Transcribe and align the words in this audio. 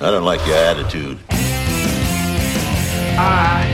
I 0.00 0.12
don't 0.12 0.22
like 0.22 0.46
your 0.46 0.54
attitude. 0.54 1.18
Ah, 3.18 3.66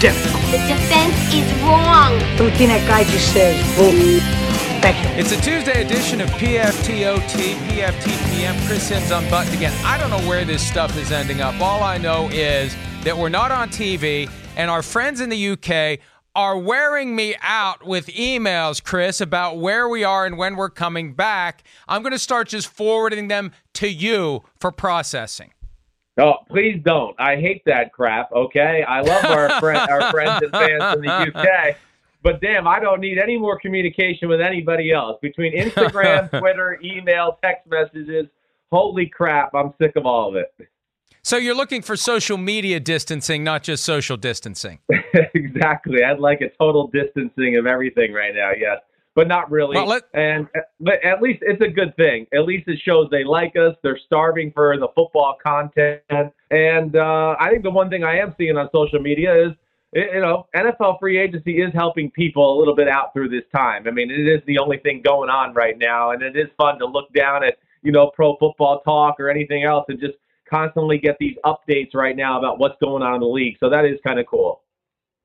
difficult. 0.00 0.42
The 0.50 0.58
defense 0.66 1.32
is 1.32 1.46
wrong. 1.62 2.12
Everything 2.40 2.70
that 2.70 2.84
guy 2.88 3.04
just 3.04 3.32
says, 3.32 3.54
bull. 3.76 3.92
Thank 4.82 4.96
you. 4.98 5.10
It's 5.14 5.30
a 5.30 5.40
Tuesday 5.40 5.84
edition 5.84 6.20
of 6.20 6.28
PFTOT, 6.30 7.54
PFTPM. 7.68 8.66
Chris 8.66 8.88
Simms 8.88 9.12
unbuttoned 9.12 9.54
again. 9.54 9.72
I 9.84 9.96
don't 9.96 10.10
know 10.10 10.28
where 10.28 10.44
this 10.44 10.60
stuff 10.60 10.98
is 10.98 11.12
ending 11.12 11.40
up. 11.40 11.54
All 11.60 11.84
I 11.84 11.98
know 11.98 12.28
is 12.32 12.74
that 13.04 13.16
we're 13.16 13.28
not 13.28 13.52
on 13.52 13.68
TV, 13.68 14.28
and 14.56 14.68
our 14.68 14.82
friends 14.82 15.20
in 15.20 15.28
the 15.28 15.50
UK 15.50 16.00
are 16.34 16.58
wearing 16.58 17.14
me 17.14 17.36
out 17.40 17.86
with 17.86 18.06
emails, 18.08 18.82
Chris, 18.82 19.20
about 19.20 19.58
where 19.58 19.88
we 19.88 20.02
are 20.02 20.26
and 20.26 20.36
when 20.36 20.56
we're 20.56 20.70
coming 20.70 21.14
back. 21.14 21.62
I'm 21.88 22.02
going 22.02 22.12
to 22.12 22.18
start 22.18 22.48
just 22.48 22.68
forwarding 22.68 23.28
them 23.28 23.52
to 23.74 23.88
you 23.88 24.42
for 24.58 24.72
processing. 24.72 25.52
Oh, 26.18 26.34
please 26.48 26.80
don't. 26.84 27.14
I 27.18 27.36
hate 27.36 27.62
that 27.66 27.92
crap. 27.92 28.30
Okay, 28.32 28.84
I 28.86 29.00
love 29.00 29.24
our 29.24 29.48
friend, 29.60 29.90
our 29.90 30.10
friends 30.10 30.42
and 30.42 30.52
fans 30.52 30.96
in 30.96 31.02
the 31.02 31.32
UK, 31.34 31.76
but 32.22 32.40
damn, 32.40 32.66
I 32.66 32.78
don't 32.80 33.00
need 33.00 33.18
any 33.18 33.36
more 33.36 33.58
communication 33.58 34.28
with 34.28 34.40
anybody 34.40 34.92
else 34.92 35.18
between 35.20 35.56
Instagram, 35.56 36.30
Twitter, 36.40 36.78
email, 36.82 37.38
text 37.42 37.68
messages. 37.68 38.26
Holy 38.70 39.06
crap, 39.06 39.54
I'm 39.54 39.74
sick 39.80 39.92
of 39.96 40.06
all 40.06 40.30
of 40.30 40.36
it. 40.36 40.54
So 41.24 41.38
you're 41.38 41.54
looking 41.54 41.80
for 41.80 41.96
social 41.96 42.36
media 42.36 42.78
distancing, 42.78 43.42
not 43.42 43.62
just 43.62 43.82
social 43.82 44.18
distancing. 44.18 44.78
exactly. 45.34 46.04
I'd 46.04 46.18
like 46.18 46.42
a 46.42 46.50
total 46.60 46.88
distancing 46.88 47.56
of 47.56 47.66
everything 47.66 48.12
right 48.12 48.34
now. 48.34 48.50
Yes, 48.54 48.80
but 49.14 49.26
not 49.26 49.50
really. 49.50 49.74
Well, 49.74 49.86
let- 49.86 50.02
and 50.12 50.46
but 50.80 51.02
at 51.02 51.22
least 51.22 51.38
it's 51.40 51.62
a 51.62 51.68
good 51.68 51.96
thing. 51.96 52.26
At 52.34 52.44
least 52.44 52.68
it 52.68 52.78
shows 52.84 53.08
they 53.10 53.24
like 53.24 53.56
us. 53.56 53.74
They're 53.82 53.98
starving 54.04 54.52
for 54.54 54.76
the 54.76 54.88
football 54.94 55.38
content. 55.42 56.02
And 56.50 56.94
uh, 56.94 57.36
I 57.40 57.48
think 57.48 57.62
the 57.62 57.70
one 57.70 57.88
thing 57.88 58.04
I 58.04 58.18
am 58.18 58.34
seeing 58.36 58.58
on 58.58 58.68
social 58.72 59.00
media 59.00 59.46
is. 59.46 59.52
You 59.96 60.20
know, 60.20 60.48
NFL 60.56 60.98
free 60.98 61.20
agency 61.20 61.62
is 61.62 61.72
helping 61.72 62.10
people 62.10 62.52
a 62.52 62.58
little 62.58 62.74
bit 62.74 62.88
out 62.88 63.12
through 63.12 63.28
this 63.28 63.44
time. 63.54 63.86
I 63.86 63.92
mean, 63.92 64.10
it 64.10 64.26
is 64.26 64.40
the 64.44 64.58
only 64.58 64.78
thing 64.78 65.02
going 65.04 65.30
on 65.30 65.54
right 65.54 65.78
now, 65.78 66.10
and 66.10 66.20
it 66.20 66.36
is 66.36 66.48
fun 66.56 66.80
to 66.80 66.84
look 66.84 67.12
down 67.14 67.44
at, 67.44 67.58
you 67.84 67.92
know, 67.92 68.10
pro 68.12 68.36
football 68.38 68.80
talk 68.80 69.20
or 69.20 69.30
anything 69.30 69.62
else 69.62 69.84
and 69.86 70.00
just 70.00 70.14
constantly 70.48 70.98
get 70.98 71.16
these 71.18 71.36
updates 71.44 71.94
right 71.94 72.16
now 72.16 72.38
about 72.38 72.58
what's 72.58 72.76
going 72.82 73.02
on 73.02 73.14
in 73.14 73.20
the 73.20 73.26
league. 73.26 73.56
So 73.60 73.70
that 73.70 73.84
is 73.84 73.98
kind 74.06 74.18
of 74.18 74.26
cool. 74.26 74.62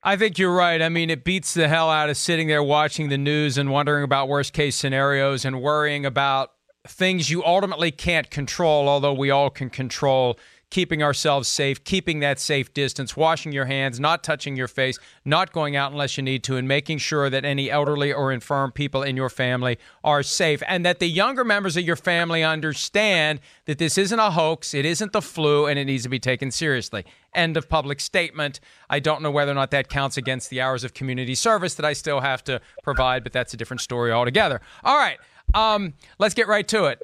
I 0.02 0.16
think 0.16 0.40
you're 0.40 0.54
right. 0.54 0.82
I 0.82 0.88
mean, 0.88 1.10
it 1.10 1.26
beats 1.26 1.54
the 1.54 1.68
hell 1.68 1.90
out 1.90 2.10
of 2.10 2.16
sitting 2.16 2.48
there 2.48 2.64
watching 2.64 3.10
the 3.10 3.18
news 3.18 3.58
and 3.58 3.70
wondering 3.70 4.04
about 4.04 4.30
worst 4.30 4.54
case 4.54 4.76
scenarios 4.76 5.44
and 5.44 5.62
worrying 5.62 6.06
about 6.06 6.52
things 6.88 7.30
you 7.30 7.44
ultimately 7.44 7.92
can't 7.92 8.32
control, 8.32 8.88
although 8.88 9.14
we 9.14 9.30
all 9.30 9.50
can 9.50 9.70
control 9.70 10.40
keeping 10.70 11.02
ourselves 11.02 11.48
safe, 11.48 11.84
keeping 11.84 12.20
that 12.20 12.40
safe 12.40 12.74
distance, 12.74 13.18
washing 13.18 13.52
your 13.52 13.66
hands, 13.66 14.00
not 14.00 14.24
touching 14.24 14.56
your 14.56 14.68
face, 14.68 14.98
not 15.26 15.52
going 15.52 15.76
out 15.76 15.92
unless 15.92 16.18
you 16.18 16.24
need 16.24 16.44
to, 16.44 16.58
and 16.58 16.68
making 16.68 16.98
sure 16.98 17.30
that 17.30 17.44
any 17.44 17.72
elderly 17.72 18.14
or 18.14 18.32
infirm 18.32 18.72
people 18.72 19.02
in 19.02 19.18
your 19.18 19.30
family 19.30 19.78
are 20.04 20.22
safe. 20.22 20.62
And 20.68 20.86
that 20.86 21.00
the 21.00 21.08
younger 21.08 21.44
members 21.44 21.76
of 21.76 21.84
your 21.84 21.96
family 21.96 22.44
understand 22.44 23.40
that 23.66 23.78
this 23.78 23.98
isn't 23.98 24.20
a 24.20 24.32
hoax, 24.32 24.74
it 24.74 24.86
isn't 24.86 25.12
the 25.12 25.22
flu, 25.22 25.66
and 25.66 25.80
it 25.80 25.86
needs 25.86 26.04
to 26.04 26.10
be 26.10 26.20
taken 26.20 26.52
seriously. 26.52 27.06
End 27.34 27.58
of 27.58 27.70
public 27.70 28.00
statement. 28.00 28.60
I 28.90 29.00
don't 29.00 29.22
know 29.22 29.32
whether 29.32 29.52
or 29.52 29.56
not 29.56 29.72
that 29.72 29.90
counts 29.90 30.18
against 30.18 30.50
the 30.50 30.62
hours 30.62 30.84
of 30.84 30.94
community 30.94 31.36
service 31.36 31.76
that 31.76 31.86
I 31.86 31.94
still 31.94 32.22
have 32.22 32.44
to 32.46 32.62
provide, 32.84 33.24
but 33.24 33.34
that's 33.34 33.54
a 33.54 33.58
different 33.58 33.82
story 33.82 34.12
altogether. 34.12 34.62
All 34.84 34.98
right, 34.98 35.18
um, 35.54 35.94
let's 36.20 36.34
get 36.34 36.48
right 36.48 36.68
to 36.70 36.86
it. 36.86 37.02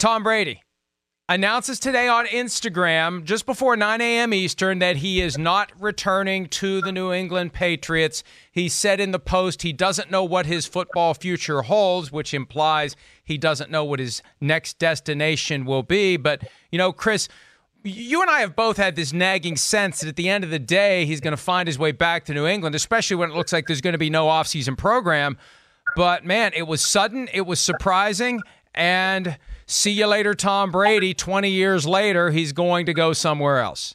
Tom 0.00 0.22
Brady 0.22 0.60
announces 1.28 1.80
today 1.80 2.06
on 2.06 2.26
Instagram, 2.26 3.24
just 3.24 3.46
before 3.46 3.76
9 3.76 4.00
a.m. 4.00 4.34
Eastern, 4.34 4.78
that 4.80 4.96
he 4.96 5.20
is 5.20 5.38
not 5.38 5.72
returning 5.80 6.46
to 6.46 6.82
the 6.82 6.92
New 6.92 7.12
England 7.12 7.52
Patriots. 7.52 8.22
He 8.50 8.68
said 8.68 9.00
in 9.00 9.10
the 9.10 9.18
post 9.18 9.62
he 9.62 9.72
doesn't 9.72 10.10
know 10.10 10.22
what 10.22 10.46
his 10.46 10.66
football 10.66 11.14
future 11.14 11.62
holds, 11.62 12.12
which 12.12 12.34
implies 12.34 12.94
he 13.24 13.38
doesn't 13.38 13.70
know 13.70 13.84
what 13.84 14.00
his 14.00 14.22
next 14.40 14.78
destination 14.78 15.64
will 15.64 15.82
be. 15.82 16.16
But, 16.16 16.42
you 16.70 16.76
know, 16.76 16.92
Chris, 16.92 17.28
you 17.82 18.20
and 18.20 18.30
I 18.30 18.40
have 18.40 18.54
both 18.54 18.76
had 18.76 18.96
this 18.96 19.12
nagging 19.12 19.56
sense 19.56 20.00
that 20.00 20.08
at 20.08 20.16
the 20.16 20.28
end 20.28 20.44
of 20.44 20.50
the 20.50 20.58
day, 20.58 21.06
he's 21.06 21.20
going 21.20 21.36
to 21.36 21.42
find 21.42 21.66
his 21.66 21.78
way 21.78 21.92
back 21.92 22.24
to 22.26 22.34
New 22.34 22.46
England, 22.46 22.74
especially 22.74 23.16
when 23.16 23.30
it 23.30 23.36
looks 23.36 23.52
like 23.52 23.66
there's 23.66 23.80
going 23.80 23.92
to 23.92 23.98
be 23.98 24.10
no 24.10 24.26
offseason 24.26 24.76
program. 24.76 25.38
But 25.96 26.24
man, 26.24 26.52
it 26.54 26.66
was 26.66 26.82
sudden, 26.82 27.28
it 27.32 27.42
was 27.42 27.60
surprising, 27.60 28.40
and 28.74 29.38
see 29.66 29.90
you 29.90 30.06
later, 30.06 30.34
Tom 30.34 30.70
Brady. 30.70 31.14
20 31.14 31.48
years 31.48 31.86
later, 31.86 32.30
he's 32.30 32.52
going 32.52 32.86
to 32.86 32.94
go 32.94 33.12
somewhere 33.12 33.58
else. 33.58 33.94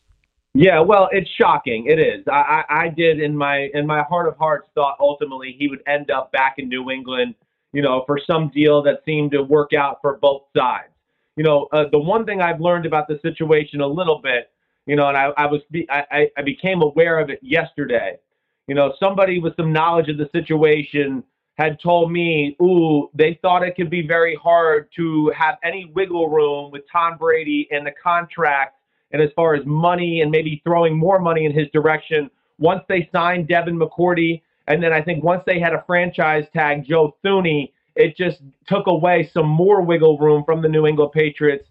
Yeah, 0.54 0.80
well, 0.80 1.10
it's 1.12 1.30
shocking. 1.30 1.86
It 1.88 2.00
is. 2.00 2.26
I, 2.28 2.64
I, 2.70 2.86
I 2.86 2.88
did 2.90 3.20
in 3.22 3.36
my 3.36 3.70
in 3.74 3.86
my 3.86 4.02
heart 4.04 4.28
of 4.28 4.36
hearts 4.38 4.68
thought 4.74 4.98
ultimately 5.00 5.56
he 5.58 5.68
would 5.68 5.82
end 5.88 6.10
up 6.10 6.32
back 6.32 6.56
in 6.58 6.68
New 6.68 6.90
England, 6.90 7.36
you 7.72 7.84
know, 7.84 8.04
for 8.08 8.20
some 8.26 8.50
deal 8.50 8.82
that 8.84 9.02
seemed 9.06 9.32
to 9.32 9.44
work 9.44 9.74
out 9.74 10.00
for 10.02 10.18
both 10.18 10.44
sides. 10.58 10.90
You 11.36 11.44
know, 11.44 11.68
uh, 11.72 11.86
the 11.92 12.00
one 12.00 12.26
thing 12.26 12.42
I've 12.42 12.60
learned 12.60 12.88
about 12.88 13.08
the 13.08 13.20
situation 13.22 13.80
a 13.80 13.88
little 13.88 14.20
bit, 14.22 14.52
you 14.88 14.96
know, 14.96 15.08
and 15.08 15.16
I, 15.16 15.32
I 15.38 15.46
was 15.46 15.62
I, 15.90 16.28
I 16.36 16.42
became 16.42 16.82
aware 16.82 17.20
of 17.20 17.30
it 17.30 17.40
yesterday. 17.44 18.18
You 18.68 18.76
know, 18.76 18.94
somebody 19.00 19.40
with 19.40 19.56
some 19.56 19.72
knowledge 19.72 20.10
of 20.10 20.18
the 20.18 20.30
situation 20.34 21.24
had 21.60 21.78
told 21.78 22.10
me, 22.10 22.56
ooh, 22.62 23.10
they 23.14 23.38
thought 23.42 23.64
it 23.64 23.76
could 23.76 23.90
be 23.90 24.08
very 24.08 24.34
hard 24.34 24.88
to 24.96 25.30
have 25.38 25.58
any 25.62 25.92
wiggle 25.94 26.30
room 26.30 26.72
with 26.72 26.84
Tom 26.90 27.18
Brady 27.18 27.68
and 27.70 27.86
the 27.86 27.92
contract 28.02 28.78
and 29.12 29.22
as 29.22 29.30
far 29.36 29.56
as 29.56 29.66
money 29.66 30.22
and 30.22 30.32
maybe 30.32 30.62
throwing 30.64 30.98
more 30.98 31.20
money 31.20 31.44
in 31.44 31.52
his 31.52 31.68
direction 31.74 32.32
once 32.60 32.82
they 32.88 33.10
signed 33.12 33.50
Devin 33.50 33.78
McCourty. 33.78 34.42
And 34.68 34.82
then 34.82 34.94
I 34.94 35.02
think 35.02 35.22
once 35.22 35.44
they 35.46 35.60
had 35.60 35.74
a 35.74 35.84
franchise 35.86 36.46
tag 36.54 36.86
Joe 36.88 37.18
Thuney, 37.26 37.74
it 37.94 38.16
just 38.16 38.38
took 38.66 38.88
away 38.88 39.30
some 39.34 39.48
more 39.48 39.82
wiggle 39.82 40.18
room 40.18 40.46
from 40.46 40.62
the 40.62 40.70
New 40.70 40.88
England 40.88 41.12
Patriots 41.12 41.68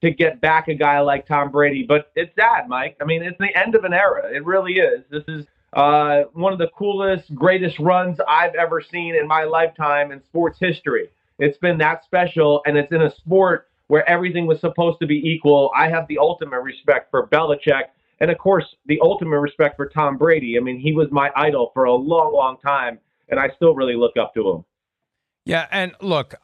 to 0.00 0.10
get 0.10 0.40
back 0.40 0.66
a 0.66 0.74
guy 0.74 0.98
like 0.98 1.28
Tom 1.28 1.52
Brady. 1.52 1.84
But 1.84 2.10
it's 2.16 2.34
sad, 2.34 2.68
Mike. 2.68 2.96
I 3.00 3.04
mean, 3.04 3.22
it's 3.22 3.38
the 3.38 3.56
end 3.56 3.76
of 3.76 3.84
an 3.84 3.92
era. 3.92 4.34
It 4.34 4.44
really 4.44 4.80
is. 4.80 5.04
This 5.10 5.22
is 5.28 5.46
uh, 5.72 6.22
one 6.32 6.52
of 6.52 6.58
the 6.58 6.68
coolest, 6.68 7.34
greatest 7.34 7.78
runs 7.78 8.18
I've 8.26 8.54
ever 8.54 8.80
seen 8.80 9.14
in 9.14 9.26
my 9.26 9.44
lifetime 9.44 10.12
in 10.12 10.22
sports 10.24 10.58
history. 10.58 11.10
It's 11.38 11.58
been 11.58 11.78
that 11.78 12.04
special, 12.04 12.62
and 12.66 12.76
it's 12.76 12.90
in 12.92 13.02
a 13.02 13.14
sport 13.14 13.68
where 13.88 14.08
everything 14.08 14.46
was 14.46 14.60
supposed 14.60 14.98
to 15.00 15.06
be 15.06 15.16
equal. 15.16 15.70
I 15.76 15.88
have 15.88 16.08
the 16.08 16.18
ultimate 16.18 16.60
respect 16.60 17.10
for 17.10 17.26
Belichick, 17.26 17.84
and 18.20 18.30
of 18.30 18.38
course, 18.38 18.64
the 18.86 18.98
ultimate 19.02 19.38
respect 19.38 19.76
for 19.76 19.88
Tom 19.88 20.16
Brady. 20.16 20.56
I 20.56 20.60
mean, 20.60 20.80
he 20.80 20.92
was 20.92 21.08
my 21.10 21.30
idol 21.36 21.70
for 21.74 21.84
a 21.84 21.94
long, 21.94 22.32
long 22.32 22.56
time, 22.58 22.98
and 23.28 23.38
I 23.38 23.50
still 23.56 23.74
really 23.74 23.94
look 23.94 24.16
up 24.16 24.34
to 24.34 24.50
him. 24.50 24.64
Yeah, 25.44 25.66
and 25.70 25.94
look, 26.00 26.34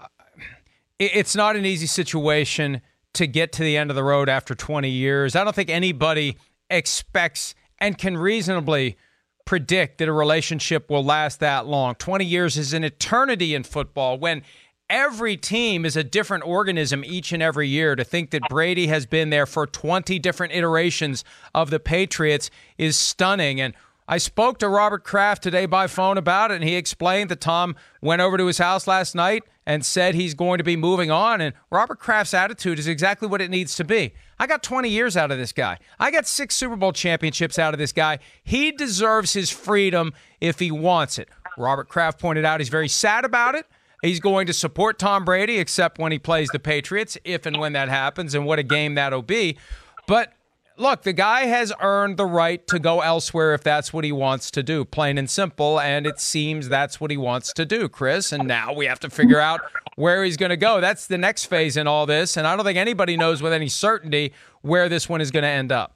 it's 0.99 1.35
not 1.35 1.57
an 1.57 1.67
easy 1.67 1.87
situation 1.87 2.81
to 3.15 3.27
get 3.27 3.53
to 3.53 3.63
the 3.63 3.77
end 3.77 3.91
of 3.91 3.97
the 3.97 4.05
road 4.05 4.29
after 4.29 4.55
20 4.55 4.89
years. 4.89 5.37
I 5.37 5.45
don't 5.45 5.55
think 5.55 5.71
anybody 5.71 6.37
expects 6.71 7.55
and 7.79 7.99
can 7.99 8.17
reasonably 8.17 8.97
predict 9.45 9.99
that 9.99 10.09
a 10.09 10.13
relationship 10.13 10.91
will 10.91 11.05
last 11.05 11.41
that 11.41 11.67
long. 11.67 11.95
20 11.97 12.25
years 12.25 12.57
is 12.57 12.73
an 12.73 12.85
eternity 12.85 13.55
in 13.55 13.63
football 13.63 14.19
when 14.19 14.43
every 14.89 15.37
team 15.37 15.85
is 15.85 15.97
a 15.97 16.05
different 16.05 16.47
organism 16.47 17.05
each 17.05 17.33
and 17.33 17.43
every 17.43 17.69
year. 17.69 17.97
To 17.97 18.05
think 18.05 18.31
that 18.31 18.43
Brady 18.49 18.87
has 18.89 19.07
been 19.07 19.31
there 19.31 19.47
for 19.47 19.67
20 19.67 20.19
different 20.19 20.53
iterations 20.53 21.25
of 21.55 21.71
the 21.71 21.81
Patriots 21.81 22.51
is 22.79 22.97
stunning. 22.97 23.61
And 23.61 23.75
I 24.07 24.19
spoke 24.19 24.59
to 24.59 24.69
Robert 24.69 25.03
Kraft 25.05 25.43
today 25.43 25.65
by 25.67 25.87
phone 25.87 26.19
about 26.19 26.51
it, 26.51 26.57
and 26.57 26.65
he 26.65 26.75
explained 26.75 27.31
that 27.31 27.41
Tom 27.41 27.75
went 28.03 28.21
over 28.21 28.37
to 28.37 28.47
his 28.47 28.59
house 28.59 28.87
last 28.87 29.15
night 29.15 29.45
and 29.67 29.85
said 29.85 30.15
he's 30.15 30.35
going 30.35 30.59
to 30.59 30.65
be 30.65 30.77
moving 30.77 31.11
on. 31.11 31.41
And 31.41 31.55
Robert 31.71 31.99
Kraft's 31.99 32.35
attitude 32.35 32.79
is 32.79 32.87
exactly 32.87 33.27
what 33.27 33.41
it 33.41 33.51
needs 33.51 33.75
to 33.77 33.85
be. 33.85 34.13
I 34.39 34.47
got 34.47 34.63
20 34.63 34.89
years 34.89 35.17
out 35.17 35.31
of 35.31 35.39
this 35.39 35.53
guy. 35.53 35.79
I 35.99 36.11
got 36.11 36.27
six 36.27 36.55
Super 36.57 36.77
Bowl 36.77 36.93
championships 36.93 37.59
out 37.59 37.75
of 37.75 37.79
this 37.79 37.93
guy. 37.93 38.19
He 38.43 38.73
deserves 38.73 39.33
his 39.33 39.51
freedom 39.51 40.13
if 40.41 40.59
he 40.59 40.71
wants 40.71 41.19
it. 41.19 41.29
Robert 41.57 41.89
Kraft 41.89 42.21
pointed 42.21 42.45
out 42.45 42.61
he's 42.61 42.69
very 42.69 42.89
sad 42.89 43.25
about 43.25 43.55
it. 43.55 43.67
He's 44.03 44.21
going 44.21 44.47
to 44.49 44.53
support 44.53 44.99
Tom 44.99 45.25
Brady, 45.25 45.59
except 45.59 45.99
when 45.99 46.13
he 46.13 46.19
plays 46.19 46.51
the 46.51 46.59
Patriots, 46.59 47.17
if 47.25 47.47
and 47.47 47.59
when 47.59 47.73
that 47.73 47.89
happens, 47.89 48.35
and 48.35 48.45
what 48.45 48.59
a 48.59 48.63
game 48.63 48.97
that'll 48.97 49.23
be. 49.23 49.57
But 50.07 50.33
look, 50.77 51.03
the 51.03 51.13
guy 51.13 51.47
has 51.47 51.73
earned 51.81 52.17
the 52.17 52.27
right 52.27 52.67
to 52.69 52.79
go 52.79 53.01
elsewhere 53.01 53.55
if 53.55 53.63
that's 53.63 53.93
what 53.93 54.05
he 54.05 54.13
wants 54.13 54.51
to 54.53 54.63
do, 54.63 54.85
plain 54.85 55.19
and 55.19 55.29
simple. 55.29 55.81
And 55.81 56.07
it 56.07 56.21
seems 56.21 56.69
that's 56.69 57.01
what 57.01 57.11
he 57.11 57.17
wants 57.17 57.53
to 57.55 57.65
do, 57.65 57.89
Chris. 57.89 58.33
And 58.33 58.47
now 58.49 58.73
we 58.73 58.87
have 58.87 59.01
to 59.01 59.11
figure 59.11 59.41
out 59.41 59.61
where 59.97 60.25
he's 60.25 60.37
going 60.37 60.51
to 60.51 60.57
go. 60.57 60.81
That's 60.81 61.07
the 61.07 61.19
next 61.19 61.45
phase 61.47 61.77
in 61.77 61.87
all 61.87 62.07
this. 62.07 62.37
And 62.37 62.47
I 62.47 62.57
don't 62.57 62.65
think 62.65 62.79
anybody 62.79 63.17
knows 63.17 63.43
with 63.43 63.53
any 63.53 63.69
certainty 63.69 64.33
where 64.63 64.89
this 64.89 65.09
one 65.09 65.21
is 65.21 65.31
going 65.31 65.45
to 65.45 65.49
end 65.49 65.73
up. 65.73 65.95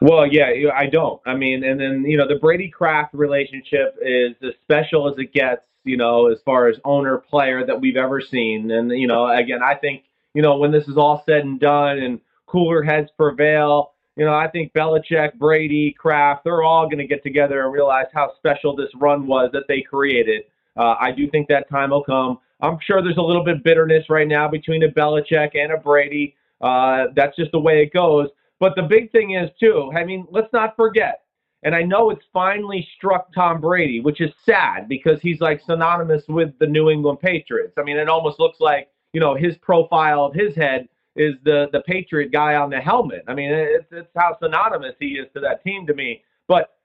Well, 0.00 0.26
yeah, 0.26 0.50
I 0.74 0.86
don't. 0.86 1.20
I 1.26 1.34
mean, 1.36 1.62
and 1.62 1.78
then, 1.78 2.04
you 2.04 2.16
know, 2.16 2.26
the 2.26 2.40
Brady 2.40 2.68
Kraft 2.68 3.14
relationship 3.14 3.96
is 4.02 4.34
as 4.42 4.54
special 4.62 5.08
as 5.08 5.16
it 5.18 5.32
gets, 5.32 5.62
you 5.84 5.96
know, 5.96 6.28
as 6.28 6.38
far 6.44 6.68
as 6.68 6.76
owner 6.84 7.18
player 7.18 7.64
that 7.64 7.80
we've 7.80 7.96
ever 7.96 8.20
seen. 8.20 8.70
And, 8.72 8.90
you 8.90 9.06
know, 9.06 9.28
again, 9.28 9.62
I 9.62 9.74
think, 9.74 10.02
you 10.34 10.42
know, 10.42 10.56
when 10.56 10.72
this 10.72 10.88
is 10.88 10.96
all 10.96 11.22
said 11.24 11.44
and 11.44 11.60
done 11.60 11.98
and 11.98 12.20
cooler 12.46 12.82
heads 12.82 13.10
prevail, 13.16 13.92
you 14.16 14.24
know, 14.24 14.34
I 14.34 14.48
think 14.48 14.72
Belichick, 14.74 15.34
Brady, 15.38 15.94
Kraft, 15.98 16.44
they're 16.44 16.62
all 16.62 16.86
going 16.86 16.98
to 16.98 17.06
get 17.06 17.22
together 17.22 17.64
and 17.64 17.72
realize 17.72 18.06
how 18.12 18.32
special 18.36 18.76
this 18.76 18.90
run 18.96 19.26
was 19.26 19.50
that 19.52 19.64
they 19.68 19.80
created. 19.80 20.44
Uh, 20.76 20.94
I 21.00 21.12
do 21.12 21.30
think 21.30 21.48
that 21.48 21.68
time 21.70 21.90
will 21.90 22.04
come. 22.04 22.38
I'm 22.60 22.78
sure 22.80 23.02
there's 23.02 23.16
a 23.16 23.22
little 23.22 23.44
bit 23.44 23.64
bitterness 23.64 24.08
right 24.08 24.28
now 24.28 24.48
between 24.48 24.82
a 24.84 24.88
Belichick 24.88 25.50
and 25.54 25.72
a 25.72 25.76
Brady. 25.76 26.36
Uh, 26.60 27.06
that's 27.16 27.36
just 27.36 27.52
the 27.52 27.58
way 27.58 27.82
it 27.82 27.92
goes. 27.92 28.28
But 28.60 28.76
the 28.76 28.82
big 28.82 29.10
thing 29.10 29.32
is, 29.32 29.50
too, 29.58 29.90
I 29.96 30.04
mean, 30.04 30.26
let's 30.30 30.52
not 30.52 30.76
forget, 30.76 31.22
and 31.64 31.74
I 31.74 31.82
know 31.82 32.10
it's 32.10 32.24
finally 32.32 32.86
struck 32.96 33.32
Tom 33.34 33.60
Brady, 33.60 34.00
which 34.00 34.20
is 34.20 34.30
sad 34.44 34.88
because 34.88 35.20
he's 35.20 35.40
like 35.40 35.60
synonymous 35.66 36.22
with 36.28 36.56
the 36.60 36.66
New 36.66 36.90
England 36.90 37.20
Patriots. 37.20 37.74
I 37.76 37.82
mean, 37.82 37.96
it 37.96 38.08
almost 38.08 38.38
looks 38.38 38.60
like, 38.60 38.88
you 39.12 39.20
know, 39.20 39.34
his 39.34 39.56
profile 39.58 40.24
of 40.24 40.34
his 40.34 40.54
head 40.54 40.88
is 41.16 41.34
the 41.44 41.68
the 41.72 41.82
Patriot 41.82 42.32
guy 42.32 42.54
on 42.54 42.70
the 42.70 42.80
helmet. 42.80 43.24
I 43.28 43.34
mean, 43.34 43.50
it's, 43.52 43.86
it's 43.90 44.08
how 44.16 44.36
synonymous 44.42 44.94
he 44.98 45.18
is 45.18 45.26
to 45.34 45.40
that 45.40 45.62
team 45.62 45.86
to 45.86 45.94
me. 45.94 46.22
But 46.48 46.76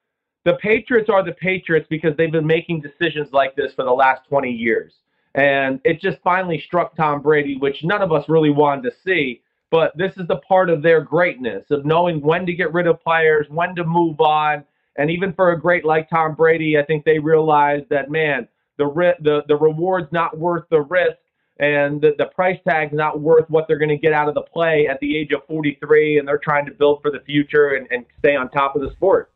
the 0.45 0.55
Patriots 0.55 1.09
are 1.09 1.23
the 1.23 1.33
Patriots 1.33 1.87
because 1.89 2.15
they've 2.17 2.31
been 2.31 2.47
making 2.47 2.81
decisions 2.81 3.29
like 3.33 3.55
this 3.55 3.73
for 3.73 3.83
the 3.83 3.91
last 3.91 4.21
20 4.29 4.49
years. 4.49 4.93
And 5.35 5.79
it 5.83 6.01
just 6.01 6.17
finally 6.23 6.63
struck 6.65 6.95
Tom 6.95 7.21
Brady, 7.21 7.57
which 7.57 7.83
none 7.83 8.01
of 8.01 8.11
us 8.11 8.27
really 8.27 8.49
wanted 8.49 8.89
to 8.89 8.95
see. 9.05 9.41
But 9.69 9.95
this 9.97 10.13
is 10.15 10.27
the 10.27 10.37
part 10.37 10.69
of 10.69 10.81
their 10.81 11.01
greatness 11.01 11.65
of 11.69 11.85
knowing 11.85 12.21
when 12.21 12.45
to 12.45 12.53
get 12.53 12.73
rid 12.73 12.87
of 12.87 13.03
players, 13.03 13.47
when 13.49 13.75
to 13.75 13.83
move 13.83 14.19
on. 14.21 14.63
And 14.95 15.11
even 15.11 15.33
for 15.33 15.51
a 15.51 15.59
great 15.59 15.85
like 15.85 16.09
Tom 16.09 16.33
Brady, 16.33 16.77
I 16.77 16.85
think 16.85 17.03
they 17.03 17.19
realized 17.19 17.85
that, 17.89 18.09
man, 18.09 18.47
the, 18.77 18.85
the, 19.21 19.43
the 19.47 19.55
reward's 19.55 20.11
not 20.11 20.37
worth 20.37 20.63
the 20.69 20.81
risk 20.81 21.17
and 21.59 22.01
the, 22.01 22.13
the 22.17 22.25
price 22.25 22.59
tag's 22.67 22.93
not 22.93 23.19
worth 23.19 23.49
what 23.49 23.67
they're 23.67 23.77
going 23.77 23.89
to 23.89 23.97
get 23.97 24.13
out 24.13 24.27
of 24.27 24.35
the 24.35 24.41
play 24.41 24.87
at 24.89 24.99
the 24.99 25.17
age 25.17 25.31
of 25.31 25.45
43, 25.47 26.19
and 26.19 26.27
they're 26.27 26.37
trying 26.37 26.65
to 26.65 26.71
build 26.71 27.01
for 27.01 27.11
the 27.11 27.19
future 27.21 27.75
and, 27.75 27.87
and 27.91 28.05
stay 28.19 28.35
on 28.35 28.49
top 28.49 28.75
of 28.75 28.81
the 28.81 28.91
sport. 28.91 29.31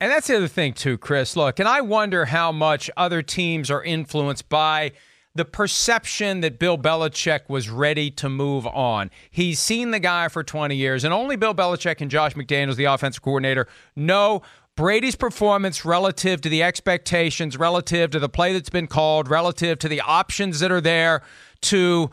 And 0.00 0.10
that's 0.10 0.26
the 0.26 0.36
other 0.36 0.48
thing, 0.48 0.72
too, 0.72 0.98
Chris. 0.98 1.36
Look, 1.36 1.60
and 1.60 1.68
I 1.68 1.80
wonder 1.80 2.24
how 2.24 2.50
much 2.50 2.90
other 2.96 3.22
teams 3.22 3.70
are 3.70 3.84
influenced 3.84 4.48
by 4.48 4.92
the 5.34 5.44
perception 5.44 6.40
that 6.40 6.58
Bill 6.58 6.76
Belichick 6.76 7.48
was 7.48 7.70
ready 7.70 8.10
to 8.10 8.28
move 8.28 8.66
on. 8.66 9.10
He's 9.30 9.58
seen 9.58 9.90
the 9.90 10.00
guy 10.00 10.28
for 10.28 10.42
20 10.42 10.74
years, 10.74 11.04
and 11.04 11.14
only 11.14 11.36
Bill 11.36 11.54
Belichick 11.54 12.00
and 12.00 12.10
Josh 12.10 12.34
McDaniels, 12.34 12.76
the 12.76 12.84
offensive 12.84 13.22
coordinator, 13.22 13.66
know 13.96 14.42
Brady's 14.74 15.16
performance 15.16 15.84
relative 15.84 16.40
to 16.40 16.48
the 16.48 16.62
expectations, 16.62 17.58
relative 17.58 18.10
to 18.10 18.18
the 18.18 18.28
play 18.28 18.54
that's 18.54 18.70
been 18.70 18.86
called, 18.86 19.28
relative 19.28 19.78
to 19.80 19.88
the 19.88 20.00
options 20.00 20.60
that 20.60 20.72
are 20.72 20.80
there 20.80 21.22
to 21.62 22.10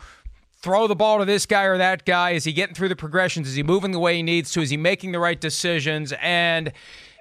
throw 0.62 0.88
the 0.88 0.96
ball 0.96 1.20
to 1.20 1.26
this 1.26 1.46
guy 1.46 1.64
or 1.64 1.78
that 1.78 2.06
guy? 2.06 2.32
Is 2.32 2.44
he 2.44 2.52
getting 2.52 2.76
through 2.76 2.90
the 2.90 2.96
progressions? 2.96 3.48
Is 3.48 3.56
he 3.56 3.64
moving 3.64 3.92
the 3.92 4.00
way 4.00 4.16
he 4.16 4.24
needs 4.24 4.52
to? 4.52 4.62
Is 4.62 4.70
he 4.70 4.78
making 4.78 5.14
the 5.14 5.20
right 5.20 5.40
decisions? 5.40 6.14
And, 6.22 6.74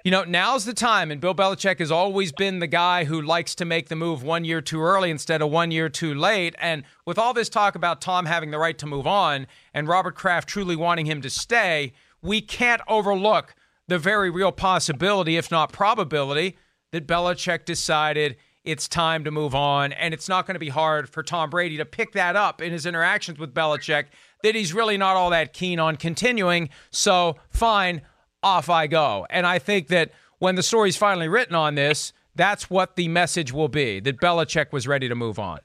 you 0.03 0.11
know, 0.11 0.25
now's 0.25 0.65
the 0.65 0.73
time. 0.73 1.09
And 1.09 1.21
Bill 1.21 1.33
Belichick 1.33 1.79
has 1.79 1.91
always 1.91 2.33
been 2.33 2.59
the 2.59 2.67
guy 2.67 3.05
who 3.05 3.21
likes 3.21 3.55
to 3.55 3.65
make 3.65 3.87
the 3.87 3.95
move 3.95 4.23
one 4.23 4.43
year 4.43 4.61
too 4.61 4.81
early 4.81 5.09
instead 5.09 5.41
of 5.41 5.49
one 5.49 5.71
year 5.71 5.87
too 5.87 6.13
late. 6.13 6.55
And 6.59 6.83
with 7.05 7.17
all 7.17 7.33
this 7.33 7.47
talk 7.47 7.75
about 7.75 8.01
Tom 8.01 8.25
having 8.25 8.51
the 8.51 8.59
right 8.59 8.77
to 8.77 8.85
move 8.85 9.07
on 9.07 9.47
and 9.73 9.87
Robert 9.87 10.15
Kraft 10.15 10.49
truly 10.49 10.75
wanting 10.75 11.05
him 11.05 11.21
to 11.21 11.29
stay, 11.29 11.93
we 12.21 12.41
can't 12.41 12.81
overlook 12.89 13.55
the 13.89 13.99
very 13.99 14.29
real 14.29 14.51
possibility, 14.51 15.37
if 15.37 15.51
not 15.51 15.71
probability, 15.71 16.57
that 16.91 17.07
Belichick 17.07 17.65
decided 17.65 18.37
it's 18.63 18.87
time 18.87 19.23
to 19.23 19.31
move 19.31 19.55
on. 19.55 19.91
And 19.93 20.13
it's 20.13 20.29
not 20.29 20.45
going 20.45 20.55
to 20.55 20.59
be 20.59 20.69
hard 20.69 21.09
for 21.09 21.23
Tom 21.23 21.49
Brady 21.49 21.77
to 21.77 21.85
pick 21.85 22.13
that 22.13 22.35
up 22.35 22.61
in 22.61 22.71
his 22.71 22.85
interactions 22.85 23.39
with 23.39 23.53
Belichick 23.53 24.05
that 24.43 24.55
he's 24.55 24.73
really 24.73 24.97
not 24.97 25.15
all 25.15 25.31
that 25.31 25.53
keen 25.53 25.79
on 25.79 25.95
continuing. 25.95 26.69
So, 26.91 27.37
fine, 27.49 28.01
off 28.41 28.69
I 28.69 28.87
go. 28.87 29.25
And 29.29 29.45
I 29.45 29.59
think 29.59 29.87
that 29.87 30.11
when 30.39 30.55
the 30.55 30.63
story's 30.63 30.95
finally 30.95 31.27
written 31.27 31.55
on 31.55 31.75
this, 31.75 32.13
that's 32.35 32.69
what 32.69 32.95
the 32.95 33.07
message 33.07 33.51
will 33.51 33.67
be 33.67 33.99
that 33.99 34.17
Belichick 34.17 34.71
was 34.71 34.87
ready 34.87 35.09
to 35.09 35.15
move 35.15 35.39
on. 35.39 35.59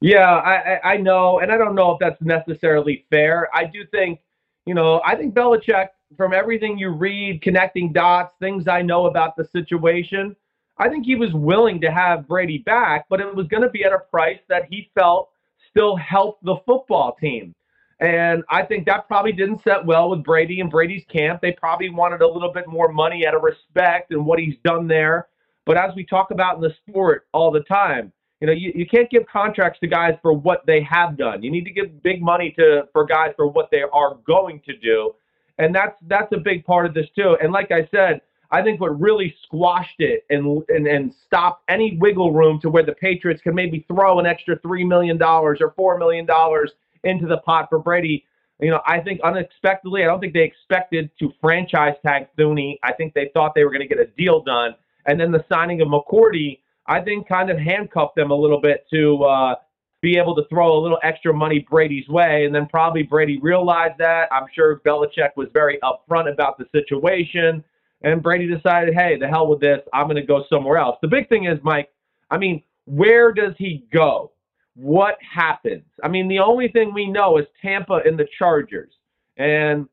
Yeah, 0.00 0.30
I, 0.30 0.92
I 0.92 0.96
know. 0.98 1.40
And 1.40 1.50
I 1.50 1.58
don't 1.58 1.74
know 1.74 1.92
if 1.92 1.98
that's 1.98 2.20
necessarily 2.22 3.04
fair. 3.10 3.48
I 3.54 3.64
do 3.64 3.84
think, 3.90 4.20
you 4.66 4.74
know, 4.74 5.02
I 5.04 5.16
think 5.16 5.34
Belichick 5.34 5.88
from 6.16 6.32
everything 6.32 6.78
you 6.78 6.90
read, 6.90 7.42
connecting 7.42 7.92
dots, 7.92 8.34
things 8.40 8.68
I 8.68 8.82
know 8.82 9.06
about 9.06 9.36
the 9.36 9.48
situation, 9.52 10.36
I 10.78 10.88
think 10.88 11.06
he 11.06 11.14
was 11.14 11.32
willing 11.32 11.80
to 11.80 11.90
have 11.90 12.28
Brady 12.28 12.58
back, 12.58 13.06
but 13.08 13.20
it 13.20 13.34
was 13.34 13.46
going 13.48 13.62
to 13.62 13.70
be 13.70 13.84
at 13.84 13.92
a 13.92 13.98
price 13.98 14.38
that 14.48 14.66
he 14.70 14.90
felt 14.94 15.30
still 15.70 15.96
helped 15.96 16.44
the 16.44 16.56
football 16.66 17.16
team. 17.20 17.54
And 18.00 18.44
I 18.50 18.62
think 18.62 18.84
that 18.86 19.08
probably 19.08 19.32
didn't 19.32 19.62
set 19.64 19.84
well 19.84 20.10
with 20.10 20.22
Brady 20.22 20.60
and 20.60 20.70
Brady's 20.70 21.04
camp. 21.10 21.40
They 21.40 21.52
probably 21.52 21.88
wanted 21.88 22.20
a 22.20 22.28
little 22.28 22.52
bit 22.52 22.68
more 22.68 22.92
money 22.92 23.26
out 23.26 23.34
of 23.34 23.42
respect 23.42 24.12
and 24.12 24.26
what 24.26 24.38
he's 24.38 24.56
done 24.64 24.86
there. 24.86 25.28
But 25.64 25.78
as 25.78 25.94
we 25.96 26.04
talk 26.04 26.30
about 26.30 26.56
in 26.56 26.60
the 26.60 26.74
sport 26.86 27.26
all 27.32 27.50
the 27.50 27.62
time, 27.62 28.12
you 28.40 28.46
know, 28.46 28.52
you, 28.52 28.70
you 28.74 28.86
can't 28.86 29.08
give 29.08 29.26
contracts 29.26 29.80
to 29.80 29.86
guys 29.86 30.14
for 30.20 30.34
what 30.34 30.64
they 30.66 30.82
have 30.82 31.16
done. 31.16 31.42
You 31.42 31.50
need 31.50 31.64
to 31.64 31.70
give 31.70 32.02
big 32.02 32.20
money 32.20 32.54
to 32.58 32.82
for 32.92 33.06
guys 33.06 33.32
for 33.34 33.46
what 33.46 33.70
they 33.70 33.82
are 33.92 34.18
going 34.26 34.60
to 34.66 34.76
do 34.76 35.14
and 35.58 35.74
that's 35.74 35.96
that's 36.06 36.32
a 36.32 36.38
big 36.38 36.64
part 36.64 36.86
of 36.86 36.94
this 36.94 37.06
too. 37.16 37.36
And 37.42 37.52
like 37.52 37.70
I 37.70 37.88
said, 37.90 38.20
I 38.50 38.62
think 38.62 38.80
what 38.80 38.98
really 39.00 39.34
squashed 39.44 40.00
it 40.00 40.24
and 40.30 40.62
and 40.68 40.86
and 40.86 41.12
stopped 41.26 41.64
any 41.68 41.96
wiggle 42.00 42.32
room 42.32 42.60
to 42.60 42.70
where 42.70 42.84
the 42.84 42.92
Patriots 42.92 43.42
can 43.42 43.54
maybe 43.54 43.84
throw 43.88 44.18
an 44.18 44.26
extra 44.26 44.58
three 44.60 44.84
million 44.84 45.18
dollars 45.18 45.58
or 45.60 45.72
four 45.72 45.98
million 45.98 46.26
dollars 46.26 46.72
into 47.04 47.26
the 47.26 47.38
pot 47.38 47.68
for 47.68 47.78
Brady. 47.78 48.24
You 48.60 48.70
know, 48.70 48.80
I 48.86 49.00
think 49.00 49.20
unexpectedly, 49.22 50.02
I 50.02 50.06
don't 50.06 50.18
think 50.20 50.32
they 50.32 50.42
expected 50.42 51.10
to 51.18 51.30
franchise 51.42 51.94
tag 52.04 52.28
Thuney. 52.38 52.78
I 52.82 52.92
think 52.92 53.12
they 53.12 53.30
thought 53.34 53.54
they 53.54 53.64
were 53.64 53.70
going 53.70 53.86
to 53.86 53.88
get 53.88 53.98
a 53.98 54.06
deal 54.06 54.42
done, 54.42 54.74
and 55.06 55.20
then 55.20 55.30
the 55.30 55.44
signing 55.50 55.82
of 55.82 55.88
McCourty, 55.88 56.60
I 56.86 57.00
think, 57.00 57.28
kind 57.28 57.50
of 57.50 57.58
handcuffed 57.58 58.16
them 58.16 58.30
a 58.30 58.34
little 58.34 58.60
bit 58.60 58.86
to 58.92 59.24
uh, 59.24 59.54
be 60.06 60.16
able 60.16 60.36
to 60.36 60.44
throw 60.48 60.78
a 60.78 60.80
little 60.80 61.00
extra 61.02 61.34
money 61.34 61.66
Brady's 61.68 62.08
way. 62.08 62.44
And 62.44 62.54
then 62.54 62.68
probably 62.68 63.02
Brady 63.02 63.40
realized 63.40 63.94
that. 63.98 64.28
I'm 64.30 64.46
sure 64.54 64.80
Belichick 64.86 65.30
was 65.36 65.48
very 65.52 65.80
upfront 65.82 66.32
about 66.32 66.58
the 66.58 66.66
situation. 66.70 67.64
And 68.02 68.22
Brady 68.22 68.46
decided, 68.46 68.94
hey, 68.94 69.18
the 69.18 69.26
hell 69.26 69.48
with 69.48 69.58
this. 69.58 69.80
I'm 69.92 70.06
going 70.06 70.14
to 70.14 70.22
go 70.22 70.44
somewhere 70.48 70.78
else. 70.78 70.96
The 71.02 71.08
big 71.08 71.28
thing 71.28 71.46
is, 71.46 71.58
Mike, 71.64 71.90
I 72.30 72.38
mean, 72.38 72.62
where 72.84 73.32
does 73.32 73.54
he 73.58 73.84
go? 73.92 74.30
What 74.76 75.16
happens? 75.20 75.82
I 76.04 76.08
mean, 76.08 76.28
the 76.28 76.38
only 76.38 76.68
thing 76.68 76.94
we 76.94 77.08
know 77.08 77.38
is 77.38 77.46
Tampa 77.60 78.02
and 78.06 78.16
the 78.16 78.28
Chargers. 78.38 78.92
And 79.38 79.88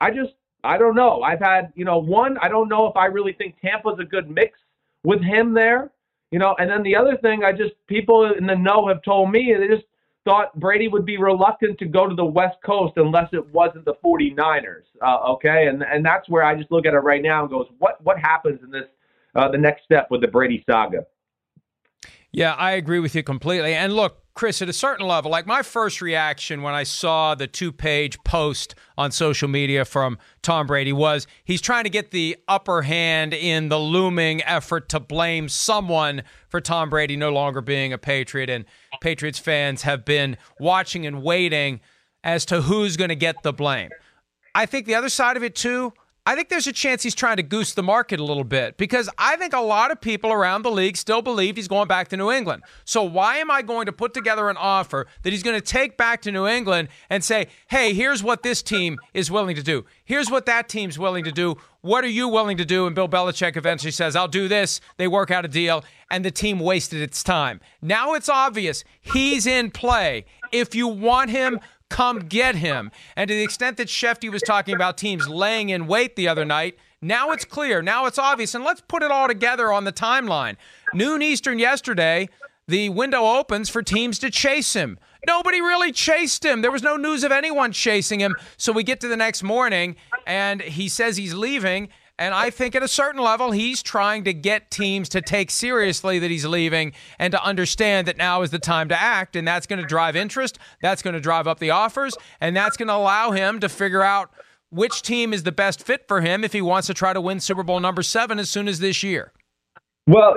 I 0.00 0.10
just, 0.10 0.32
I 0.64 0.78
don't 0.78 0.94
know. 0.94 1.20
I've 1.20 1.40
had, 1.40 1.70
you 1.74 1.84
know, 1.84 1.98
one, 1.98 2.38
I 2.38 2.48
don't 2.48 2.70
know 2.70 2.86
if 2.86 2.96
I 2.96 3.06
really 3.06 3.34
think 3.34 3.60
Tampa's 3.60 3.98
a 4.00 4.04
good 4.04 4.30
mix 4.30 4.58
with 5.04 5.20
him 5.20 5.52
there. 5.52 5.90
You 6.30 6.38
know, 6.38 6.54
and 6.58 6.70
then 6.70 6.82
the 6.82 6.94
other 6.94 7.16
thing, 7.16 7.42
I 7.44 7.52
just 7.52 7.72
people 7.86 8.32
in 8.32 8.46
the 8.46 8.54
know 8.54 8.86
have 8.88 9.02
told 9.02 9.30
me 9.30 9.54
they 9.58 9.66
just 9.66 9.86
thought 10.24 10.58
Brady 10.58 10.86
would 10.86 11.04
be 11.04 11.18
reluctant 11.18 11.78
to 11.78 11.86
go 11.86 12.06
to 12.06 12.14
the 12.14 12.24
West 12.24 12.58
Coast 12.64 12.94
unless 12.96 13.28
it 13.32 13.46
wasn't 13.52 13.84
the 13.84 13.94
49ers. 14.04 14.84
Uh, 15.02 15.32
okay, 15.32 15.66
and 15.66 15.82
and 15.82 16.04
that's 16.04 16.28
where 16.28 16.44
I 16.44 16.54
just 16.54 16.70
look 16.70 16.86
at 16.86 16.94
it 16.94 16.98
right 16.98 17.22
now 17.22 17.42
and 17.42 17.50
goes, 17.50 17.66
what 17.78 18.02
what 18.04 18.18
happens 18.18 18.60
in 18.62 18.70
this 18.70 18.84
uh, 19.34 19.50
the 19.50 19.58
next 19.58 19.84
step 19.84 20.08
with 20.10 20.20
the 20.20 20.28
Brady 20.28 20.64
saga? 20.68 21.06
Yeah, 22.32 22.54
I 22.54 22.72
agree 22.72 23.00
with 23.00 23.14
you 23.14 23.24
completely. 23.24 23.74
And 23.74 23.92
look, 23.92 24.22
Chris, 24.40 24.62
at 24.62 24.70
a 24.70 24.72
certain 24.72 25.06
level, 25.06 25.30
like 25.30 25.46
my 25.46 25.60
first 25.60 26.00
reaction 26.00 26.62
when 26.62 26.72
I 26.72 26.82
saw 26.82 27.34
the 27.34 27.46
two 27.46 27.70
page 27.70 28.18
post 28.24 28.74
on 28.96 29.10
social 29.10 29.48
media 29.48 29.84
from 29.84 30.16
Tom 30.40 30.66
Brady 30.66 30.94
was 30.94 31.26
he's 31.44 31.60
trying 31.60 31.84
to 31.84 31.90
get 31.90 32.10
the 32.10 32.38
upper 32.48 32.80
hand 32.80 33.34
in 33.34 33.68
the 33.68 33.78
looming 33.78 34.42
effort 34.44 34.88
to 34.88 34.98
blame 34.98 35.50
someone 35.50 36.22
for 36.48 36.58
Tom 36.58 36.88
Brady 36.88 37.18
no 37.18 37.30
longer 37.30 37.60
being 37.60 37.92
a 37.92 37.98
Patriot. 37.98 38.48
And 38.48 38.64
Patriots 39.02 39.38
fans 39.38 39.82
have 39.82 40.06
been 40.06 40.38
watching 40.58 41.04
and 41.06 41.22
waiting 41.22 41.80
as 42.24 42.46
to 42.46 42.62
who's 42.62 42.96
going 42.96 43.10
to 43.10 43.16
get 43.16 43.42
the 43.42 43.52
blame. 43.52 43.90
I 44.54 44.64
think 44.64 44.86
the 44.86 44.94
other 44.94 45.10
side 45.10 45.36
of 45.36 45.42
it, 45.42 45.54
too, 45.54 45.92
I 46.26 46.34
think 46.34 46.50
there's 46.50 46.66
a 46.66 46.72
chance 46.72 47.02
he's 47.02 47.14
trying 47.14 47.38
to 47.38 47.42
goose 47.42 47.72
the 47.72 47.82
market 47.82 48.20
a 48.20 48.24
little 48.24 48.44
bit 48.44 48.76
because 48.76 49.08
I 49.16 49.36
think 49.36 49.54
a 49.54 49.60
lot 49.60 49.90
of 49.90 50.00
people 50.00 50.30
around 50.30 50.62
the 50.62 50.70
league 50.70 50.96
still 50.96 51.22
believe 51.22 51.56
he's 51.56 51.66
going 51.66 51.88
back 51.88 52.08
to 52.08 52.16
New 52.16 52.30
England. 52.30 52.62
So 52.84 53.02
why 53.02 53.38
am 53.38 53.50
I 53.50 53.62
going 53.62 53.86
to 53.86 53.92
put 53.92 54.12
together 54.12 54.50
an 54.50 54.58
offer 54.58 55.06
that 55.22 55.32
he's 55.32 55.42
going 55.42 55.58
to 55.58 55.64
take 55.64 55.96
back 55.96 56.20
to 56.22 56.30
New 56.30 56.46
England 56.46 56.88
and 57.08 57.24
say, 57.24 57.46
hey, 57.68 57.94
here's 57.94 58.22
what 58.22 58.42
this 58.42 58.62
team 58.62 58.98
is 59.14 59.30
willing 59.30 59.56
to 59.56 59.62
do? 59.62 59.86
Here's 60.04 60.30
what 60.30 60.44
that 60.46 60.68
team's 60.68 60.98
willing 60.98 61.24
to 61.24 61.32
do. 61.32 61.56
What 61.80 62.04
are 62.04 62.08
you 62.08 62.28
willing 62.28 62.58
to 62.58 62.66
do? 62.66 62.86
And 62.86 62.94
Bill 62.94 63.08
Belichick 63.08 63.56
eventually 63.56 63.90
says, 63.90 64.14
I'll 64.14 64.28
do 64.28 64.46
this. 64.46 64.82
They 64.98 65.08
work 65.08 65.30
out 65.30 65.46
a 65.46 65.48
deal, 65.48 65.82
and 66.10 66.22
the 66.22 66.30
team 66.30 66.58
wasted 66.58 67.00
its 67.00 67.24
time. 67.24 67.60
Now 67.80 68.12
it's 68.12 68.28
obvious 68.28 68.84
he's 69.00 69.46
in 69.46 69.70
play. 69.70 70.26
If 70.52 70.74
you 70.74 70.86
want 70.86 71.30
him, 71.30 71.60
come 71.90 72.20
get 72.20 72.54
him. 72.54 72.90
And 73.16 73.28
to 73.28 73.34
the 73.34 73.42
extent 73.42 73.76
that 73.76 73.88
Schefty 73.88 74.30
was 74.30 74.42
talking 74.42 74.74
about 74.74 74.96
teams 74.96 75.28
laying 75.28 75.68
in 75.68 75.86
wait 75.86 76.16
the 76.16 76.28
other 76.28 76.46
night, 76.46 76.78
now 77.02 77.32
it's 77.32 77.44
clear. 77.44 77.82
Now 77.82 78.06
it's 78.06 78.18
obvious. 78.18 78.54
And 78.54 78.64
let's 78.64 78.80
put 78.80 79.02
it 79.02 79.10
all 79.10 79.28
together 79.28 79.72
on 79.72 79.84
the 79.84 79.92
timeline. 79.92 80.56
Noon 80.94 81.20
Eastern 81.20 81.58
yesterday, 81.58 82.28
the 82.68 82.88
window 82.88 83.24
opens 83.24 83.68
for 83.68 83.82
teams 83.82 84.18
to 84.20 84.30
chase 84.30 84.72
him. 84.74 84.98
Nobody 85.26 85.60
really 85.60 85.92
chased 85.92 86.44
him. 86.44 86.62
There 86.62 86.70
was 86.70 86.82
no 86.82 86.96
news 86.96 87.24
of 87.24 87.32
anyone 87.32 87.72
chasing 87.72 88.20
him. 88.20 88.36
So 88.56 88.72
we 88.72 88.84
get 88.84 89.00
to 89.00 89.08
the 89.08 89.16
next 89.16 89.42
morning, 89.42 89.96
and 90.26 90.62
he 90.62 90.88
says 90.88 91.16
he's 91.16 91.34
leaving. 91.34 91.88
And 92.20 92.34
I 92.34 92.50
think 92.50 92.76
at 92.76 92.82
a 92.82 92.88
certain 92.88 93.22
level, 93.22 93.50
he's 93.50 93.82
trying 93.82 94.24
to 94.24 94.34
get 94.34 94.70
teams 94.70 95.08
to 95.08 95.22
take 95.22 95.50
seriously 95.50 96.18
that 96.18 96.30
he's 96.30 96.44
leaving 96.44 96.92
and 97.18 97.32
to 97.32 97.42
understand 97.42 98.06
that 98.08 98.18
now 98.18 98.42
is 98.42 98.50
the 98.50 98.58
time 98.58 98.90
to 98.90 99.00
act. 99.00 99.36
And 99.36 99.48
that's 99.48 99.66
going 99.66 99.80
to 99.80 99.86
drive 99.86 100.16
interest. 100.16 100.58
That's 100.82 101.00
going 101.00 101.14
to 101.14 101.20
drive 101.20 101.46
up 101.46 101.60
the 101.60 101.70
offers. 101.70 102.14
And 102.38 102.54
that's 102.54 102.76
going 102.76 102.88
to 102.88 102.94
allow 102.94 103.30
him 103.30 103.58
to 103.60 103.70
figure 103.70 104.02
out 104.02 104.30
which 104.68 105.00
team 105.00 105.32
is 105.32 105.44
the 105.44 105.50
best 105.50 105.82
fit 105.82 106.06
for 106.06 106.20
him 106.20 106.44
if 106.44 106.52
he 106.52 106.60
wants 106.60 106.88
to 106.88 106.94
try 106.94 107.14
to 107.14 107.22
win 107.22 107.40
Super 107.40 107.62
Bowl 107.62 107.80
number 107.80 108.02
seven 108.02 108.38
as 108.38 108.50
soon 108.50 108.68
as 108.68 108.80
this 108.80 109.02
year. 109.02 109.32
Well, 110.06 110.34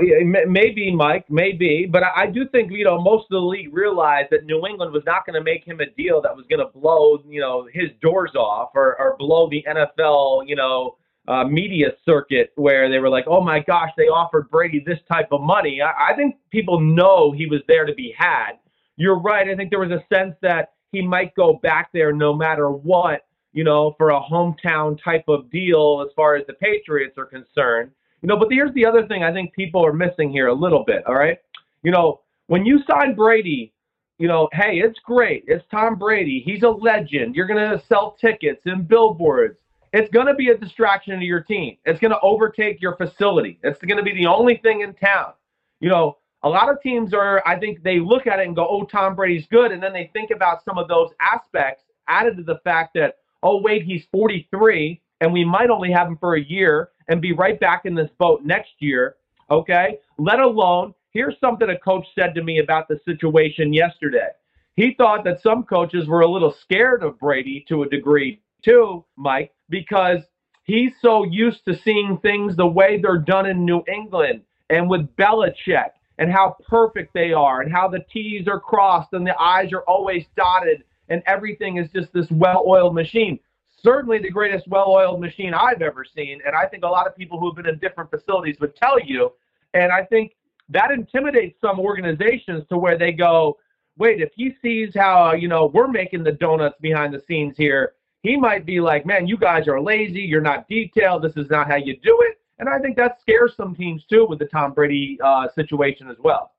maybe, 0.48 0.96
Mike, 0.96 1.26
maybe, 1.30 1.88
but 1.92 2.04
I 2.04 2.28
do 2.28 2.48
think 2.50 2.72
you 2.72 2.84
know 2.84 3.02
most 3.02 3.24
of 3.24 3.30
the 3.32 3.40
league 3.40 3.74
realized 3.74 4.28
that 4.30 4.46
New 4.46 4.68
England 4.68 4.94
was 4.94 5.02
not 5.06 5.26
going 5.26 5.34
to 5.34 5.44
make 5.44 5.66
him 5.66 5.80
a 5.80 5.88
deal 5.98 6.22
that 6.22 6.36
was 6.36 6.46
going 6.48 6.60
to 6.60 6.72
blow 6.78 7.18
you 7.28 7.42
know 7.42 7.68
his 7.74 7.90
doors 8.02 8.36
off 8.36 8.72
or, 8.76 8.96
or 9.00 9.16
blow 9.18 9.50
the 9.50 9.66
NFL 9.68 10.48
you 10.48 10.56
know 10.56 10.98
uh, 11.28 11.44
media 11.46 11.88
circuit 12.06 12.52
where 12.56 12.90
they 12.90 13.00
were 13.00 13.10
like, 13.10 13.26
oh 13.28 13.42
my 13.42 13.60
gosh, 13.60 13.90
they 13.98 14.04
offered 14.04 14.50
Brady 14.50 14.84
this 14.86 15.00
type 15.12 15.30
of 15.32 15.42
money. 15.42 15.82
I, 15.82 16.12
I 16.12 16.16
think 16.16 16.36
people 16.52 16.80
know 16.80 17.32
he 17.32 17.46
was 17.46 17.62
there 17.68 17.86
to 17.86 17.94
be 17.94 18.14
had. 18.18 18.54
You're 18.98 19.20
right. 19.20 19.48
I 19.48 19.56
think 19.56 19.70
there 19.70 19.80
was 19.80 19.92
a 19.92 20.04
sense 20.14 20.36
that 20.42 20.74
he 20.92 21.02
might 21.02 21.34
go 21.36 21.60
back 21.64 21.90
there 21.94 22.14
no 22.14 22.34
matter 22.34 22.70
what, 22.70 23.22
you 23.54 23.64
know, 23.64 23.96
for 23.98 24.10
a 24.10 24.22
hometown 24.22 24.98
type 25.04 25.26
of 25.28 25.50
deal 25.50 26.06
as 26.06 26.14
far 26.16 26.36
as 26.36 26.46
the 26.48 26.54
Patriots 26.54 27.18
are 27.18 27.26
concerned. 27.26 27.92
You 28.22 28.28
know, 28.28 28.38
but 28.38 28.50
here's 28.52 28.74
the 28.74 28.86
other 28.86 29.08
thing 29.08 29.24
I 29.24 29.34
think 29.34 29.54
people 29.54 29.86
are 29.86 29.94
missing 29.94 30.32
here 30.32 30.48
a 30.48 30.54
little 30.54 30.84
bit, 30.86 31.06
all 31.08 31.16
right? 31.16 31.38
You 31.84 31.92
know, 31.92 32.22
when 32.48 32.66
you 32.66 32.80
sign 32.90 33.16
Brady, 33.16 33.74
you 34.18 34.28
know, 34.28 34.48
hey, 34.54 34.76
it's 34.78 35.00
great. 35.00 35.44
It's 35.48 35.66
Tom 35.72 35.98
Brady. 35.98 36.42
He's 36.46 36.64
a 36.64 36.70
legend. 36.70 37.36
You're 37.36 37.48
going 37.48 37.78
to 37.78 37.84
sell 37.88 38.16
tickets 38.22 38.62
and 38.66 38.88
billboards 38.88 39.58
it's 39.94 40.10
going 40.10 40.26
to 40.26 40.34
be 40.34 40.50
a 40.50 40.58
distraction 40.58 41.20
to 41.20 41.26
your 41.26 41.42
team. 41.42 41.78
It's 41.86 42.00
going 42.00 42.12
to 42.12 42.20
overtake 42.22 42.82
your 42.82 42.96
facility. 42.98 43.60
It's 43.64 43.80
going 43.80 43.98
to 43.98 44.04
be 44.04 44.14
the 44.14 44.26
only 44.26 44.58
thing 44.58 44.82
in 44.82 44.96
town. 44.96 45.34
You 45.80 45.90
know, 45.90 46.18
a 46.42 46.50
lot 46.50 46.70
of 46.70 46.82
teams 46.82 47.14
are, 47.14 47.44
I 47.48 47.60
think 47.60 47.84
they 47.84 48.00
look 48.00 48.26
at 48.26 48.40
it 48.40 48.48
and 48.48 48.56
go, 48.56 48.68
oh, 48.68 48.84
Tom 48.86 49.16
Brady's 49.16 49.46
good. 49.52 49.72
And 49.72 49.82
then 49.82 49.94
they 49.94 50.10
think 50.12 50.32
about 50.32 50.66
some 50.66 50.80
of 50.80 50.88
those 50.88 51.12
aspects 51.22 51.84
added 52.08 52.38
to 52.38 52.44
the 52.44 52.60
fact 52.64 52.96
that, 52.96 53.18
oh, 53.44 53.62
wait, 53.62 53.84
he's 53.84 54.04
43 54.12 55.00
and 55.22 55.32
we 55.32 55.46
might 55.46 55.70
only 55.70 55.92
have 55.92 56.08
him 56.08 56.18
for 56.18 56.36
a 56.36 56.44
year 56.44 56.90
and 57.08 57.22
be 57.22 57.32
right 57.32 57.60
back 57.60 57.86
in 57.86 57.94
this 57.94 58.10
boat 58.18 58.44
next 58.44 58.72
year. 58.80 59.16
Okay. 59.52 60.00
Let 60.18 60.40
alone, 60.40 60.96
here's 61.12 61.40
something 61.40 61.70
a 61.70 61.78
coach 61.78 62.08
said 62.16 62.34
to 62.34 62.44
me 62.44 62.60
about 62.60 62.88
the 62.88 63.00
situation 63.06 63.72
yesterday. 63.72 64.30
He 64.76 64.96
thought 64.96 65.24
that 65.26 65.42
some 65.42 65.64
coaches 65.64 66.08
were 66.08 66.22
a 66.22 66.28
little 66.28 66.52
scared 66.52 67.04
of 67.04 67.20
Brady 67.20 67.64
to 67.70 67.84
a 67.84 67.90
degree 67.90 68.42
too, 68.64 69.06
Mike, 69.18 69.54
because 69.74 70.20
he's 70.66 70.92
so 71.02 71.24
used 71.24 71.66
to 71.66 71.76
seeing 71.76 72.20
things 72.22 72.56
the 72.56 72.68
way 72.68 73.02
they're 73.02 73.18
done 73.18 73.48
in 73.48 73.66
New 73.66 73.82
England 73.92 74.44
and 74.70 74.88
with 74.88 75.02
Belichick 75.16 75.90
and 76.20 76.32
how 76.32 76.56
perfect 76.70 77.12
they 77.16 77.34
are 77.34 77.62
and 77.62 77.72
how 77.72 77.88
the 77.88 78.06
T's 78.12 78.48
are 78.48 78.60
crossed 78.60 79.14
and 79.14 79.26
the 79.26 79.36
I's 79.42 79.74
are 79.74 79.82
always 79.82 80.26
dotted 80.38 80.84
and 81.10 81.24
everything 81.26 81.78
is 81.78 81.90
just 81.90 82.14
this 82.14 82.30
well 82.30 82.64
oiled 82.68 82.94
machine. 82.94 83.40
Certainly 83.82 84.20
the 84.20 84.30
greatest 84.30 84.68
well 84.68 84.92
oiled 84.92 85.20
machine 85.20 85.56
I've 85.56 85.82
ever 85.82 86.06
seen. 86.06 86.40
And 86.46 86.56
I 86.56 86.68
think 86.68 86.84
a 86.84 86.88
lot 86.88 87.08
of 87.08 87.16
people 87.18 87.40
who've 87.40 87.56
been 87.56 87.68
in 87.68 87.80
different 87.80 88.12
facilities 88.12 88.58
would 88.62 88.76
tell 88.76 89.00
you. 89.00 89.34
And 89.74 89.92
I 89.92 90.06
think 90.06 90.34
that 90.70 90.92
intimidates 90.92 91.60
some 91.60 91.80
organizations 91.80 92.64
to 92.70 92.78
where 92.78 92.98
they 92.98 93.12
go, 93.12 93.58
wait, 93.98 94.22
if 94.22 94.30
he 94.36 94.56
sees 94.62 94.94
how, 94.96 95.34
you 95.34 95.48
know, 95.48 95.66
we're 95.74 95.88
making 95.88 96.24
the 96.24 96.32
donuts 96.32 96.78
behind 96.80 97.12
the 97.12 97.24
scenes 97.28 97.58
here, 97.58 97.94
he 98.24 98.38
might 98.38 98.66
be 98.66 98.80
like, 98.80 99.06
man, 99.06 99.28
you 99.28 99.38
guys 99.38 99.68
are 99.68 99.80
lazy. 99.80 100.22
You're 100.22 100.42
not 100.42 100.68
detailed. 100.68 101.22
This 101.22 101.36
is 101.36 101.50
not 101.50 101.68
how 101.68 101.76
you 101.76 101.98
do 101.98 102.18
it. 102.22 102.40
And 102.58 102.70
I 102.70 102.80
think 102.80 102.96
that 102.96 103.20
scares 103.20 103.54
some 103.56 103.76
teams 103.76 104.06
too 104.06 104.26
with 104.28 104.40
the 104.40 104.46
Tom 104.46 104.74
Brady 104.74 105.20
uh, 105.24 105.48
situation 105.54 106.10
as 106.10 106.18
well. 106.20 106.52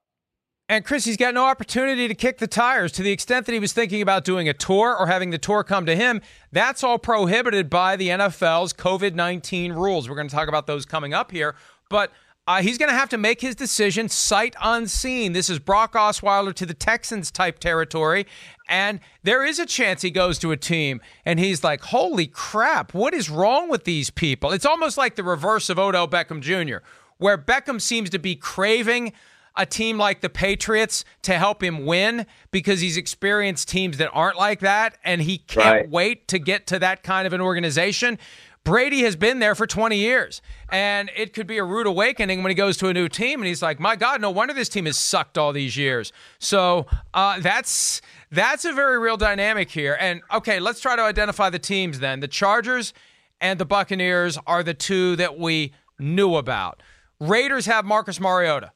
And 0.68 0.84
Chris, 0.84 1.04
he's 1.04 1.18
got 1.18 1.34
no 1.34 1.44
opportunity 1.44 2.08
to 2.08 2.14
kick 2.14 2.38
the 2.38 2.46
tires 2.46 2.90
to 2.92 3.02
the 3.02 3.12
extent 3.12 3.44
that 3.46 3.52
he 3.52 3.58
was 3.58 3.72
thinking 3.74 4.00
about 4.00 4.24
doing 4.24 4.48
a 4.48 4.54
tour 4.54 4.96
or 4.96 5.06
having 5.06 5.30
the 5.30 5.38
tour 5.38 5.62
come 5.62 5.84
to 5.86 5.94
him. 5.94 6.22
That's 6.52 6.82
all 6.82 6.98
prohibited 6.98 7.68
by 7.68 7.96
the 7.96 8.08
NFL's 8.08 8.72
COVID 8.72 9.14
19 9.14 9.72
rules. 9.72 10.08
We're 10.08 10.16
going 10.16 10.28
to 10.28 10.34
talk 10.34 10.48
about 10.48 10.66
those 10.66 10.86
coming 10.86 11.12
up 11.12 11.32
here. 11.32 11.54
But 11.90 12.12
uh, 12.46 12.60
he's 12.60 12.76
going 12.76 12.90
to 12.90 12.96
have 12.96 13.08
to 13.08 13.18
make 13.18 13.40
his 13.40 13.54
decision 13.54 14.08
sight 14.08 14.54
unseen. 14.60 15.32
This 15.32 15.48
is 15.48 15.58
Brock 15.58 15.94
Osweiler 15.94 16.52
to 16.54 16.66
the 16.66 16.74
Texans 16.74 17.30
type 17.30 17.58
territory. 17.58 18.26
And 18.68 19.00
there 19.22 19.44
is 19.44 19.58
a 19.58 19.66
chance 19.66 20.02
he 20.02 20.10
goes 20.10 20.38
to 20.40 20.52
a 20.52 20.56
team 20.56 21.00
and 21.24 21.38
he's 21.38 21.64
like, 21.64 21.80
holy 21.82 22.26
crap, 22.26 22.92
what 22.92 23.14
is 23.14 23.30
wrong 23.30 23.70
with 23.70 23.84
these 23.84 24.10
people? 24.10 24.52
It's 24.52 24.66
almost 24.66 24.98
like 24.98 25.16
the 25.16 25.24
reverse 25.24 25.70
of 25.70 25.78
Odell 25.78 26.08
Beckham 26.08 26.40
Jr., 26.40 26.84
where 27.16 27.38
Beckham 27.38 27.80
seems 27.80 28.10
to 28.10 28.18
be 28.18 28.36
craving 28.36 29.12
a 29.56 29.64
team 29.64 29.96
like 29.96 30.20
the 30.20 30.28
Patriots 30.28 31.04
to 31.22 31.38
help 31.38 31.62
him 31.62 31.86
win 31.86 32.26
because 32.50 32.80
he's 32.80 32.96
experienced 32.96 33.68
teams 33.68 33.98
that 33.98 34.10
aren't 34.12 34.36
like 34.36 34.60
that 34.60 34.98
and 35.04 35.22
he 35.22 35.38
can't 35.38 35.82
right. 35.82 35.90
wait 35.90 36.28
to 36.28 36.38
get 36.38 36.66
to 36.66 36.78
that 36.80 37.02
kind 37.02 37.26
of 37.26 37.32
an 37.32 37.40
organization. 37.40 38.18
Brady 38.64 39.02
has 39.02 39.14
been 39.14 39.40
there 39.40 39.54
for 39.54 39.66
20 39.66 39.96
years, 39.96 40.40
and 40.70 41.10
it 41.14 41.34
could 41.34 41.46
be 41.46 41.58
a 41.58 41.64
rude 41.64 41.86
awakening 41.86 42.42
when 42.42 42.48
he 42.50 42.54
goes 42.54 42.78
to 42.78 42.88
a 42.88 42.94
new 42.94 43.10
team, 43.10 43.40
and 43.40 43.46
he's 43.46 43.60
like, 43.60 43.78
"My 43.78 43.94
God, 43.94 44.22
no 44.22 44.30
wonder 44.30 44.54
this 44.54 44.70
team 44.70 44.86
has 44.86 44.98
sucked 44.98 45.36
all 45.36 45.52
these 45.52 45.76
years." 45.76 46.12
So 46.38 46.86
uh, 47.12 47.40
that's 47.40 48.00
that's 48.32 48.64
a 48.64 48.72
very 48.72 48.98
real 48.98 49.18
dynamic 49.18 49.70
here. 49.70 49.98
And 50.00 50.22
okay, 50.32 50.60
let's 50.60 50.80
try 50.80 50.96
to 50.96 51.02
identify 51.02 51.50
the 51.50 51.58
teams 51.58 51.98
then. 51.98 52.20
The 52.20 52.28
Chargers 52.28 52.94
and 53.38 53.60
the 53.60 53.66
Buccaneers 53.66 54.38
are 54.46 54.62
the 54.62 54.74
two 54.74 55.14
that 55.16 55.38
we 55.38 55.72
knew 55.98 56.36
about. 56.36 56.82
Raiders 57.20 57.66
have 57.66 57.84
Marcus 57.84 58.18
Mariota. 58.18 58.72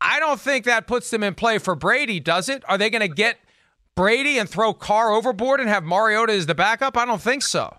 I 0.00 0.20
don't 0.20 0.40
think 0.40 0.64
that 0.64 0.86
puts 0.86 1.10
them 1.10 1.22
in 1.22 1.34
play 1.34 1.58
for 1.58 1.74
Brady, 1.74 2.18
does 2.20 2.48
it? 2.48 2.62
Are 2.68 2.78
they 2.78 2.88
going 2.88 3.02
to 3.02 3.14
get 3.14 3.36
Brady 3.94 4.38
and 4.38 4.48
throw 4.48 4.72
Carr 4.72 5.12
overboard 5.12 5.60
and 5.60 5.68
have 5.68 5.84
Mariota 5.84 6.32
as 6.32 6.46
the 6.46 6.54
backup? 6.54 6.96
I 6.96 7.04
don't 7.04 7.20
think 7.20 7.42
so. 7.42 7.76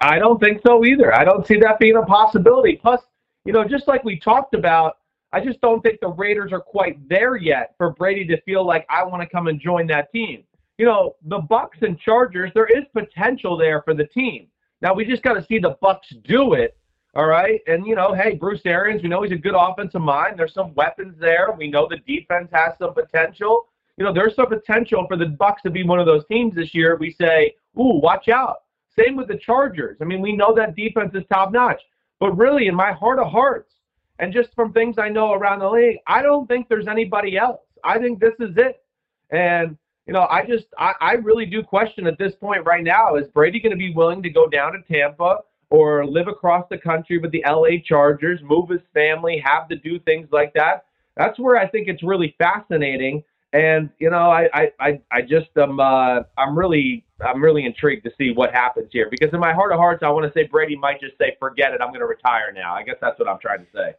I 0.00 0.18
don't 0.18 0.40
think 0.40 0.60
so 0.64 0.84
either. 0.84 1.14
I 1.14 1.24
don't 1.24 1.46
see 1.46 1.56
that 1.58 1.78
being 1.78 1.96
a 1.96 2.02
possibility. 2.02 2.76
Plus, 2.76 3.00
you 3.44 3.52
know, 3.52 3.64
just 3.64 3.88
like 3.88 4.04
we 4.04 4.18
talked 4.18 4.54
about, 4.54 4.98
I 5.32 5.40
just 5.40 5.60
don't 5.60 5.82
think 5.82 6.00
the 6.00 6.08
Raiders 6.08 6.52
are 6.52 6.60
quite 6.60 7.06
there 7.08 7.36
yet 7.36 7.74
for 7.76 7.90
Brady 7.90 8.24
to 8.26 8.40
feel 8.42 8.64
like 8.64 8.86
I 8.88 9.04
want 9.04 9.22
to 9.22 9.28
come 9.28 9.46
and 9.48 9.60
join 9.60 9.86
that 9.88 10.10
team. 10.12 10.44
You 10.78 10.86
know, 10.86 11.16
the 11.24 11.40
Bucs 11.40 11.82
and 11.82 11.98
Chargers, 11.98 12.50
there 12.54 12.66
is 12.66 12.84
potential 12.94 13.56
there 13.56 13.82
for 13.82 13.94
the 13.94 14.06
team. 14.06 14.46
Now 14.80 14.94
we 14.94 15.04
just 15.04 15.22
got 15.22 15.34
to 15.34 15.44
see 15.44 15.58
the 15.58 15.76
Bucs 15.82 16.22
do 16.24 16.54
it. 16.54 16.76
All 17.14 17.26
right. 17.26 17.60
And 17.66 17.86
you 17.86 17.94
know, 17.94 18.14
hey, 18.14 18.34
Bruce 18.34 18.62
Arians, 18.64 19.02
we 19.02 19.08
know 19.08 19.22
he's 19.22 19.32
a 19.32 19.36
good 19.36 19.56
offensive 19.56 20.00
mind. 20.00 20.38
There's 20.38 20.54
some 20.54 20.72
weapons 20.74 21.16
there. 21.18 21.48
We 21.56 21.68
know 21.68 21.88
the 21.88 21.98
defense 22.06 22.48
has 22.52 22.78
some 22.78 22.94
potential. 22.94 23.66
You 23.96 24.04
know, 24.04 24.12
there's 24.12 24.36
some 24.36 24.46
potential 24.46 25.04
for 25.08 25.16
the 25.16 25.24
Bucs 25.24 25.62
to 25.64 25.70
be 25.70 25.82
one 25.82 25.98
of 25.98 26.06
those 26.06 26.24
teams 26.26 26.54
this 26.54 26.74
year. 26.74 26.96
We 26.96 27.10
say, 27.10 27.56
ooh, 27.76 27.98
watch 28.00 28.28
out. 28.28 28.58
Same 28.98 29.16
with 29.16 29.28
the 29.28 29.38
Chargers. 29.38 29.98
I 30.00 30.04
mean, 30.04 30.20
we 30.20 30.34
know 30.34 30.54
that 30.54 30.76
defense 30.76 31.12
is 31.14 31.22
top 31.30 31.52
notch, 31.52 31.80
but 32.20 32.36
really, 32.36 32.66
in 32.66 32.74
my 32.74 32.92
heart 32.92 33.18
of 33.18 33.30
hearts, 33.30 33.72
and 34.18 34.32
just 34.32 34.48
from 34.54 34.72
things 34.72 34.96
I 34.98 35.08
know 35.08 35.32
around 35.32 35.60
the 35.60 35.70
league, 35.70 35.98
I 36.06 36.22
don't 36.22 36.46
think 36.46 36.68
there's 36.68 36.88
anybody 36.88 37.36
else. 37.36 37.60
I 37.84 37.98
think 37.98 38.18
this 38.18 38.34
is 38.40 38.56
it. 38.56 38.82
And 39.30 39.76
you 40.06 40.12
know, 40.12 40.26
I 40.30 40.44
just 40.44 40.66
I, 40.78 40.94
I 41.00 41.12
really 41.12 41.46
do 41.46 41.62
question 41.62 42.06
at 42.06 42.18
this 42.18 42.34
point 42.34 42.64
right 42.64 42.82
now: 42.82 43.16
is 43.16 43.28
Brady 43.28 43.60
going 43.60 43.72
to 43.72 43.76
be 43.76 43.92
willing 43.94 44.22
to 44.22 44.30
go 44.30 44.48
down 44.48 44.72
to 44.72 44.82
Tampa 44.90 45.38
or 45.70 46.06
live 46.06 46.28
across 46.28 46.64
the 46.70 46.78
country 46.78 47.18
with 47.18 47.30
the 47.30 47.44
LA 47.46 47.78
Chargers, 47.84 48.40
move 48.42 48.70
his 48.70 48.80
family, 48.94 49.42
have 49.44 49.68
to 49.68 49.76
do 49.76 49.98
things 50.00 50.28
like 50.32 50.52
that? 50.54 50.86
That's 51.16 51.38
where 51.38 51.56
I 51.56 51.68
think 51.68 51.88
it's 51.88 52.02
really 52.02 52.34
fascinating. 52.38 53.22
And 53.52 53.90
you 53.98 54.10
know, 54.10 54.30
I 54.30 54.48
I 54.52 54.72
I, 54.78 55.00
I 55.10 55.22
just 55.22 55.48
am 55.56 55.80
uh, 55.80 56.20
I'm 56.36 56.58
really 56.58 57.04
I'm 57.24 57.42
really 57.42 57.64
intrigued 57.64 58.04
to 58.04 58.10
see 58.18 58.30
what 58.30 58.52
happens 58.52 58.90
here 58.92 59.08
because 59.10 59.32
in 59.32 59.40
my 59.40 59.52
heart 59.52 59.72
of 59.72 59.78
hearts, 59.78 60.02
I 60.02 60.10
want 60.10 60.32
to 60.32 60.38
say 60.38 60.46
Brady 60.46 60.76
might 60.76 61.00
just 61.00 61.16
say, 61.18 61.36
"Forget 61.40 61.72
it, 61.72 61.80
I'm 61.80 61.88
going 61.88 62.00
to 62.00 62.06
retire 62.06 62.52
now." 62.52 62.74
I 62.74 62.82
guess 62.82 62.96
that's 63.00 63.18
what 63.18 63.26
I'm 63.28 63.38
trying 63.40 63.60
to 63.60 63.66
say. 63.74 63.94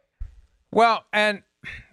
Well, 0.70 1.04
and 1.12 1.42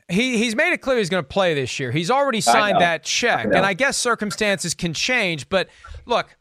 he 0.07 0.37
he's 0.37 0.55
made 0.55 0.71
it 0.71 0.81
clear 0.81 0.99
he's 0.99 1.09
going 1.09 1.23
to 1.23 1.27
play 1.27 1.55
this 1.55 1.79
year. 1.79 1.91
He's 1.91 2.11
already 2.11 2.41
signed 2.41 2.79
that 2.79 3.03
check, 3.03 3.47
I 3.47 3.57
and 3.57 3.65
I 3.65 3.73
guess 3.73 3.97
circumstances 3.97 4.75
can 4.75 4.93
change. 4.93 5.49
But 5.49 5.69
look, 6.05 6.37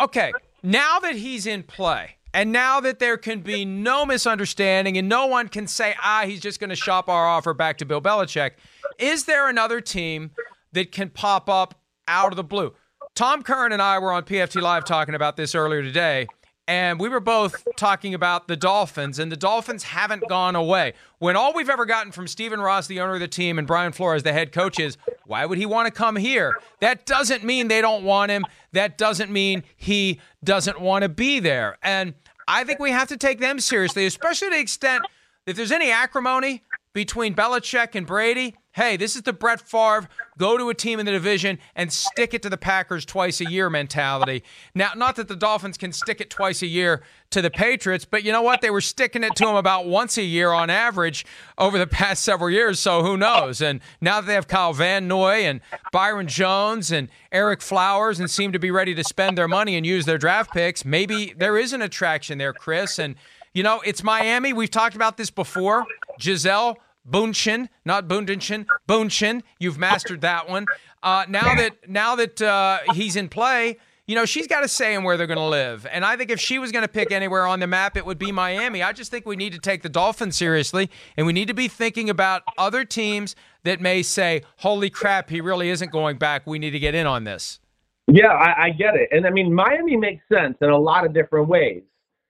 okay, 0.00 0.32
now 0.62 0.98
that 1.00 1.14
he's 1.14 1.46
in 1.46 1.62
play. 1.62 2.16
And 2.36 2.50
now 2.50 2.80
that 2.80 2.98
there 2.98 3.16
can 3.16 3.42
be 3.42 3.64
no 3.64 4.04
misunderstanding 4.04 4.98
and 4.98 5.08
no 5.08 5.26
one 5.26 5.46
can 5.46 5.68
say, 5.68 5.94
ah, 6.02 6.24
he's 6.26 6.40
just 6.40 6.58
going 6.58 6.70
to 6.70 6.76
shop 6.76 7.08
our 7.08 7.28
offer 7.28 7.54
back 7.54 7.78
to 7.78 7.84
Bill 7.84 8.00
Belichick, 8.00 8.54
is 8.98 9.24
there 9.24 9.48
another 9.48 9.80
team 9.80 10.30
that 10.72 10.92
can 10.92 11.10
pop 11.10 11.48
up 11.48 11.80
out 12.08 12.32
of 12.32 12.36
the 12.36 12.44
blue? 12.44 12.74
Tom 13.14 13.42
Curran 13.42 13.72
and 13.72 13.80
I 13.80 13.98
were 13.98 14.12
on 14.12 14.24
PFT 14.24 14.60
Live 14.60 14.84
talking 14.84 15.14
about 15.14 15.36
this 15.36 15.54
earlier 15.54 15.82
today, 15.82 16.26
and 16.66 16.98
we 16.98 17.08
were 17.08 17.20
both 17.20 17.62
talking 17.76 18.14
about 18.14 18.48
the 18.48 18.56
Dolphins, 18.56 19.18
and 19.18 19.30
the 19.30 19.36
Dolphins 19.36 19.84
haven't 19.84 20.28
gone 20.28 20.56
away. 20.56 20.94
When 21.18 21.36
all 21.36 21.52
we've 21.54 21.68
ever 21.68 21.84
gotten 21.84 22.10
from 22.10 22.26
Stephen 22.26 22.60
Ross, 22.60 22.86
the 22.86 23.00
owner 23.00 23.14
of 23.14 23.20
the 23.20 23.28
team, 23.28 23.58
and 23.58 23.66
Brian 23.66 23.92
Flores, 23.92 24.22
the 24.22 24.32
head 24.32 24.50
coach, 24.50 24.80
is 24.80 24.96
why 25.26 25.46
would 25.46 25.58
he 25.58 25.66
want 25.66 25.86
to 25.86 25.92
come 25.92 26.16
here? 26.16 26.58
That 26.80 27.06
doesn't 27.06 27.44
mean 27.44 27.68
they 27.68 27.80
don't 27.80 28.02
want 28.02 28.30
him. 28.30 28.44
That 28.72 28.98
doesn't 28.98 29.30
mean 29.30 29.62
he 29.76 30.20
doesn't 30.42 30.80
want 30.80 31.02
to 31.02 31.08
be 31.08 31.38
there. 31.38 31.76
And 31.82 32.14
I 32.48 32.64
think 32.64 32.80
we 32.80 32.90
have 32.90 33.08
to 33.08 33.16
take 33.16 33.40
them 33.40 33.60
seriously, 33.60 34.06
especially 34.06 34.48
to 34.48 34.54
the 34.54 34.60
extent 34.60 35.04
if 35.46 35.56
there's 35.56 35.72
any 35.72 35.90
acrimony 35.90 36.62
between 36.92 37.34
Belichick 37.34 37.94
and 37.94 38.06
Brady, 38.06 38.56
hey, 38.74 38.96
this 38.96 39.14
is 39.14 39.22
the 39.22 39.32
Brett 39.32 39.60
Favre 39.60 40.08
go 40.36 40.58
to 40.58 40.68
a 40.68 40.74
team 40.74 40.98
in 40.98 41.06
the 41.06 41.12
division 41.12 41.58
and 41.76 41.92
stick 41.92 42.34
it 42.34 42.42
to 42.42 42.50
the 42.50 42.56
Packers 42.56 43.04
twice 43.04 43.40
a 43.40 43.48
year 43.48 43.70
mentality. 43.70 44.42
Now, 44.74 44.90
not 44.96 45.14
that 45.16 45.28
the 45.28 45.36
Dolphins 45.36 45.78
can 45.78 45.92
stick 45.92 46.20
it 46.20 46.28
twice 46.28 46.60
a 46.60 46.66
year 46.66 47.02
to 47.30 47.40
the 47.40 47.50
Patriots, 47.50 48.04
but 48.04 48.24
you 48.24 48.32
know 48.32 48.42
what? 48.42 48.60
They 48.60 48.70
were 48.70 48.80
sticking 48.80 49.22
it 49.22 49.36
to 49.36 49.44
them 49.44 49.54
about 49.54 49.86
once 49.86 50.18
a 50.18 50.24
year 50.24 50.50
on 50.50 50.70
average 50.70 51.24
over 51.56 51.78
the 51.78 51.86
past 51.86 52.24
several 52.24 52.50
years, 52.50 52.80
so 52.80 53.04
who 53.04 53.16
knows? 53.16 53.60
And 53.60 53.80
now 54.00 54.20
that 54.20 54.26
they 54.26 54.34
have 54.34 54.48
Kyle 54.48 54.72
Van 54.72 55.06
Noy 55.06 55.44
and 55.44 55.60
Byron 55.92 56.26
Jones 56.26 56.90
and 56.90 57.08
Ereck 57.32 57.62
Flowers 57.62 58.18
and 58.18 58.28
seem 58.28 58.50
to 58.52 58.58
be 58.58 58.72
ready 58.72 58.94
to 58.94 59.04
spend 59.04 59.38
their 59.38 59.48
money 59.48 59.76
and 59.76 59.86
use 59.86 60.04
their 60.04 60.18
draft 60.18 60.52
picks, 60.52 60.84
maybe 60.84 61.32
there 61.36 61.56
is 61.56 61.72
an 61.72 61.80
attraction 61.80 62.38
there, 62.38 62.52
Chris. 62.52 62.98
And 62.98 63.14
you 63.52 63.62
know, 63.62 63.80
it's 63.84 64.02
Miami. 64.02 64.52
We've 64.52 64.70
talked 64.70 64.96
about 64.96 65.16
this 65.16 65.30
before. 65.30 65.86
Gisele 66.18 66.76
Bündchen, 67.08 67.68
not 67.84 68.08
Bundchen, 68.08 68.66
Bündchen. 68.88 69.42
You've 69.58 69.78
mastered 69.78 70.22
that 70.22 70.48
one. 70.48 70.66
Uh, 71.02 71.24
now 71.28 71.54
that 71.54 71.88
now 71.88 72.16
that 72.16 72.40
uh, 72.40 72.78
he's 72.94 73.16
in 73.16 73.28
play, 73.28 73.76
you 74.06 74.14
know 74.14 74.24
she's 74.24 74.46
got 74.46 74.64
a 74.64 74.68
say 74.68 74.94
in 74.94 75.04
where 75.04 75.16
they're 75.16 75.26
going 75.26 75.38
to 75.38 75.44
live. 75.44 75.86
And 75.90 76.04
I 76.04 76.16
think 76.16 76.30
if 76.30 76.40
she 76.40 76.58
was 76.58 76.72
going 76.72 76.82
to 76.82 76.88
pick 76.88 77.12
anywhere 77.12 77.46
on 77.46 77.60
the 77.60 77.66
map, 77.66 77.96
it 77.96 78.06
would 78.06 78.18
be 78.18 78.32
Miami. 78.32 78.82
I 78.82 78.92
just 78.92 79.10
think 79.10 79.26
we 79.26 79.36
need 79.36 79.52
to 79.52 79.58
take 79.58 79.82
the 79.82 79.88
Dolphins 79.88 80.36
seriously, 80.36 80.90
and 81.16 81.26
we 81.26 81.32
need 81.32 81.48
to 81.48 81.54
be 81.54 81.68
thinking 81.68 82.08
about 82.08 82.42
other 82.56 82.84
teams 82.84 83.36
that 83.64 83.80
may 83.80 84.02
say, 84.02 84.42
"Holy 84.58 84.88
crap, 84.88 85.28
he 85.28 85.40
really 85.40 85.68
isn't 85.68 85.92
going 85.92 86.16
back. 86.16 86.46
We 86.46 86.58
need 86.58 86.70
to 86.70 86.78
get 86.78 86.94
in 86.94 87.06
on 87.06 87.24
this." 87.24 87.60
Yeah, 88.06 88.28
I, 88.28 88.64
I 88.64 88.70
get 88.70 88.94
it, 88.96 89.08
and 89.12 89.26
I 89.26 89.30
mean 89.30 89.52
Miami 89.52 89.96
makes 89.96 90.22
sense 90.32 90.56
in 90.60 90.70
a 90.70 90.78
lot 90.78 91.04
of 91.04 91.12
different 91.12 91.48
ways 91.48 91.82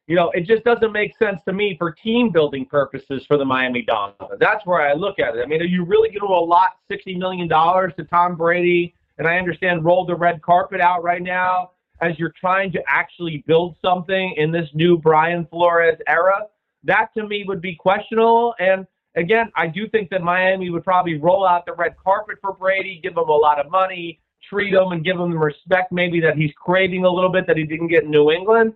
you 0.07 0.17
know, 0.17 0.31
it 0.31 0.47
just 0.47 0.65
doesn't 0.65 0.93
make 0.93 1.17
sense 1.17 1.41
to 1.47 1.53
me 1.53 1.77
for 1.79 1.93
team 1.93 2.31
building 2.31 2.67
purposes 2.67 3.25
for 3.27 3.39
the 3.39 3.45
Miami 3.45 3.83
Dolphins. 3.83 4.39
That's 4.39 4.65
where 4.67 4.83
I 4.83 4.93
look 4.93 5.19
at 5.19 5.35
it. 5.35 5.43
I 5.43 5.47
mean, 5.47 5.63
are 5.63 5.67
you 5.67 5.85
really 5.85 6.09
going 6.09 6.21
to 6.21 6.27
allot 6.27 6.73
$60 6.91 7.17
million 7.17 7.49
to 7.49 8.05
Tom 8.11 8.37
Brady? 8.37 8.95
And 9.17 9.27
I 9.27 9.39
understand 9.39 9.85
roll 9.85 10.05
the 10.05 10.15
red 10.15 10.43
carpet 10.43 10.81
out 10.81 11.03
right 11.03 11.23
now 11.23 11.71
as 12.03 12.19
you're 12.19 12.35
trying 12.39 12.71
to 12.73 12.83
actually 12.87 13.45
build 13.47 13.77
something 13.81 14.35
in 14.37 14.53
this 14.53 14.69
new 14.75 14.99
Brian 14.99 15.47
Flores 15.47 15.99
era. 16.07 16.41
That 16.83 17.09
to 17.17 17.27
me 17.27 17.45
would 17.47 17.63
be 17.63 17.75
questionable. 17.75 18.55
And 18.59 18.87
again, 19.17 19.51
I 19.57 19.69
do 19.69 19.89
think 19.89 20.11
that 20.11 20.21
Miami 20.21 20.69
would 20.69 20.85
probably 20.85 21.17
roll 21.17 21.47
out 21.47 21.65
the 21.65 21.73
red 21.73 21.95
carpet 21.97 22.37
for 22.43 22.53
Brady, 22.53 23.01
give 23.03 23.13
him 23.13 23.29
a 23.29 23.33
lot 23.33 23.59
of 23.59 23.71
money, 23.71 24.21
treat 24.47 24.75
him, 24.75 24.93
and 24.93 25.03
give 25.03 25.19
him 25.19 25.31
the 25.31 25.39
respect 25.39 25.93
maybe 25.93 26.21
that 26.21 26.37
he's 26.37 26.53
craving 26.57 27.07
a 27.07 27.11
little 27.11 27.31
bit 27.31 27.47
that 27.47 27.57
he 27.57 27.65
didn't 27.65 27.89
get 27.89 28.05
in 28.05 28.11
New 28.11 28.31
England 28.31 28.75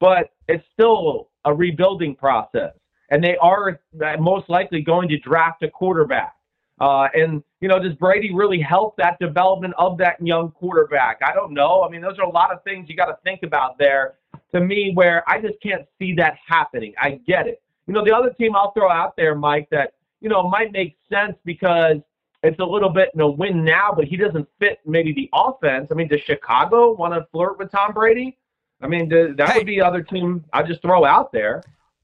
but 0.00 0.30
it's 0.48 0.64
still 0.72 1.28
a 1.44 1.54
rebuilding 1.54 2.16
process. 2.16 2.72
And 3.10 3.22
they 3.22 3.36
are 3.38 3.80
most 4.18 4.48
likely 4.48 4.82
going 4.82 5.08
to 5.08 5.18
draft 5.18 5.62
a 5.62 5.70
quarterback. 5.70 6.34
Uh, 6.80 7.08
and, 7.12 7.42
you 7.60 7.68
know, 7.68 7.78
does 7.78 7.92
Brady 7.94 8.32
really 8.32 8.60
help 8.60 8.96
that 8.96 9.18
development 9.18 9.74
of 9.76 9.98
that 9.98 10.16
young 10.24 10.50
quarterback? 10.52 11.20
I 11.22 11.34
don't 11.34 11.52
know. 11.52 11.82
I 11.82 11.90
mean, 11.90 12.00
those 12.00 12.18
are 12.18 12.24
a 12.24 12.30
lot 12.30 12.52
of 12.52 12.64
things 12.64 12.88
you 12.88 12.96
got 12.96 13.06
to 13.06 13.18
think 13.22 13.42
about 13.42 13.78
there 13.78 14.14
to 14.54 14.60
me 14.60 14.92
where 14.94 15.22
I 15.28 15.40
just 15.40 15.60
can't 15.62 15.86
see 15.98 16.14
that 16.14 16.36
happening. 16.46 16.94
I 16.98 17.20
get 17.26 17.46
it. 17.46 17.62
You 17.86 17.92
know, 17.92 18.04
the 18.04 18.14
other 18.14 18.30
team 18.30 18.56
I'll 18.56 18.72
throw 18.72 18.90
out 18.90 19.14
there, 19.16 19.34
Mike, 19.34 19.68
that, 19.70 19.94
you 20.20 20.28
know, 20.28 20.48
might 20.48 20.72
make 20.72 20.96
sense 21.12 21.36
because 21.44 21.96
it's 22.42 22.60
a 22.60 22.64
little 22.64 22.88
bit 22.88 23.10
in 23.14 23.20
a 23.20 23.30
win 23.30 23.62
now, 23.62 23.92
but 23.94 24.06
he 24.06 24.16
doesn't 24.16 24.48
fit 24.58 24.78
maybe 24.86 25.12
the 25.12 25.28
offense. 25.34 25.88
I 25.90 25.94
mean, 25.94 26.08
does 26.08 26.20
Chicago 26.22 26.92
want 26.92 27.12
to 27.12 27.26
flirt 27.32 27.58
with 27.58 27.70
Tom 27.70 27.92
Brady? 27.92 28.38
I 28.80 28.86
mean, 28.86 29.08
that 29.08 29.48
hey, 29.48 29.58
would 29.58 29.66
be 29.66 29.80
other 29.80 30.02
team 30.02 30.44
I 30.52 30.62
just 30.62 30.82
throw 30.82 31.04
out 31.04 31.32
there. 31.32 31.62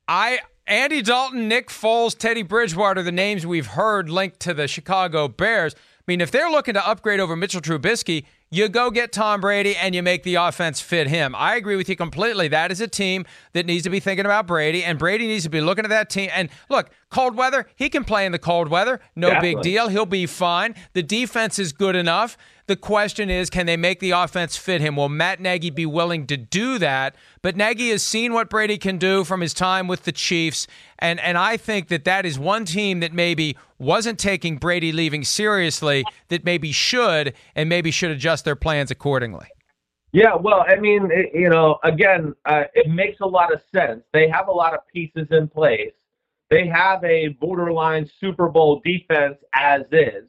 I 0.08 0.40
Andy 0.66 1.00
Dalton, 1.00 1.48
Nick 1.48 1.68
Foles, 1.68 2.16
Teddy 2.16 2.42
Bridgewater, 2.42 3.02
the 3.02 3.12
names 3.12 3.46
we've 3.46 3.68
heard 3.68 4.10
linked 4.10 4.40
to 4.40 4.54
the 4.54 4.66
Chicago 4.66 5.28
Bears. 5.28 5.74
I 5.74 6.02
mean, 6.06 6.20
if 6.20 6.30
they're 6.30 6.50
looking 6.50 6.74
to 6.74 6.86
upgrade 6.86 7.18
over 7.18 7.34
Mitchell 7.34 7.60
Trubisky, 7.60 8.24
you 8.50 8.68
go 8.68 8.90
get 8.90 9.12
Tom 9.12 9.40
Brady 9.40 9.74
and 9.74 9.92
you 9.94 10.02
make 10.02 10.22
the 10.22 10.36
offense 10.36 10.80
fit 10.80 11.08
him. 11.08 11.34
I 11.36 11.56
agree 11.56 11.74
with 11.74 11.88
you 11.88 11.96
completely. 11.96 12.46
That 12.46 12.70
is 12.70 12.80
a 12.80 12.86
team 12.86 13.26
that 13.54 13.66
needs 13.66 13.82
to 13.84 13.90
be 13.90 13.98
thinking 13.98 14.24
about 14.24 14.46
Brady, 14.46 14.84
and 14.84 14.98
Brady 14.98 15.26
needs 15.26 15.42
to 15.44 15.50
be 15.50 15.60
looking 15.60 15.84
at 15.84 15.88
that 15.88 16.08
team. 16.10 16.30
And 16.32 16.48
look, 16.68 16.90
cold 17.10 17.36
weather, 17.36 17.66
he 17.74 17.88
can 17.88 18.04
play 18.04 18.24
in 18.24 18.30
the 18.30 18.38
cold 18.38 18.68
weather. 18.68 19.00
No 19.16 19.30
Definitely. 19.30 19.54
big 19.54 19.62
deal. 19.62 19.88
He'll 19.88 20.06
be 20.06 20.26
fine. 20.26 20.76
The 20.92 21.02
defense 21.02 21.58
is 21.58 21.72
good 21.72 21.96
enough. 21.96 22.36
The 22.68 22.76
question 22.76 23.30
is, 23.30 23.48
can 23.48 23.66
they 23.66 23.76
make 23.76 24.00
the 24.00 24.10
offense 24.10 24.56
fit 24.56 24.80
him? 24.80 24.96
Will 24.96 25.08
Matt 25.08 25.40
Nagy 25.40 25.70
be 25.70 25.86
willing 25.86 26.26
to 26.26 26.36
do 26.36 26.78
that? 26.78 27.14
But 27.40 27.54
Nagy 27.54 27.90
has 27.90 28.02
seen 28.02 28.32
what 28.32 28.50
Brady 28.50 28.76
can 28.76 28.98
do 28.98 29.22
from 29.22 29.40
his 29.40 29.54
time 29.54 29.86
with 29.86 30.02
the 30.02 30.10
Chiefs, 30.10 30.66
and 30.98 31.20
and 31.20 31.38
I 31.38 31.56
think 31.58 31.86
that 31.88 32.04
that 32.04 32.26
is 32.26 32.40
one 32.40 32.64
team 32.64 32.98
that 33.00 33.12
maybe 33.12 33.56
wasn't 33.78 34.18
taking 34.18 34.56
Brady 34.56 34.90
leaving 34.90 35.22
seriously, 35.22 36.04
that 36.28 36.44
maybe 36.44 36.72
should, 36.72 37.34
and 37.54 37.68
maybe 37.68 37.92
should 37.92 38.10
adjust 38.10 38.44
their 38.44 38.56
plans 38.56 38.90
accordingly. 38.90 39.46
Yeah, 40.12 40.34
well, 40.34 40.64
I 40.66 40.76
mean, 40.76 41.08
it, 41.12 41.38
you 41.38 41.50
know, 41.50 41.78
again, 41.84 42.34
uh, 42.46 42.64
it 42.74 42.90
makes 42.90 43.20
a 43.20 43.26
lot 43.26 43.52
of 43.52 43.60
sense. 43.72 44.02
They 44.12 44.28
have 44.28 44.48
a 44.48 44.52
lot 44.52 44.74
of 44.74 44.80
pieces 44.92 45.28
in 45.30 45.46
place. 45.46 45.92
They 46.50 46.66
have 46.66 47.04
a 47.04 47.28
borderline 47.40 48.10
Super 48.18 48.48
Bowl 48.48 48.80
defense 48.84 49.36
as 49.52 49.82
is, 49.92 50.24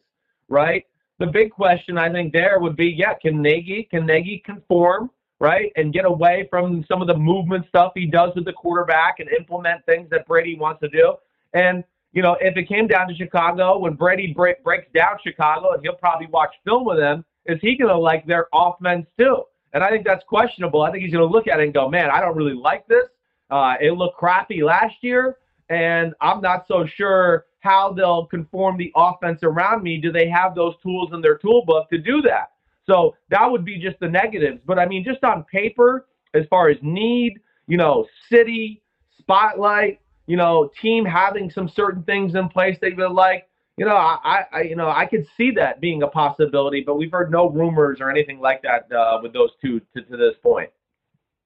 right? 0.50 0.84
The 1.19 1.27
big 1.27 1.51
question 1.51 1.97
I 1.97 2.12
think 2.12 2.34
there 2.34 2.60
would 2.60 2.75
be, 2.75 2.88
yeah, 2.88 3.13
can 3.15 3.41
Nagy 3.41 3.88
can 3.89 4.06
Nagy 4.06 4.41
conform 4.45 5.10
right 5.39 5.71
and 5.75 5.93
get 5.93 6.06
away 6.06 6.47
from 6.49 6.86
some 6.88 7.01
of 7.01 7.08
the 7.08 7.17
movement 7.17 7.65
stuff 7.67 7.91
he 7.95 8.06
does 8.06 8.32
with 8.36 8.45
the 8.45 8.53
quarterback 8.53 9.19
and 9.19 9.30
implement 9.30 9.86
things 9.86 10.10
that 10.12 10.27
Brady 10.27 10.58
wants 10.58 10.82
to 10.82 10.89
do? 10.89 11.15
And 11.53 11.84
you 12.13 12.21
know, 12.21 12.38
if 12.39 12.56
it 12.58 12.67
came 12.67 12.88
down 12.88 13.08
to 13.10 13.15
Chicago, 13.15 13.77
when 13.77 13.93
Brady 13.93 14.34
break, 14.34 14.63
breaks 14.63 14.88
down 14.93 15.17
Chicago, 15.23 15.73
and 15.73 15.84
he'll 15.84 15.93
probably 15.93 16.27
watch 16.27 16.53
film 16.65 16.86
with 16.86 16.97
them, 16.97 17.23
is 17.45 17.60
he 17.62 17.77
going 17.77 17.89
to 17.89 17.97
like 17.97 18.25
their 18.25 18.47
offense 18.53 19.06
too? 19.19 19.43
And 19.73 19.84
I 19.84 19.89
think 19.89 20.06
that's 20.06 20.23
questionable. 20.25 20.82
I 20.82 20.91
think 20.91 21.03
he's 21.03 21.13
going 21.13 21.27
to 21.27 21.32
look 21.32 21.47
at 21.47 21.60
it 21.60 21.63
and 21.63 21.73
go, 21.73 21.89
man, 21.89 22.10
I 22.10 22.21
don't 22.21 22.36
really 22.36 22.56
like 22.56 22.88
this. 22.88 23.06
Uh, 23.49 23.75
it 23.80 23.91
looked 23.91 24.17
crappy 24.17 24.63
last 24.63 24.95
year, 25.01 25.38
and 25.69 26.13
I'm 26.21 26.41
not 26.41 26.65
so 26.67 26.86
sure 26.86 27.45
how 27.59 27.91
they'll 27.91 28.25
conform 28.25 28.77
the 28.77 28.91
offense 28.95 29.39
around 29.43 29.83
me. 29.83 29.97
Do 29.97 30.11
they 30.11 30.29
have 30.29 30.55
those 30.55 30.75
tools 30.81 31.09
in 31.13 31.21
their 31.21 31.37
toolbook 31.37 31.89
to 31.89 31.97
do 31.97 32.21
that? 32.23 32.51
So 32.85 33.15
that 33.29 33.49
would 33.49 33.65
be 33.65 33.77
just 33.77 33.99
the 33.99 34.07
negatives. 34.07 34.61
But 34.65 34.79
I 34.79 34.85
mean, 34.85 35.03
just 35.03 35.23
on 35.23 35.43
paper, 35.43 36.07
as 36.33 36.45
far 36.49 36.69
as 36.69 36.77
need, 36.81 37.39
you 37.67 37.77
know, 37.77 38.07
city, 38.29 38.81
spotlight, 39.19 39.99
you 40.25 40.37
know, 40.37 40.71
team 40.81 41.05
having 41.05 41.49
some 41.49 41.67
certain 41.67 42.03
things 42.03 42.35
in 42.35 42.49
place 42.49 42.77
they 42.81 42.91
would 42.91 43.11
like, 43.11 43.49
you 43.77 43.85
know, 43.85 43.95
I, 43.95 44.43
I, 44.51 44.61
you 44.61 44.75
know, 44.75 44.89
I 44.89 45.05
could 45.05 45.25
see 45.37 45.51
that 45.51 45.79
being 45.79 46.01
a 46.03 46.07
possibility, 46.07 46.81
but 46.81 46.95
we've 46.95 47.11
heard 47.11 47.31
no 47.31 47.49
rumors 47.49 47.99
or 48.01 48.09
anything 48.09 48.39
like 48.39 48.63
that 48.63 48.91
uh, 48.91 49.19
with 49.21 49.33
those 49.33 49.51
two 49.61 49.79
to, 49.95 50.01
to 50.01 50.17
this 50.17 50.33
point. 50.41 50.69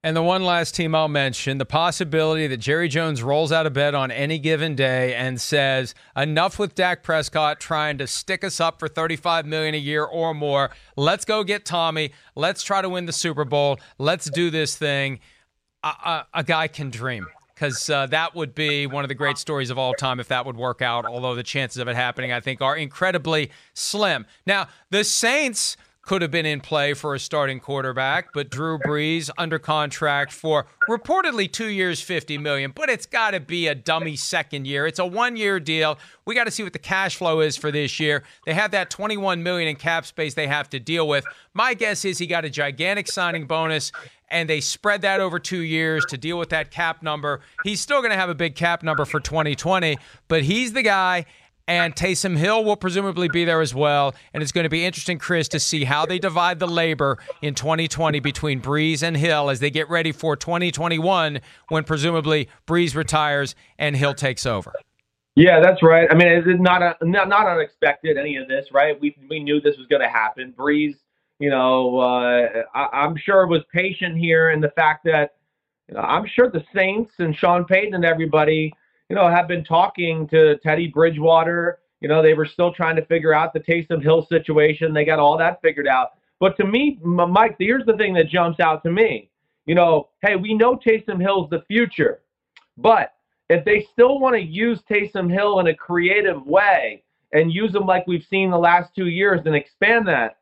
And 0.04 0.16
the 0.16 0.22
one 0.22 0.42
last 0.42 0.74
team 0.74 0.96
I'll 0.96 1.06
mention 1.06 1.58
the 1.58 1.64
possibility 1.64 2.48
that 2.48 2.56
Jerry 2.56 2.88
Jones 2.88 3.22
rolls 3.22 3.52
out 3.52 3.66
of 3.66 3.72
bed 3.72 3.94
on 3.94 4.10
any 4.10 4.36
given 4.36 4.74
day 4.74 5.14
and 5.14 5.40
says, 5.40 5.94
enough 6.16 6.58
with 6.58 6.74
Dak 6.74 7.04
Prescott 7.04 7.60
trying 7.60 7.98
to 7.98 8.08
stick 8.08 8.42
us 8.42 8.58
up 8.58 8.80
for 8.80 8.88
35 8.88 9.46
million 9.46 9.76
a 9.76 9.78
year 9.78 10.04
or 10.04 10.34
more. 10.34 10.70
Let's 10.96 11.24
go 11.24 11.44
get 11.44 11.64
Tommy. 11.64 12.10
Let's 12.34 12.64
try 12.64 12.82
to 12.82 12.88
win 12.88 13.06
the 13.06 13.12
Super 13.12 13.44
Bowl. 13.44 13.78
Let's 13.96 14.28
do 14.28 14.50
this 14.50 14.76
thing. 14.76 15.20
A, 15.84 15.88
a, 15.88 16.26
a 16.34 16.42
guy 16.42 16.66
can 16.66 16.90
dream 16.90 17.28
because 17.54 17.88
uh, 17.88 18.06
that 18.06 18.34
would 18.34 18.56
be 18.56 18.88
one 18.88 19.04
of 19.04 19.08
the 19.08 19.14
great 19.14 19.38
stories 19.38 19.70
of 19.70 19.78
all 19.78 19.94
time 19.94 20.18
if 20.18 20.26
that 20.26 20.44
would 20.44 20.56
work 20.56 20.82
out. 20.82 21.06
Although 21.06 21.36
the 21.36 21.44
chances 21.44 21.76
of 21.78 21.86
it 21.86 21.94
happening, 21.94 22.32
I 22.32 22.40
think, 22.40 22.60
are 22.60 22.76
incredibly 22.76 23.52
slim. 23.72 24.26
Now, 24.46 24.66
the 24.90 25.04
Saints 25.04 25.76
could 26.02 26.20
have 26.20 26.32
been 26.32 26.46
in 26.46 26.60
play 26.60 26.94
for 26.94 27.14
a 27.14 27.18
starting 27.18 27.60
quarterback, 27.60 28.32
but 28.34 28.50
Drew 28.50 28.78
Brees 28.78 29.30
under 29.38 29.58
contract 29.58 30.32
for 30.32 30.66
reportedly 30.88 31.50
two 31.50 31.68
years, 31.68 32.00
fifty 32.00 32.36
million. 32.38 32.72
But 32.74 32.90
it's 32.90 33.06
got 33.06 33.30
to 33.30 33.40
be 33.40 33.68
a 33.68 33.74
dummy 33.74 34.16
second 34.16 34.66
year. 34.66 34.86
It's 34.86 34.98
a 34.98 35.06
one-year 35.06 35.60
deal. 35.60 35.98
We 36.24 36.34
got 36.34 36.44
to 36.44 36.50
see 36.50 36.64
what 36.64 36.72
the 36.72 36.80
cash 36.80 37.16
flow 37.16 37.40
is 37.40 37.56
for 37.56 37.70
this 37.70 38.00
year. 38.00 38.24
They 38.46 38.54
have 38.54 38.72
that 38.72 38.90
twenty-one 38.90 39.42
million 39.42 39.68
in 39.68 39.76
cap 39.76 40.04
space 40.04 40.34
they 40.34 40.48
have 40.48 40.68
to 40.70 40.80
deal 40.80 41.06
with. 41.06 41.24
My 41.54 41.74
guess 41.74 42.04
is 42.04 42.18
he 42.18 42.26
got 42.26 42.44
a 42.44 42.50
gigantic 42.50 43.08
signing 43.08 43.46
bonus. 43.46 43.92
And 44.28 44.48
they 44.48 44.62
spread 44.62 45.02
that 45.02 45.20
over 45.20 45.38
two 45.38 45.60
years 45.60 46.06
to 46.06 46.16
deal 46.16 46.38
with 46.38 46.48
that 46.48 46.70
cap 46.70 47.02
number. 47.02 47.42
He's 47.64 47.82
still 47.82 47.98
going 47.98 48.12
to 48.12 48.16
have 48.16 48.30
a 48.30 48.34
big 48.34 48.54
cap 48.54 48.82
number 48.82 49.04
for 49.04 49.20
2020, 49.20 49.98
but 50.26 50.42
he's 50.42 50.72
the 50.72 50.80
guy, 50.80 51.26
and 51.68 51.94
Taysom 51.94 52.36
Hill 52.36 52.64
will 52.64 52.76
presumably 52.76 53.28
be 53.28 53.44
there 53.44 53.60
as 53.60 53.74
well. 53.74 54.14
And 54.32 54.42
it's 54.42 54.52
going 54.52 54.64
to 54.64 54.70
be 54.70 54.84
interesting, 54.84 55.18
Chris, 55.18 55.48
to 55.48 55.60
see 55.60 55.84
how 55.84 56.06
they 56.06 56.18
divide 56.18 56.58
the 56.58 56.66
labor 56.66 57.18
in 57.40 57.54
2020 57.54 58.20
between 58.20 58.60
Brees 58.60 59.02
and 59.02 59.16
Hill 59.16 59.50
as 59.50 59.60
they 59.60 59.70
get 59.70 59.88
ready 59.88 60.12
for 60.12 60.36
2021 60.36 61.40
when 61.68 61.84
presumably 61.84 62.48
Brees 62.66 62.94
retires 62.94 63.54
and 63.78 63.96
Hill 63.96 64.14
takes 64.14 64.46
over. 64.46 64.72
Yeah, 65.34 65.60
that's 65.60 65.82
right. 65.82 66.08
I 66.10 66.14
mean, 66.14 66.28
it's 66.28 66.60
not 66.60 66.82
a, 66.82 66.96
not, 67.02 67.28
not 67.28 67.46
unexpected 67.46 68.18
any 68.18 68.36
of 68.36 68.48
this, 68.48 68.66
right? 68.70 69.00
We 69.00 69.16
we 69.30 69.42
knew 69.42 69.60
this 69.60 69.78
was 69.78 69.86
going 69.86 70.02
to 70.02 70.08
happen. 70.08 70.52
Brees, 70.56 70.96
you 71.38 71.48
know, 71.48 72.00
uh, 72.00 72.64
I, 72.74 73.04
am 73.04 73.16
sure 73.16 73.46
was 73.46 73.62
patient 73.72 74.18
here 74.18 74.50
in 74.50 74.60
the 74.60 74.70
fact 74.70 75.04
that 75.04 75.36
you 75.88 75.94
know, 75.94 76.02
I'm 76.02 76.26
sure 76.26 76.50
the 76.50 76.62
Saints 76.74 77.14
and 77.18 77.34
Sean 77.34 77.64
Payton 77.64 77.94
and 77.94 78.04
everybody 78.04 78.74
you 79.12 79.16
know, 79.16 79.28
have 79.28 79.46
been 79.46 79.62
talking 79.62 80.26
to 80.28 80.56
Teddy 80.60 80.88
Bridgewater. 80.88 81.80
You 82.00 82.08
know, 82.08 82.22
they 82.22 82.32
were 82.32 82.46
still 82.46 82.72
trying 82.72 82.96
to 82.96 83.04
figure 83.04 83.34
out 83.34 83.52
the 83.52 83.60
Taysom 83.60 84.02
Hill 84.02 84.24
situation. 84.26 84.94
They 84.94 85.04
got 85.04 85.18
all 85.18 85.36
that 85.36 85.60
figured 85.60 85.86
out. 85.86 86.12
But 86.40 86.56
to 86.56 86.64
me, 86.64 86.98
Mike, 87.02 87.56
here's 87.58 87.84
the 87.84 87.98
thing 87.98 88.14
that 88.14 88.30
jumps 88.30 88.58
out 88.58 88.82
to 88.84 88.90
me. 88.90 89.28
You 89.66 89.74
know, 89.74 90.08
hey, 90.22 90.36
we 90.36 90.54
know 90.54 90.76
Taysom 90.78 91.20
Hill's 91.20 91.50
the 91.50 91.62
future, 91.68 92.22
but 92.78 93.12
if 93.50 93.66
they 93.66 93.86
still 93.92 94.18
want 94.18 94.34
to 94.34 94.40
use 94.40 94.80
Taysom 94.90 95.30
Hill 95.30 95.60
in 95.60 95.66
a 95.66 95.76
creative 95.76 96.46
way 96.46 97.04
and 97.34 97.52
use 97.52 97.74
him 97.74 97.84
like 97.84 98.06
we've 98.06 98.24
seen 98.30 98.50
the 98.50 98.56
last 98.56 98.94
two 98.94 99.08
years 99.08 99.42
and 99.44 99.54
expand 99.54 100.08
that, 100.08 100.38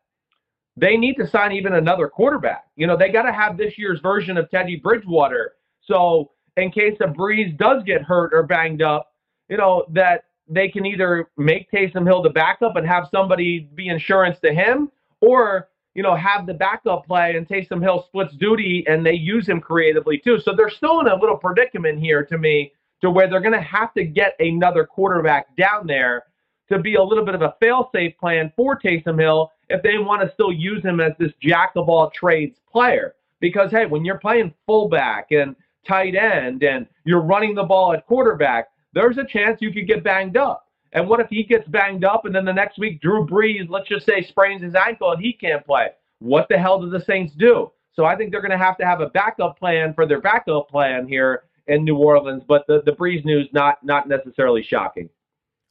they 0.77 0.97
need 0.97 1.17
to 1.17 1.27
sign 1.27 1.51
even 1.51 1.73
another 1.73 2.07
quarterback. 2.07 2.67
You 2.77 2.87
know, 2.87 2.97
they 2.97 3.09
got 3.09 3.25
to 3.25 3.33
have 3.33 3.57
this 3.57 3.77
year's 3.77 3.99
version 3.99 4.37
of 4.37 4.49
Teddy 4.49 4.77
Bridgewater. 4.77 5.55
So 5.83 6.31
in 6.61 6.71
case 6.71 6.97
a 7.01 7.07
Brees 7.07 7.57
does 7.57 7.83
get 7.85 8.03
hurt 8.03 8.33
or 8.33 8.43
banged 8.43 8.83
up, 8.83 9.13
you 9.49 9.57
know, 9.57 9.85
that 9.91 10.25
they 10.49 10.69
can 10.69 10.87
either 10.87 11.29
make 11.37 11.71
Taysom 11.71 12.07
Hill 12.07 12.23
the 12.23 12.31
backup 12.31 12.77
and 12.77 12.87
have 12.87 13.09
somebody 13.11 13.69
be 13.75 13.89
insurance 13.89 14.39
to 14.41 14.53
him, 14.53 14.91
or 15.21 15.69
you 15.95 16.03
know, 16.03 16.15
have 16.15 16.47
the 16.47 16.55
backup 16.55 17.05
play 17.05 17.35
and 17.37 17.49
Taysom 17.49 17.83
Hill 17.83 18.05
splits 18.07 18.35
duty 18.37 18.85
and 18.87 19.05
they 19.05 19.15
use 19.15 19.49
him 19.49 19.61
creatively 19.61 20.19
too. 20.19 20.39
So 20.39 20.55
they're 20.55 20.71
still 20.71 21.01
in 21.01 21.09
a 21.09 21.17
little 21.17 21.37
predicament 21.37 21.99
here 21.99 22.25
to 22.27 22.39
me 22.39 22.73
to 23.01 23.11
where 23.11 23.29
they're 23.29 23.41
going 23.41 23.55
to 23.55 23.61
have 23.61 23.93
to 23.95 24.05
get 24.05 24.35
another 24.39 24.85
quarterback 24.85 25.57
down 25.57 25.87
there 25.87 26.25
to 26.71 26.79
be 26.79 26.95
a 26.95 27.03
little 27.03 27.25
bit 27.25 27.35
of 27.35 27.43
a 27.43 27.57
fail-safe 27.61 28.17
plan 28.19 28.53
for 28.55 28.79
Taysom 28.79 29.21
Hill 29.21 29.51
if 29.69 29.83
they 29.83 29.99
want 29.99 30.23
to 30.23 30.33
still 30.33 30.53
use 30.53 30.83
him 30.85 31.01
as 31.01 31.13
this 31.19 31.33
jack 31.41 31.73
of 31.75 31.89
all 31.89 32.09
trades 32.11 32.61
player. 32.71 33.15
Because 33.41 33.71
hey, 33.73 33.87
when 33.87 34.05
you're 34.05 34.19
playing 34.19 34.55
fullback 34.67 35.33
and 35.33 35.57
tight 35.87 36.15
end 36.15 36.63
and 36.63 36.87
you're 37.05 37.23
running 37.23 37.55
the 37.55 37.65
ball 37.65 37.93
at 37.93 38.07
quarterback, 38.07 38.69
there's 38.93 39.19
a 39.19 39.25
chance 39.25 39.59
you 39.61 39.73
could 39.73 39.87
get 39.87 40.05
banged 40.05 40.37
up. 40.37 40.67
And 40.93 41.09
what 41.09 41.21
if 41.21 41.29
he 41.29 41.45
gets 41.45 41.69
banged 41.69 42.05
up 42.05 42.25
and 42.25 42.35
then 42.35 42.45
the 42.45 42.53
next 42.53 42.79
week 42.79 43.01
Drew 43.01 43.27
Brees, 43.27 43.69
let's 43.69 43.89
just 43.89 44.07
say, 44.07 44.23
sprains 44.23 44.63
his 44.63 44.75
ankle 44.75 45.13
and 45.13 45.23
he 45.23 45.33
can't 45.33 45.65
play? 45.65 45.89
What 46.19 46.47
the 46.49 46.59
hell 46.59 46.81
do 46.81 46.91
the 46.91 47.05
Saints 47.05 47.35
do? 47.35 47.71
So 47.95 48.05
I 48.05 48.17
think 48.17 48.31
they're 48.31 48.43
going 48.43 48.51
to 48.51 48.59
have 48.59 48.77
to 48.79 48.85
have 48.85 49.01
a 49.01 49.09
backup 49.09 49.59
plan 49.59 49.95
for 49.95 50.07
their 50.07 50.21
backup 50.21 50.69
plan 50.69 51.07
here 51.07 51.45
in 51.67 51.85
New 51.85 51.97
Orleans. 51.97 52.43
But 52.47 52.67
the 52.67 52.83
the 52.85 52.93
Brees 52.93 53.25
news 53.25 53.49
not 53.53 53.85
not 53.85 54.09
necessarily 54.09 54.63
shocking. 54.63 55.09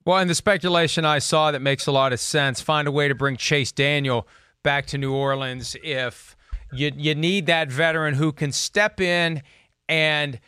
Well, 0.05 0.17
and 0.17 0.29
the 0.29 0.35
speculation 0.35 1.05
I 1.05 1.19
saw 1.19 1.51
that 1.51 1.61
makes 1.61 1.85
a 1.85 1.91
lot 1.91 2.13
of 2.13 2.19
sense. 2.19 2.61
Find 2.61 2.87
a 2.87 2.91
way 2.91 3.07
to 3.07 3.15
bring 3.15 3.37
Chase 3.37 3.71
Daniel 3.71 4.27
back 4.63 4.85
to 4.87 4.97
New 4.97 5.13
Orleans 5.13 5.75
if 5.83 6.35
you 6.73 6.91
you 6.95 7.15
need 7.15 7.45
that 7.47 7.71
veteran 7.71 8.15
who 8.15 8.31
can 8.31 8.51
step 8.51 8.99
in 8.99 9.41
and 9.89 10.39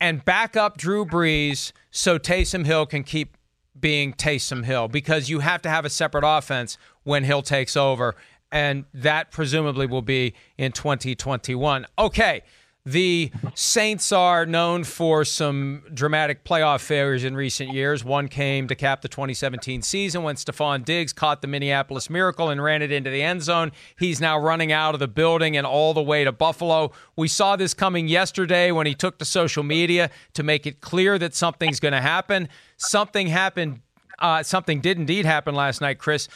and 0.00 0.24
back 0.24 0.56
up 0.56 0.76
Drew 0.76 1.04
Brees 1.04 1.72
so 1.90 2.18
Taysom 2.18 2.64
Hill 2.64 2.86
can 2.86 3.02
keep 3.02 3.36
being 3.78 4.12
Taysom 4.12 4.64
Hill 4.64 4.86
because 4.86 5.28
you 5.28 5.40
have 5.40 5.62
to 5.62 5.70
have 5.70 5.84
a 5.84 5.90
separate 5.90 6.24
offense 6.24 6.78
when 7.02 7.24
Hill 7.24 7.42
takes 7.42 7.76
over 7.76 8.14
and 8.52 8.84
that 8.92 9.30
presumably 9.30 9.86
will 9.86 10.02
be 10.02 10.34
in 10.58 10.72
2021. 10.72 11.86
Okay, 11.98 12.42
the 12.86 13.30
Saints 13.54 14.10
are 14.10 14.46
known 14.46 14.84
for 14.84 15.24
some 15.24 15.82
dramatic 15.92 16.44
playoff 16.44 16.80
failures 16.80 17.24
in 17.24 17.36
recent 17.36 17.72
years. 17.72 18.02
One 18.02 18.26
came 18.26 18.68
to 18.68 18.74
cap 18.74 19.02
the 19.02 19.08
2017 19.08 19.82
season 19.82 20.22
when 20.22 20.36
Stefon 20.36 20.84
Diggs 20.84 21.12
caught 21.12 21.42
the 21.42 21.48
Minneapolis 21.48 22.08
Miracle 22.08 22.48
and 22.48 22.62
ran 22.62 22.80
it 22.80 22.90
into 22.90 23.10
the 23.10 23.22
end 23.22 23.42
zone. 23.42 23.72
He's 23.98 24.20
now 24.20 24.38
running 24.38 24.72
out 24.72 24.94
of 24.94 25.00
the 25.00 25.08
building 25.08 25.58
and 25.58 25.66
all 25.66 25.92
the 25.92 26.02
way 26.02 26.24
to 26.24 26.32
Buffalo. 26.32 26.92
We 27.16 27.28
saw 27.28 27.56
this 27.56 27.74
coming 27.74 28.08
yesterday 28.08 28.72
when 28.72 28.86
he 28.86 28.94
took 28.94 29.18
to 29.18 29.26
social 29.26 29.62
media 29.62 30.10
to 30.32 30.42
make 30.42 30.66
it 30.66 30.80
clear 30.80 31.18
that 31.18 31.34
something's 31.34 31.80
going 31.80 31.92
to 31.92 32.00
happen. 32.00 32.48
Something 32.78 33.26
happened. 33.26 33.80
Uh, 34.18 34.42
something 34.42 34.80
did 34.80 34.98
indeed 34.98 35.26
happen 35.26 35.54
last 35.54 35.80
night, 35.80 35.98
Chris. 35.98 36.28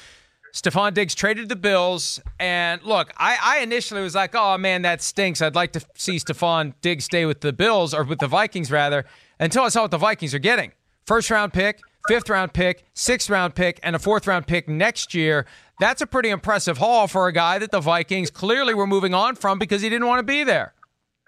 Stefon 0.55 0.95
Diggs 0.95 1.17
traded 1.17 1.49
the 1.49 1.57
Bills. 1.57 2.21
And 2.39 2.81
look, 2.85 3.13
I, 3.17 3.37
I, 3.43 3.59
initially 3.59 4.01
was 4.03 4.15
like, 4.15 4.37
oh 4.37 4.57
man, 4.57 4.83
that 4.83 5.03
stinks. 5.03 5.43
I'd 5.43 5.57
like 5.57 5.73
to 5.73 5.81
see 5.97 6.17
Stefon 6.17 6.75
Diggs 6.81 7.05
stay 7.05 7.27
with 7.27 7.41
the 7.41 7.53
Bills 7.53 7.93
or 7.93 8.05
with 8.05 8.21
the 8.21 8.29
Vikings 8.29 8.71
rather, 8.71 9.05
until 9.41 9.65
I 9.65 9.69
saw 9.69 9.83
what 9.83 9.91
the 9.91 9.99
Vikings 9.99 10.33
are 10.33 10.39
getting. 10.39 10.71
First 11.07 11.29
round 11.29 11.53
pick, 11.53 11.81
fifth 12.07 12.31
round 12.31 12.53
pick, 12.53 12.85
sixth 12.95 13.29
round 13.29 13.57
pick, 13.57 13.81
and 13.83 13.97
a 13.97 13.99
fourth 13.99 14.29
round 14.29 14.47
pick 14.47 14.69
next 14.69 15.13
year. 15.13 15.45
That's 15.81 16.01
a 16.01 16.07
pretty 16.07 16.31
impressive 16.31 16.79
haul 16.79 17.09
for 17.09 17.27
a 17.27 17.33
guy 17.33 17.59
that 17.59 17.73
the 17.73 17.81
Vikings 17.81 18.31
clearly 18.31 18.75
were 18.75 18.87
moving 18.87 19.13
on 19.13 19.35
from 19.35 19.59
because 19.59 19.83
he 19.83 19.89
didn't 19.89 20.07
want 20.07 20.21
to 20.21 20.25
be 20.25 20.45
there. 20.45 20.73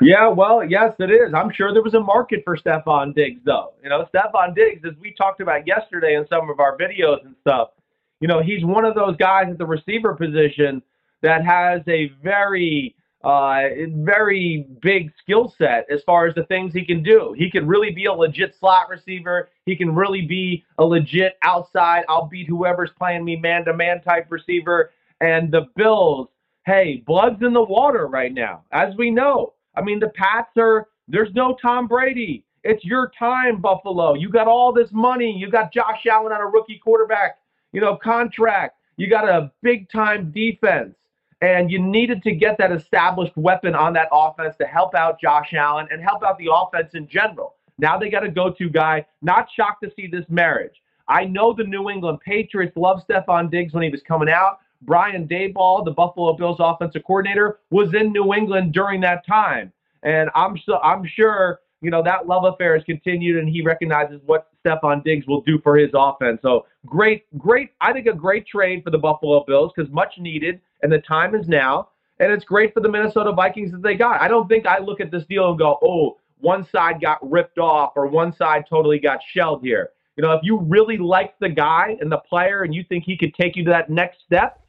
Yeah, 0.01 0.29
well, 0.29 0.63
yes, 0.63 0.93
it 1.01 1.11
is. 1.11 1.35
I'm 1.35 1.51
sure 1.51 1.73
there 1.73 1.83
was 1.83 1.95
a 1.95 2.01
market 2.01 2.43
for 2.45 2.57
Stefon 2.57 3.15
Diggs, 3.15 3.41
though. 3.45 3.73
You 3.83 3.89
know, 3.89 4.07
Stefon 4.15 4.55
Diggs, 4.55 4.83
as 4.87 4.93
we 5.01 5.15
talked 5.15 5.41
about 5.41 5.67
yesterday 5.67 6.15
in 6.15 6.27
some 6.29 6.49
of 6.49 6.61
our 6.61 6.77
videos 6.77 7.25
and 7.25 7.35
stuff, 7.41 7.71
you 8.21 8.29
know, 8.29 8.43
he's 8.43 8.65
one 8.65 8.85
of 8.85 8.95
those 8.95 9.17
guys 9.17 9.47
at 9.51 9.59
the 9.59 9.67
receiver 9.67 10.15
position 10.15 10.83
that 11.23 11.45
has 11.45 11.83
a 11.89 12.09
very, 12.23 12.95
uh, 13.25 13.63
very 13.89 14.67
big 14.81 15.13
skill 15.21 15.53
set 15.59 15.87
as 15.91 16.03
far 16.05 16.27
as 16.27 16.35
the 16.35 16.45
things 16.45 16.73
he 16.73 16.85
can 16.85 17.03
do. 17.03 17.35
He 17.37 17.51
can 17.51 17.67
really 17.67 17.91
be 17.91 18.07
a 18.07 18.13
legit 18.13 18.55
slot 18.59 18.89
receiver. 18.89 19.51
He 19.67 19.77
can 19.77 19.95
really 19.95 20.23
be 20.23 20.65
a 20.79 20.85
legit 20.85 21.37
outside, 21.43 22.05
I'll 22.09 22.27
beat 22.27 22.49
whoever's 22.49 22.91
playing 22.99 23.25
me 23.25 23.37
man 23.37 23.65
to 23.67 23.75
man 23.75 24.03
type 24.03 24.27
receiver. 24.31 24.93
And 25.21 25.51
the 25.51 25.67
Bills, 25.77 26.29
hey, 26.65 27.03
blood's 27.07 27.43
in 27.43 27.53
the 27.53 27.63
water 27.63 28.07
right 28.07 28.33
now, 28.33 28.65
as 28.73 28.95
we 28.97 29.11
know. 29.11 29.55
I 29.75 29.83
mean, 29.83 29.99
the 29.99 30.11
Pats 30.11 30.51
are, 30.57 30.89
there's 31.09 31.33
no 31.35 31.57
Tom 31.61 31.87
Brady. 31.87 32.45
It's 32.65 32.85
your 32.85 33.13
time, 33.19 33.61
Buffalo. 33.61 34.15
You 34.15 34.29
got 34.29 34.49
all 34.49 34.73
this 34.73 34.89
money. 34.91 35.33
You 35.37 35.51
got 35.51 35.73
Josh 35.73 36.05
Allen 36.11 36.33
on 36.33 36.41
a 36.41 36.47
rookie 36.47 36.81
quarterback 36.83 37.39
you 37.77 37.83
know, 37.83 37.95
contract. 37.95 38.79
You 38.97 39.07
got 39.07 39.29
a 39.29 39.53
big 39.63 39.91
time 39.91 40.31
defense. 40.31 40.97
And 41.43 41.71
you 41.71 41.79
needed 41.79 42.23
to 42.23 42.33
get 42.33 42.57
that 42.57 42.73
established 42.73 43.37
weapon 43.37 43.75
on 43.75 43.93
that 43.93 44.09
offense 44.11 44.57
to 44.57 44.67
help 44.67 44.95
out 44.95 45.21
Josh 45.21 45.53
Allen 45.53 45.87
and 45.91 46.01
help 46.01 46.25
out 46.25 46.39
the 46.39 46.49
offense 46.51 46.95
in 46.95 47.07
general. 47.07 47.57
Now 47.77 47.99
they 47.99 48.09
got 48.09 48.25
a 48.25 48.31
go 48.31 48.51
to 48.51 48.71
guy. 48.71 49.05
Not 49.21 49.49
shocked 49.55 49.85
to 49.85 49.93
see 49.95 50.07
this 50.07 50.25
marriage. 50.31 50.81
I 51.07 51.27
know 51.27 51.53
the 51.53 51.65
New 51.65 51.91
England 51.91 52.21
Patriots 52.25 52.75
loved 52.79 53.07
Stefon 53.07 53.51
Diggs 53.51 53.75
when 53.75 53.83
he 53.83 53.91
was 53.91 54.01
coming 54.01 54.31
out. 54.31 54.61
Brian 54.81 55.29
Daboll, 55.29 55.85
the 55.85 55.91
Buffalo 55.91 56.33
Bills 56.33 56.57
offensive 56.59 57.05
coordinator, 57.05 57.59
was 57.69 57.93
in 57.93 58.11
New 58.11 58.33
England 58.33 58.73
during 58.73 59.03
that 59.03 59.27
time. 59.27 59.71
And 60.03 60.31
I'm 60.35 60.57
so 60.57 60.79
I'm 60.79 61.05
sure 61.05 61.61
you 61.87 61.93
know, 61.93 62.03
that 62.03 62.27
love 62.27 62.43
affair 62.43 62.75
has 62.75 62.83
continued 62.83 63.37
and 63.39 63.49
he 63.49 63.63
recognizes 63.63 64.21
what 64.27 64.49
Stefon 64.65 65.05
Diggs 65.05 65.25
will 65.29 65.43
do 65.43 65.61
for 65.61 65.77
his 65.77 65.91
offense. 65.95 66.41
So 66.43 66.67
great, 66.85 67.27
great, 67.39 67.71
I 67.81 67.93
think 67.93 68.09
a 68.09 68.13
great 68.13 68.45
trade 68.45 68.83
for 68.83 68.91
the 68.91 68.99
Buffalo 68.99 69.45
Bills 69.47 69.71
because 69.75 69.89
much 69.93 70.19
needed 70.19 70.61
and 70.83 70.91
the 70.91 70.99
time 70.99 71.37
is 71.37 71.47
now. 71.47 71.91
And 72.19 72.33
it's 72.33 72.45
great 72.45 72.75
for 72.75 72.81
the 72.81 72.89
Minnesota 72.89 73.31
Vikings 73.31 73.71
that 73.71 73.85
they 73.85 73.95
got. 73.95 74.21
I 74.21 74.27
don't 74.27 74.49
think 74.49 74.67
I 74.67 74.81
look 74.81 75.01
at 75.01 75.13
this 75.13 75.25
deal 75.27 75.49
and 75.49 75.57
go, 75.57 75.79
oh, 75.81 76.19
one 76.39 76.67
side 76.71 77.01
got 77.01 77.19
ripped 77.31 77.59
off 77.59 77.93
or 77.95 78.09
one 78.09 78.35
side 78.35 78.65
totally 78.69 78.99
got 78.99 79.21
shelled 79.33 79.63
here. 79.63 79.91
You 80.17 80.25
know, 80.25 80.33
if 80.33 80.41
you 80.43 80.59
really 80.59 80.99
like 80.99 81.39
the 81.39 81.49
guy 81.49 81.97
and 82.01 82.11
the 82.11 82.19
player 82.19 82.65
and 82.65 82.75
you 82.75 82.83
think 82.89 83.05
he 83.05 83.17
could 83.17 83.33
take 83.33 83.55
you 83.55 83.63
to 83.63 83.71
that 83.71 83.91
next 83.91 84.23
step, 84.27 84.61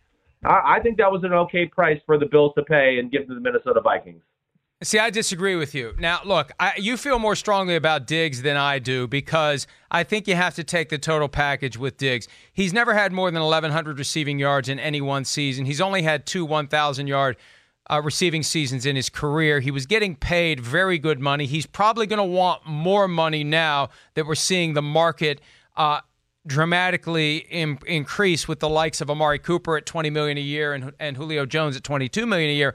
I, 0.45 0.75
I 0.75 0.80
think 0.82 0.97
that 0.97 1.12
was 1.12 1.23
an 1.23 1.34
okay 1.34 1.65
price 1.65 1.99
for 2.06 2.19
the 2.19 2.27
Bills 2.27 2.53
to 2.60 2.63
pay 2.63 2.99
and 2.99 3.10
give 3.12 3.25
to 3.25 3.34
the 3.34 3.41
Minnesota 3.41 3.82
Vikings. 3.82 4.21
See, 4.83 4.99
I 4.99 5.09
disagree 5.09 5.55
with 5.55 5.73
you. 5.73 5.95
Now, 5.97 6.19
look, 6.23 6.51
I, 6.59 6.73
you 6.77 6.97
feel 6.97 7.17
more 7.17 7.35
strongly 7.35 7.75
about 7.75 8.05
Diggs 8.05 8.43
than 8.43 8.57
I 8.57 8.77
do 8.77 9.07
because 9.07 9.65
I 9.89 10.03
think 10.03 10.27
you 10.27 10.35
have 10.35 10.53
to 10.53 10.63
take 10.63 10.89
the 10.89 10.99
total 10.99 11.27
package 11.27 11.77
with 11.77 11.97
Diggs. 11.97 12.27
He's 12.53 12.73
never 12.73 12.93
had 12.93 13.11
more 13.11 13.31
than 13.31 13.41
1,100 13.41 13.97
receiving 13.97 14.37
yards 14.37 14.69
in 14.69 14.77
any 14.79 15.01
one 15.01 15.25
season. 15.25 15.65
He's 15.65 15.81
only 15.81 16.03
had 16.03 16.27
two 16.27 16.45
1,000 16.45 17.07
yard 17.07 17.37
uh, 17.89 18.01
receiving 18.03 18.43
seasons 18.43 18.85
in 18.85 18.95
his 18.95 19.09
career. 19.09 19.61
He 19.61 19.71
was 19.71 19.87
getting 19.87 20.15
paid 20.15 20.59
very 20.59 20.99
good 20.99 21.19
money. 21.19 21.47
He's 21.47 21.65
probably 21.65 22.05
going 22.05 22.17
to 22.17 22.23
want 22.23 22.67
more 22.67 23.07
money 23.07 23.43
now 23.43 23.89
that 24.13 24.27
we're 24.27 24.35
seeing 24.35 24.73
the 24.73 24.83
market. 24.83 25.41
Uh, 25.75 26.01
dramatically 26.45 27.39
Im- 27.49 27.79
increase 27.85 28.47
with 28.47 28.61
the 28.61 28.69
likes 28.69 29.01
of 29.01 29.09
Amari 29.09 29.37
Cooper 29.37 29.75
at 29.75 29.85
20 29.85 30.09
million 30.11 30.37
a 30.37 30.41
year 30.41 30.73
and, 30.73 30.93
and 30.97 31.17
Julio 31.17 31.45
Jones 31.45 31.75
at 31.75 31.83
22 31.83 32.25
million 32.25 32.49
a 32.49 32.53
year. 32.53 32.73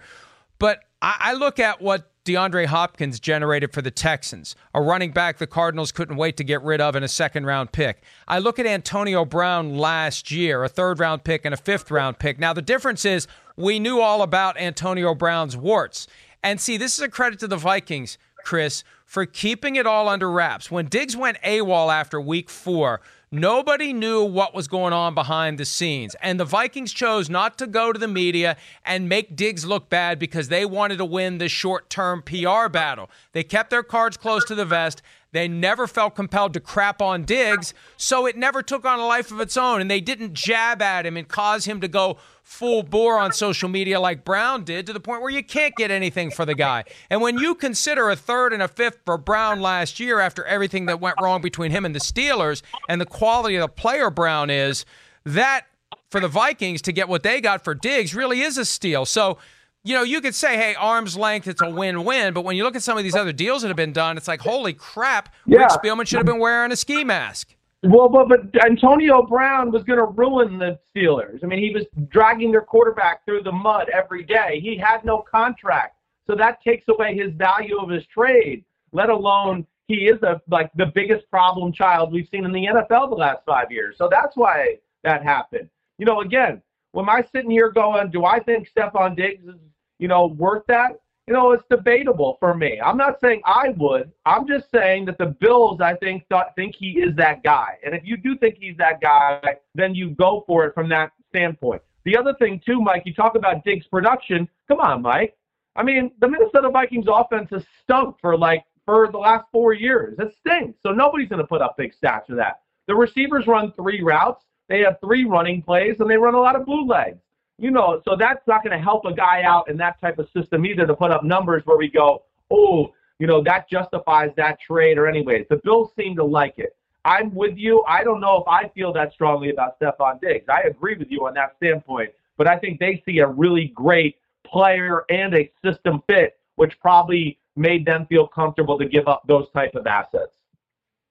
But 0.59 0.85
I, 1.03 1.17
I 1.21 1.33
look 1.35 1.59
at 1.59 1.83
what 1.83 2.09
DeAndre 2.25 2.67
Hopkins 2.67 3.19
generated 3.19 3.73
for 3.73 3.83
the 3.83 3.91
Texans, 3.91 4.55
a 4.73 4.81
running 4.81 5.11
back 5.11 5.39
the 5.39 5.47
Cardinals 5.47 5.91
couldn't 5.91 6.17
wait 6.17 6.37
to 6.37 6.45
get 6.45 6.63
rid 6.63 6.81
of 6.81 6.95
in 6.95 7.03
a 7.03 7.09
second 7.09 7.47
round 7.47 7.73
pick. 7.73 8.03
I 8.29 8.39
look 8.39 8.61
at 8.61 8.67
Antonio 8.67 9.25
Brown 9.25 9.77
last 9.77 10.31
year, 10.31 10.63
a 10.63 10.69
third 10.69 11.01
round 11.01 11.25
pick 11.25 11.45
and 11.45 11.53
a 11.53 11.57
fifth 11.57 11.91
round 11.91 12.21
pick. 12.21 12.39
Now, 12.39 12.53
the 12.53 12.63
difference 12.63 13.05
is 13.05 13.27
we 13.57 13.81
knew 13.81 14.01
all 14.01 14.23
about 14.23 14.57
Antonio 14.57 15.15
Brown's 15.15 15.57
warts. 15.57 16.07
And 16.45 16.61
see, 16.61 16.77
this 16.77 16.95
is 16.97 17.01
a 17.01 17.09
credit 17.09 17.41
to 17.41 17.49
the 17.49 17.57
Vikings, 17.57 18.19
Chris, 18.45 18.85
for 19.05 19.27
keeping 19.27 19.77
it 19.77 19.87
all 19.87 20.09
under 20.09 20.31
wraps. 20.31 20.71
When 20.71 20.87
Diggs 20.87 21.17
went 21.17 21.39
AWOL 21.43 21.93
after 21.93 22.21
week 22.21 22.49
four, 22.49 23.01
Nobody 23.35 23.95
knew 23.95 24.23
what 24.23 24.55
was 24.55 24.69
going 24.69 24.93
on 24.93 25.15
behind 25.15 25.57
the 25.57 25.65
scenes. 25.65 26.15
And 26.21 26.39
the 26.39 26.45
Vikings 26.45 26.93
chose 26.93 27.31
not 27.31 27.57
to 27.57 27.67
go 27.67 27.91
to 27.91 27.99
the 27.99 28.07
media 28.07 28.59
and 28.85 29.09
make 29.09 29.35
Diggs 29.35 29.65
look 29.65 29.89
bad 29.89 30.19
because 30.19 30.49
they 30.49 30.67
wanted 30.67 30.99
to 30.99 31.07
win 31.07 31.39
the 31.39 31.49
short 31.49 31.89
term 31.89 32.21
PR 32.21 32.69
battle. 32.69 33.09
They 33.33 33.43
kept 33.43 33.71
their 33.71 33.83
cards 33.83 34.19
close 34.19 34.45
to 34.45 34.55
the 34.55 34.67
vest. 34.67 35.01
They 35.33 35.49
never 35.49 35.87
felt 35.87 36.15
compelled 36.15 36.53
to 36.55 36.61
crap 36.61 37.01
on 37.01 37.25
Diggs, 37.25 37.73
so 37.97 38.27
it 38.27 38.37
never 38.37 38.63
took 38.63 38.85
on 38.85 38.99
a 38.99 39.07
life 39.07 39.31
of 39.31 39.41
its 39.41 39.57
own. 39.57 39.81
And 39.81 39.91
they 39.91 40.01
didn't 40.01 40.35
jab 40.35 40.83
at 40.83 41.07
him 41.07 41.17
and 41.17 41.27
cause 41.27 41.65
him 41.65 41.81
to 41.81 41.89
go 41.89 42.19
full 42.43 42.83
bore 42.83 43.19
on 43.19 43.33
social 43.33 43.69
media 43.69 43.99
like 43.99 44.25
Brown 44.25 44.65
did 44.65 44.87
to 44.87 44.93
the 44.93 45.01
point 45.01 45.23
where 45.23 45.31
you 45.31 45.43
can't 45.43 45.75
get 45.75 45.91
anything 45.91 46.31
for 46.31 46.45
the 46.45 46.55
guy. 46.55 46.85
And 47.09 47.23
when 47.23 47.39
you 47.39 47.55
consider 47.55 48.11
a 48.11 48.17
third 48.17 48.53
and 48.53 48.63
a 48.63 48.69
fifth 48.69 49.01
for 49.07 49.17
Brown 49.17 49.61
last 49.61 49.99
year 49.99 50.21
after 50.21 50.45
everything 50.45 50.87
that 50.87 51.01
went 51.01 51.17
wrong 51.21 51.41
between 51.41 51.71
him 51.71 51.85
and 51.85 51.95
the 51.95 52.01
Steelers 52.01 52.63
and 52.89 53.01
the 53.01 53.07
quality 53.07 53.57
of 53.57 53.63
the 53.63 53.69
player 53.69 54.11
Brown 54.11 54.51
is, 54.51 54.85
that 55.25 55.67
for 56.11 56.21
the 56.21 56.29
Vikings 56.29 56.83
to 56.83 56.93
get 56.93 57.09
what 57.09 57.23
they 57.23 57.41
got 57.41 57.65
for 57.65 57.75
Diggs 57.75 58.15
really 58.15 58.43
is 58.43 58.59
a 58.59 58.67
steal. 58.67 59.07
So, 59.07 59.39
you 59.85 59.95
know, 59.95 60.03
you 60.03 60.21
could 60.21 60.35
say, 60.35 60.57
hey, 60.57 60.75
arm's 60.75 61.17
length, 61.17 61.49
it's 61.49 61.63
a 61.63 61.71
win 61.71 62.05
win. 62.05 62.35
But 62.35 62.45
when 62.45 62.57
you 62.57 62.65
look 62.65 62.77
at 62.77 62.83
some 62.83 62.97
of 62.97 63.05
these 63.05 63.17
other 63.17 63.33
deals 63.33 63.63
that 63.63 63.69
have 63.69 63.77
been 63.77 63.93
done, 63.93 64.17
it's 64.17 64.29
like, 64.29 64.41
holy 64.41 64.73
crap, 64.75 65.35
Yeah. 65.47 65.61
Rick 65.61 65.71
Spielman 65.71 66.07
should 66.07 66.19
have 66.19 66.27
been 66.27 66.39
wearing 66.39 66.73
a 66.73 66.77
ski 66.77 67.05
mask. 67.05 67.55
Well, 67.85 68.09
but, 68.09 68.29
but 68.29 68.65
Antonio 68.65 69.23
Brown 69.23 69.73
was 69.73 69.83
going 69.83 69.99
to 69.99 70.05
ruin 70.05 70.57
the 70.59 70.79
Steelers. 70.95 71.43
I 71.43 71.49
mean, 71.49 71.59
he 71.59 71.71
was 71.75 71.85
dragging 72.11 72.53
their 72.53 72.61
quarterback 72.61 73.25
through 73.25 73.43
the 73.43 73.51
mud 73.51 73.89
every 73.93 74.23
day. 74.23 74.61
He 74.63 74.77
had 74.77 75.05
no 75.05 75.19
contract, 75.19 75.97
so 76.29 76.37
that 76.37 76.63
takes 76.63 76.87
away 76.89 77.17
his 77.17 77.33
value 77.33 77.79
of 77.79 77.91
his 77.91 78.07
trade. 78.07 78.65
Let 78.93 79.11
alone 79.11 79.67
he 79.89 80.07
is 80.07 80.23
a 80.23 80.41
like 80.49 80.71
the 80.77 80.87
biggest 80.87 81.29
problem 81.29 81.73
child 81.73 82.13
we've 82.13 82.29
seen 82.31 82.45
in 82.45 82.53
the 82.53 82.67
NFL 82.67 83.11
the 83.11 83.17
last 83.17 83.41
five 83.45 83.73
years. 83.73 83.97
So 83.99 84.09
that's 84.09 84.37
why 84.37 84.77
that 85.03 85.25
happened. 85.25 85.69
You 85.99 86.07
know, 86.07 86.21
again, 86.21 86.63
when 86.93 87.09
I'm 87.09 87.25
sitting 87.35 87.51
here 87.51 87.71
going, 87.73 88.11
do 88.11 88.25
I 88.25 88.39
think 88.39 88.69
Stefon 88.77 89.17
Diggs 89.17 89.45
is 89.45 89.57
you 89.99 90.09
know 90.09 90.27
worth 90.27 90.65
that? 90.69 90.93
you 91.27 91.35
know, 91.35 91.53
it's 91.53 91.65
debatable 91.71 92.37
for 92.41 92.55
me. 92.55 92.81
I'm 92.81 92.97
not 92.97 93.21
saying 93.21 93.43
I 93.45 93.71
would. 93.77 94.11
I'm 94.27 94.47
just 94.47 94.71
saying 94.73 95.05
that 95.07 95.19
the 95.19 95.27
Bills, 95.27 95.81
I 95.81 95.95
think, 95.97 96.27
thought, 96.29 96.55
think 96.57 96.75
he 96.75 97.01
is 97.01 97.15
that 97.17 97.45
guy. 97.45 97.79
And 97.85 97.95
if 97.95 98.03
you 98.05 98.17
do 98.17 98.37
think 98.37 98.57
he's 98.59 98.77
that 98.79 99.01
guy, 99.01 99.41
then 99.75 99.95
you 99.95 100.11
go 100.11 100.43
for 100.47 100.67
it 100.67 100.75
from 100.75 100.89
that 100.89 101.13
standpoint. 101.29 101.83
The 102.05 102.17
other 102.17 102.35
thing, 102.41 102.61
too, 102.65 102.81
Mike, 102.81 103.05
you 103.07 103.15
talk 103.15 103.37
about 103.37 103.65
Diggs' 103.65 103.87
production. 103.87 104.49
Come 104.67 104.81
on, 104.81 105.03
Mike. 105.03 105.37
I 105.77 105.85
mean, 105.85 106.11
the 106.21 106.29
Minnesota 106.29 106.69
Vikings 106.71 107.07
offense 107.09 107.49
has 107.51 107.65
stunk 107.83 108.17
for 108.21 108.37
like 108.37 108.65
for 108.85 109.09
the 109.11 109.19
last 109.19 109.47
four 109.53 109.73
years. 109.73 110.19
It 110.19 110.35
stinks. 110.41 110.81
So 110.83 110.91
nobody's 110.91 111.29
going 111.29 111.41
to 111.41 111.47
put 111.47 111.63
up 111.63 111.77
big 111.79 111.93
stats 111.95 112.27
for 112.27 112.35
that. 112.35 112.63
The 112.89 112.97
receivers 112.97 113.47
run 113.47 113.73
three 113.73 114.03
routes. 114.03 114.45
They 114.69 114.81
have 114.81 114.97
three 115.01 115.25
running 115.25 115.63
plays, 115.63 115.97
and 116.01 116.11
they 116.11 116.17
run 116.17 116.35
a 116.35 116.41
lot 116.41 116.57
of 116.57 116.67
bootlegs 116.67 117.21
you 117.63 117.71
know, 117.71 118.03
so 118.05 118.17
that's 118.19 118.45
not 118.49 118.65
going 118.65 118.77
to 118.77 118.83
help 118.83 119.05
a 119.05 119.15
guy 119.15 119.43
out 119.45 119.71
in 119.71 119.77
that 119.77 120.01
type 120.01 120.19
of 120.19 120.29
system 120.37 120.67
either 120.67 120.85
to 120.85 120.95
put 120.95 121.13
up 121.13 121.23
numbers 121.23 121.63
where 121.65 121.79
we 121.79 121.89
go, 121.89 122.25
oh, 122.51 122.93
you 123.21 123.29
know, 123.29 123.41
that 123.45 123.71
justifies 123.71 124.31
that 124.37 124.59
trade 124.61 124.99
or 124.99 125.07
anyways. 125.07 125.47
The 125.49 125.61
Bills 125.63 125.91
seem 125.97 126.17
to 126.17 126.25
like 126.25 126.55
it. 126.57 126.77
I'm 127.05 127.33
with 127.33 127.57
you. 127.57 127.85
I 127.87 128.03
don't 128.03 128.21
know 128.21 128.39
if 128.39 128.49
I 128.49 128.69
feel 128.71 128.93
that 128.95 129.13
strongly 129.13 129.51
about 129.51 129.79
Stefon 129.79 130.21
Diggs. 130.21 130.47
I 130.49 130.63
agree 130.63 130.97
with 130.97 131.07
you 131.09 131.25
on 131.29 131.35
that 131.35 131.55
standpoint, 131.57 132.11
but 132.37 132.49
I 132.49 132.59
think 132.59 132.81
they 132.81 133.01
see 133.07 133.21
a 133.21 133.29
really 133.29 133.69
great 133.69 134.17
player 134.45 135.05
and 135.09 135.33
a 135.33 135.49
system 135.65 136.03
fit, 136.09 136.39
which 136.57 136.79
probably 136.81 137.39
made 137.55 137.87
them 137.87 138.07
feel 138.07 138.27
comfortable 138.27 138.77
to 138.77 138.87
give 138.87 139.07
up 139.07 139.23
those 139.29 139.47
type 139.55 139.77
of 139.77 139.87
assets. 139.87 140.33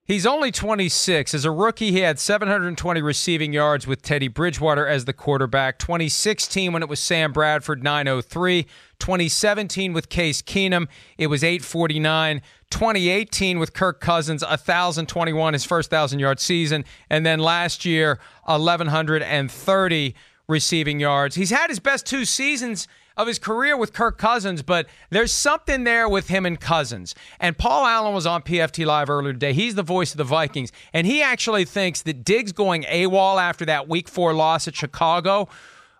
He's 0.04 0.26
only 0.26 0.50
26. 0.50 1.32
As 1.32 1.44
a 1.44 1.52
rookie, 1.52 1.92
he 1.92 2.00
had 2.00 2.18
720 2.18 3.00
receiving 3.00 3.52
yards 3.52 3.86
with 3.86 4.02
Teddy 4.02 4.26
Bridgewater 4.26 4.84
as 4.84 5.04
the 5.04 5.12
quarterback. 5.12 5.78
2016, 5.78 6.72
when 6.72 6.82
it 6.82 6.88
was 6.88 6.98
Sam 6.98 7.30
Bradford, 7.30 7.84
903. 7.84 8.66
2017 8.98 9.92
with 9.92 10.08
Case 10.08 10.42
Keenum, 10.42 10.88
it 11.18 11.28
was 11.28 11.44
849. 11.44 12.42
2018 12.70 13.60
with 13.60 13.74
Kirk 13.74 14.00
Cousins, 14.00 14.42
1,021, 14.42 15.52
his 15.52 15.64
first 15.64 15.92
1,000 15.92 16.18
yard 16.18 16.40
season. 16.40 16.84
And 17.08 17.24
then 17.24 17.38
last 17.38 17.84
year, 17.84 18.18
1,130 18.46 20.14
receiving 20.48 20.98
yards. 20.98 21.36
He's 21.36 21.50
had 21.50 21.70
his 21.70 21.78
best 21.78 22.06
two 22.06 22.24
seasons 22.24 22.88
of 23.16 23.26
his 23.26 23.38
career 23.38 23.76
with 23.76 23.92
Kirk 23.92 24.18
Cousins, 24.18 24.62
but 24.62 24.86
there's 25.10 25.32
something 25.32 25.84
there 25.84 26.08
with 26.08 26.28
him 26.28 26.46
and 26.46 26.60
Cousins. 26.60 27.14
And 27.40 27.56
Paul 27.56 27.86
Allen 27.86 28.14
was 28.14 28.26
on 28.26 28.42
PFT 28.42 28.86
Live 28.86 29.10
earlier 29.10 29.32
today. 29.32 29.52
He's 29.52 29.74
the 29.74 29.82
voice 29.82 30.12
of 30.12 30.18
the 30.18 30.24
Vikings, 30.24 30.72
and 30.92 31.06
he 31.06 31.22
actually 31.22 31.64
thinks 31.64 32.02
that 32.02 32.24
Diggs 32.24 32.52
going 32.52 32.84
AWOL 32.84 33.40
after 33.40 33.64
that 33.66 33.88
Week 33.88 34.08
Four 34.08 34.34
loss 34.34 34.66
at 34.68 34.74
Chicago 34.74 35.48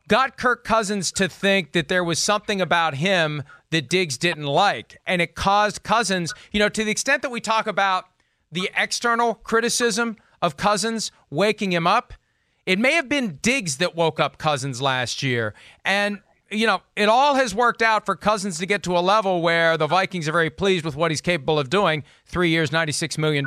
got 0.09 0.37
Kirk 0.37 0.64
Cousins 0.64 1.12
to 1.12 1.29
think 1.29 1.72
that 1.72 1.88
there 1.88 2.05
was 2.05 2.18
something 2.18 2.61
about 2.61 2.94
him 2.94 3.42
that 3.70 3.88
Diggs 3.88 4.18
didn't 4.18 4.46
like, 4.46 4.98
and 5.07 5.22
it 5.22 5.35
caused 5.35 5.83
Cousins, 5.83 6.35
you 6.53 6.59
know, 6.59 6.68
to 6.68 6.85
the 6.85 6.90
extent 6.90 7.22
that 7.22 7.31
we 7.31 7.40
talk 7.40 7.66
about 7.66 8.05
the 8.51 8.70
external 8.77 9.35
criticism 9.35 10.16
of 10.42 10.57
Cousins 10.57 11.11
waking 11.31 11.72
him 11.72 11.87
up. 11.87 12.12
It 12.66 12.79
may 12.79 12.92
have 12.92 13.09
been 13.09 13.38
Diggs 13.42 13.79
that 13.79 13.96
woke 13.96 14.20
up 14.20 14.38
Cousins 14.38 14.83
last 14.83 15.22
year. 15.22 15.55
And 15.85 16.20
you 16.53 16.67
know, 16.67 16.83
it 16.97 17.09
all 17.09 17.35
has 17.35 17.55
worked 17.55 17.83
out 17.83 18.05
for 18.05 18.15
Cousins 18.15 18.59
to 18.59 18.67
get 18.67 18.83
to 18.85 18.97
a 18.97 19.01
level 19.01 19.43
where 19.43 19.77
the 19.77 19.87
Vikings 19.87 20.29
are 20.29 20.33
very 20.33 20.51
pleased 20.51 20.85
with 20.85 20.95
what 20.95 21.11
he's 21.11 21.21
capable 21.21 21.59
of 21.59 21.71
doing. 21.71 22.05
Three 22.27 22.51
years, 22.51 22.71
$96 22.71 23.19
million, 23.19 23.47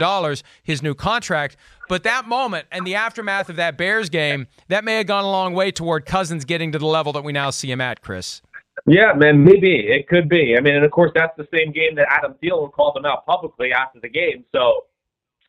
his 0.63 0.81
new 0.81 0.95
contract. 0.95 1.55
But 1.87 2.03
that 2.03 2.27
moment 2.27 2.67
and 2.71 2.85
the 2.85 2.95
aftermath 2.95 3.49
of 3.49 3.55
that 3.57 3.77
Bears 3.77 4.09
game, 4.09 4.47
that 4.67 4.83
may 4.83 4.97
have 4.97 5.07
gone 5.07 5.23
a 5.23 5.29
long 5.29 5.53
way 5.53 5.71
toward 5.71 6.05
Cousins 6.05 6.45
getting 6.45 6.71
to 6.71 6.79
the 6.79 6.87
level 6.87 7.13
that 7.13 7.23
we 7.23 7.31
now 7.31 7.51
see 7.51 7.71
him 7.71 7.81
at, 7.81 8.01
Chris. 8.01 8.41
Yeah, 8.87 9.13
man, 9.13 9.43
maybe. 9.43 9.87
It 9.87 10.07
could 10.07 10.27
be. 10.27 10.55
I 10.57 10.61
mean, 10.61 10.75
and 10.75 10.85
of 10.85 10.91
course, 10.91 11.11
that's 11.15 11.35
the 11.37 11.47
same 11.53 11.71
game 11.71 11.95
that 11.95 12.07
Adam 12.09 12.35
Thielen 12.43 12.71
called 12.71 12.97
him 12.97 13.05
out 13.05 13.25
publicly 13.25 13.71
after 13.71 13.99
the 13.99 14.09
game. 14.09 14.43
So, 14.51 14.85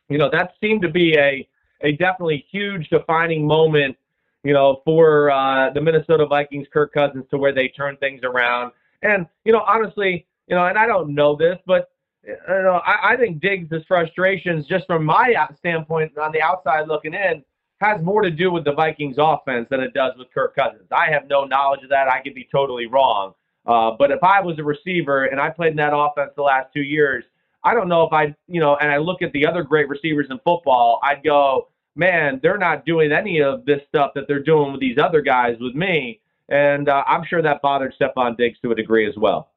you 0.09 0.19
know, 0.19 0.31
that 0.31 0.53
seemed 0.61 0.83
to 0.83 0.90
be 0.90 1.14
a, 1.19 1.47
a 1.83 1.92
definitely 1.92 2.47
huge 2.51 2.88
defining 2.88 3.47
moment 3.47 3.97
you 4.46 4.52
know, 4.52 4.82
for 4.85 5.30
uh, 5.30 5.70
the 5.70 5.80
Minnesota 5.80 6.26
Vikings, 6.26 6.68
Kirk 6.72 6.92
Cousins, 6.92 7.24
to 7.30 7.38
where 7.38 7.52
they 7.52 7.68
turn 7.68 7.96
things 7.96 8.20
around. 8.22 8.72
And 9.02 9.26
you 9.44 9.52
know, 9.52 9.62
honestly, 9.66 10.26
you 10.46 10.54
know, 10.54 10.66
and 10.66 10.78
I 10.78 10.87
don't 10.87 11.14
know 11.14 11.37
this, 11.37 11.59
but 11.66 11.90
you 12.24 12.37
know, 12.48 12.80
I, 12.87 13.12
I 13.12 13.16
think 13.16 13.40
Diggs' 13.40 13.68
frustrations, 13.87 14.66
just 14.66 14.87
from 14.87 15.04
my 15.04 15.35
standpoint 15.59 16.16
on 16.18 16.32
the 16.32 16.42
outside 16.42 16.88
looking 16.88 17.14
in, 17.14 17.42
has 17.80 18.00
more 18.02 18.22
to 18.22 18.30
do 18.30 18.50
with 18.50 18.64
the 18.64 18.72
Vikings 18.72 19.16
offense 19.18 19.66
than 19.70 19.80
it 19.80 19.92
does 19.94 20.12
with 20.16 20.28
Kirk 20.32 20.56
Cousins. 20.56 20.88
I 20.90 21.11
have 21.11 21.28
no 21.28 21.44
knowledge 21.44 21.82
of 21.82 21.90
that. 21.90 22.09
I 22.09 22.20
could 22.20 22.35
be 22.35 22.48
totally 22.50 22.87
wrong. 22.87 23.35
Uh, 23.66 23.90
but 23.98 24.11
if 24.11 24.22
I 24.22 24.40
was 24.40 24.59
a 24.59 24.64
receiver 24.64 25.26
and 25.26 25.40
I 25.40 25.50
played 25.50 25.72
in 25.72 25.76
that 25.76 25.92
offense 25.94 26.30
the 26.37 26.42
last 26.42 26.72
two 26.72 26.82
years, 26.82 27.24
I 27.64 27.74
don't 27.74 27.88
know 27.88 28.04
if 28.04 28.12
I, 28.12 28.35
you 28.46 28.61
know, 28.61 28.76
and 28.76 28.90
I 28.90 28.98
look 28.98 29.22
at 29.22 29.32
the 29.32 29.44
other 29.44 29.62
great 29.64 29.88
receivers 29.88 30.28
in 30.30 30.38
football, 30.44 31.00
I'd 31.02 31.24
go, 31.24 31.68
man, 31.96 32.40
they're 32.42 32.59
not 32.59 32.85
doing 32.85 33.11
any 33.11 33.40
of 33.40 33.64
this 33.64 33.80
stuff 33.88 34.12
that 34.14 34.24
they're 34.28 34.42
doing 34.42 34.72
with 34.72 34.80
these 34.80 34.98
other 35.02 35.22
guys 35.22 35.56
with 35.61 35.74
me. 35.74 36.20
And 36.48 36.88
uh, 36.88 37.02
I'm 37.06 37.24
sure 37.24 37.42
that 37.42 37.62
bothered 37.62 37.94
Stefon 38.00 38.37
Diggs 38.37 38.59
to 38.62 38.70
a 38.70 38.74
degree 38.74 39.09
as 39.09 39.14
well. 39.16 39.50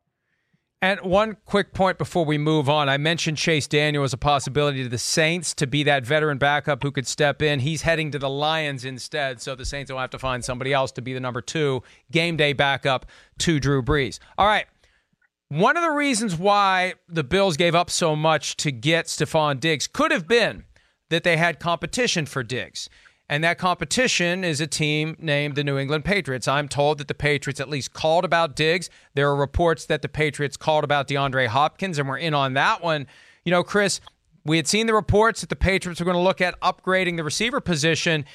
And 0.82 1.02
one 1.02 1.36
quick 1.46 1.74
point 1.74 1.98
before 1.98 2.24
we 2.24 2.38
move 2.38 2.70
on. 2.70 2.88
I 2.88 2.98
mentioned 2.98 3.38
Chase 3.38 3.68
Daniel 3.68 4.06
as 4.06 4.14
a 4.14 4.18
possibility 4.18 4.82
to 4.84 4.90
the 4.90 4.98
Saints 4.98 5.54
to 5.56 5.68
be 5.68 5.84
that 5.84 6.06
veteran 6.06 6.38
backup 6.38 6.82
who 6.82 6.92
could 6.92 7.06
step 7.06 7.42
in. 7.42 7.60
He's 7.60 7.82
heading 7.82 8.12
to 8.12 8.20
the 8.20 8.30
Lions 8.30 8.86
instead, 8.86 9.42
so 9.42 9.56
the 9.56 9.66
Saints 9.66 9.92
will 9.92 10.00
have 10.00 10.10
to 10.12 10.20
find 10.20 10.44
somebody 10.44 10.72
else 10.72 10.94
to 10.94 11.02
be 11.02 11.14
the 11.14 11.20
number 11.20 11.42
two 11.42 11.84
game 12.12 12.38
day 12.38 12.54
backup 12.54 13.06
to 13.40 13.60
Drew 13.60 13.84
Brees. 13.84 14.20
All 14.38 14.48
right. 14.48 14.68
One 15.50 15.76
of 15.76 15.84
the 15.84 15.92
reasons 15.92 16.38
why 16.38 16.94
the 17.10 17.24
Bills 17.26 17.58
gave 17.58 17.76
up 17.76 17.90
so 17.90 18.16
much 18.16 18.56
to 18.58 18.72
get 18.72 19.08
Stefon 19.08 19.60
Diggs 19.60 19.86
could 19.86 20.12
have 20.12 20.30
been 20.30 20.64
that 21.10 21.24
they 21.24 21.38
had 21.38 21.60
competition 21.60 22.26
for 22.26 22.44
Diggs. 22.44 22.90
And 23.32 23.44
that 23.44 23.60
competition 23.60 24.44
is 24.44 24.60
a 24.60 24.66
team 24.66 25.16
named 25.20 25.56
the 25.56 25.64
New 25.64 25.78
England 25.78 26.04
Patriots. 26.04 26.48
I'm 26.48 26.68
told 26.68 26.98
that 26.98 27.08
the 27.08 27.14
Patriots 27.14 27.60
at 27.60 27.70
least 27.70 27.94
called 27.94 28.26
about 28.26 28.56
Diggs. 28.56 28.90
There 29.14 29.30
are 29.30 29.36
reports 29.36 29.86
that 29.86 30.02
the 30.02 30.10
Patriots 30.10 30.58
called 30.58 30.84
about 30.84 31.08
DeAndre 31.08 31.46
Hopkins, 31.48 32.00
and 32.00 32.10
we're 32.10 32.18
in 32.18 32.34
on 32.34 32.54
that 32.54 32.82
one. 32.82 33.06
You 33.46 33.52
know, 33.52 33.64
Chris, 33.64 34.02
we 34.46 34.58
had 34.58 34.68
seen 34.68 34.88
the 34.88 34.96
reports 34.96 35.42
that 35.42 35.50
the 35.50 35.56
Patriots 35.56 36.00
were 36.00 36.06
going 36.06 36.18
to 36.18 36.24
look 36.24 36.42
at 36.42 36.60
upgrading 36.62 37.18
the 37.18 37.24
receiver 37.24 37.62
position. 37.62 38.26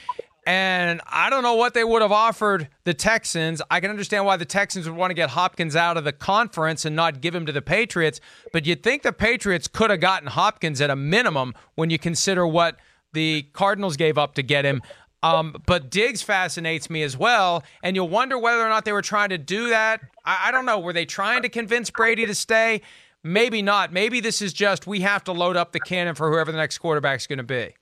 And 0.47 1.01
I 1.07 1.31
don't 1.31 1.43
know 1.43 1.55
what 1.55 1.73
they 1.73 1.85
would 1.85 2.03
have 2.03 2.13
offered 2.13 2.69
the 2.85 2.93
Texans. 2.93 3.63
I 3.71 3.81
can 3.81 3.91
understand 3.91 4.27
why 4.27 4.37
the 4.37 4.45
Texans 4.45 4.87
would 4.89 4.97
want 4.97 5.11
to 5.11 5.15
get 5.15 5.31
Hopkins 5.31 5.75
out 5.75 5.97
of 5.97 6.05
the 6.05 6.13
conference 6.13 6.85
and 6.85 6.95
not 6.95 7.23
give 7.23 7.35
him 7.35 7.47
to 7.47 7.53
the 7.53 7.63
Patriots. 7.63 8.21
But 8.53 8.67
you'd 8.67 8.83
think 8.83 9.03
the 9.03 9.13
Patriots 9.13 9.69
could 9.69 9.91
have 9.91 10.01
gotten 10.01 10.29
Hopkins 10.29 10.81
at 10.81 10.91
a 10.91 10.97
minimum 10.97 11.55
when 11.77 11.89
you 11.89 11.99
consider 11.99 12.47
what 12.47 12.77
the 13.15 13.47
Cardinals 13.53 13.97
gave 13.97 14.19
up 14.19 14.35
to 14.35 14.43
get 14.43 14.65
him. 14.65 14.83
Um, 15.23 15.57
but 15.65 15.91
Diggs 15.91 16.21
fascinates 16.21 16.91
me 16.91 17.03
as 17.03 17.17
well, 17.17 17.65
and 17.83 17.97
you'll 17.97 18.11
wonder 18.11 18.39
whether 18.39 18.63
or 18.63 18.69
not 18.69 18.85
they 18.85 18.93
were 18.93 19.01
trying 19.01 19.31
to 19.31 19.39
do 19.39 19.71
that. 19.71 20.03
I, 20.27 20.49
I 20.49 20.51
don't 20.51 20.67
know. 20.67 20.79
Were 20.79 20.93
they 20.93 21.07
trying 21.07 21.41
to 21.43 21.49
convince 21.49 21.89
Brady 21.89 22.27
to 22.27 22.35
stay? 22.35 22.83
Maybe 23.23 23.63
not. 23.63 23.91
Maybe 23.91 24.21
this 24.21 24.43
is 24.43 24.53
just 24.53 24.87
we 24.87 25.01
have 25.01 25.25
to 25.25 25.33
load 25.33 25.57
up 25.57 25.73
the 25.73 25.81
cannon 25.81 26.15
for 26.15 26.31
whoever 26.31 26.53
the 26.53 26.59
next 26.59 26.77
quarterback's 26.77 27.27
going 27.27 27.39
to 27.39 27.43
be. 27.43 27.75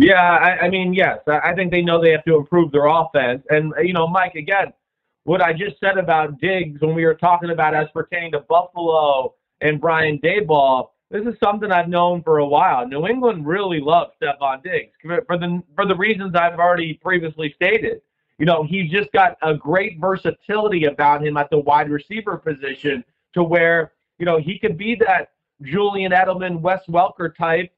Yeah, 0.00 0.20
I, 0.20 0.66
I 0.66 0.70
mean, 0.70 0.94
yes, 0.94 1.18
I 1.26 1.54
think 1.54 1.70
they 1.70 1.82
know 1.82 2.00
they 2.00 2.12
have 2.12 2.24
to 2.24 2.36
improve 2.36 2.72
their 2.72 2.86
offense. 2.86 3.44
And 3.50 3.72
uh, 3.74 3.80
you 3.80 3.92
know, 3.92 4.06
Mike, 4.06 4.34
again, 4.34 4.72
what 5.24 5.42
I 5.42 5.52
just 5.52 5.78
said 5.78 5.98
about 5.98 6.40
Diggs 6.40 6.80
when 6.80 6.94
we 6.94 7.04
were 7.04 7.14
talking 7.14 7.50
about 7.50 7.74
as 7.74 7.88
pertaining 7.92 8.32
to 8.32 8.40
Buffalo 8.40 9.34
and 9.60 9.80
Brian 9.80 10.18
Daboll 10.18 10.88
this 11.10 11.26
is 11.26 11.34
something 11.42 11.72
I've 11.72 11.88
known 11.88 12.22
for 12.22 12.38
a 12.38 12.46
while. 12.46 12.86
New 12.86 13.06
England 13.06 13.44
really 13.44 13.80
loves 13.80 14.12
Stefon 14.22 14.62
Diggs 14.62 14.92
for 15.02 15.36
the 15.36 15.60
for 15.74 15.84
the 15.84 15.96
reasons 15.96 16.34
I've 16.36 16.58
already 16.58 16.94
previously 16.94 17.52
stated. 17.56 18.00
You 18.38 18.46
know, 18.46 18.62
he's 18.62 18.90
just 18.90 19.10
got 19.12 19.36
a 19.42 19.54
great 19.54 19.98
versatility 20.00 20.84
about 20.84 21.26
him 21.26 21.36
at 21.36 21.50
the 21.50 21.58
wide 21.58 21.90
receiver 21.90 22.38
position 22.38 23.04
to 23.34 23.42
where, 23.42 23.92
you 24.18 24.24
know, 24.24 24.38
he 24.38 24.58
could 24.58 24.78
be 24.78 24.94
that 25.06 25.32
Julian 25.62 26.12
Edelman, 26.12 26.60
Wes 26.60 26.80
Welker 26.88 27.34
type 27.36 27.70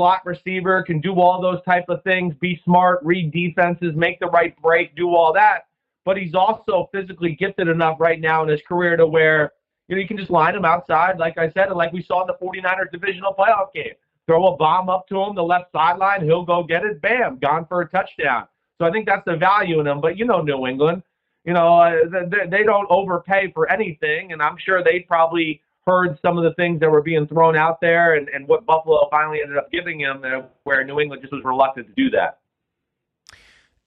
slot 0.00 0.24
receiver, 0.24 0.82
can 0.82 0.98
do 0.98 1.20
all 1.20 1.42
those 1.42 1.62
type 1.64 1.84
of 1.90 2.02
things, 2.04 2.34
be 2.40 2.58
smart, 2.64 3.00
read 3.02 3.30
defenses, 3.32 3.94
make 3.94 4.18
the 4.18 4.28
right 4.28 4.56
break, 4.62 4.96
do 4.96 5.14
all 5.14 5.30
that. 5.30 5.66
But 6.06 6.16
he's 6.16 6.34
also 6.34 6.88
physically 6.90 7.36
gifted 7.38 7.68
enough 7.68 7.98
right 8.00 8.18
now 8.18 8.42
in 8.42 8.48
his 8.48 8.62
career 8.66 8.96
to 8.96 9.06
where 9.06 9.52
you 9.88 9.96
know, 9.96 10.00
you 10.00 10.08
can 10.08 10.16
just 10.16 10.30
line 10.30 10.56
him 10.56 10.64
outside, 10.64 11.18
like 11.18 11.36
I 11.36 11.50
said, 11.50 11.68
and 11.68 11.76
like 11.76 11.92
we 11.92 12.02
saw 12.02 12.22
in 12.22 12.28
the 12.28 12.42
49ers 12.42 12.90
divisional 12.90 13.34
playoff 13.34 13.74
game. 13.74 13.92
Throw 14.26 14.46
a 14.46 14.56
bomb 14.56 14.88
up 14.88 15.06
to 15.08 15.20
him, 15.20 15.34
the 15.34 15.42
left 15.42 15.70
sideline, 15.70 16.24
he'll 16.24 16.46
go 16.46 16.62
get 16.62 16.82
it, 16.82 17.02
bam, 17.02 17.38
gone 17.38 17.66
for 17.66 17.82
a 17.82 17.88
touchdown. 17.90 18.46
So 18.78 18.86
I 18.86 18.90
think 18.90 19.04
that's 19.04 19.24
the 19.26 19.36
value 19.36 19.80
in 19.80 19.86
him. 19.86 20.00
But 20.00 20.16
you 20.16 20.24
know, 20.24 20.40
New 20.40 20.66
England, 20.66 21.02
you 21.44 21.52
know, 21.52 21.78
uh, 21.78 21.96
they, 22.26 22.46
they 22.48 22.62
don't 22.62 22.86
overpay 22.88 23.52
for 23.52 23.70
anything, 23.70 24.32
and 24.32 24.40
I'm 24.40 24.56
sure 24.56 24.82
they 24.82 25.00
probably 25.00 25.60
heard 25.86 26.18
some 26.22 26.38
of 26.38 26.44
the 26.44 26.54
things 26.54 26.80
that 26.80 26.90
were 26.90 27.02
being 27.02 27.26
thrown 27.26 27.56
out 27.56 27.80
there 27.80 28.14
and, 28.14 28.28
and 28.28 28.46
what 28.46 28.66
Buffalo 28.66 29.08
finally 29.10 29.40
ended 29.42 29.58
up 29.58 29.70
giving 29.72 30.00
him, 30.00 30.22
uh, 30.24 30.42
where 30.64 30.84
New 30.84 31.00
England 31.00 31.22
just 31.22 31.32
was 31.32 31.42
reluctant 31.44 31.86
to 31.88 31.92
do 31.94 32.10
that. 32.10 32.38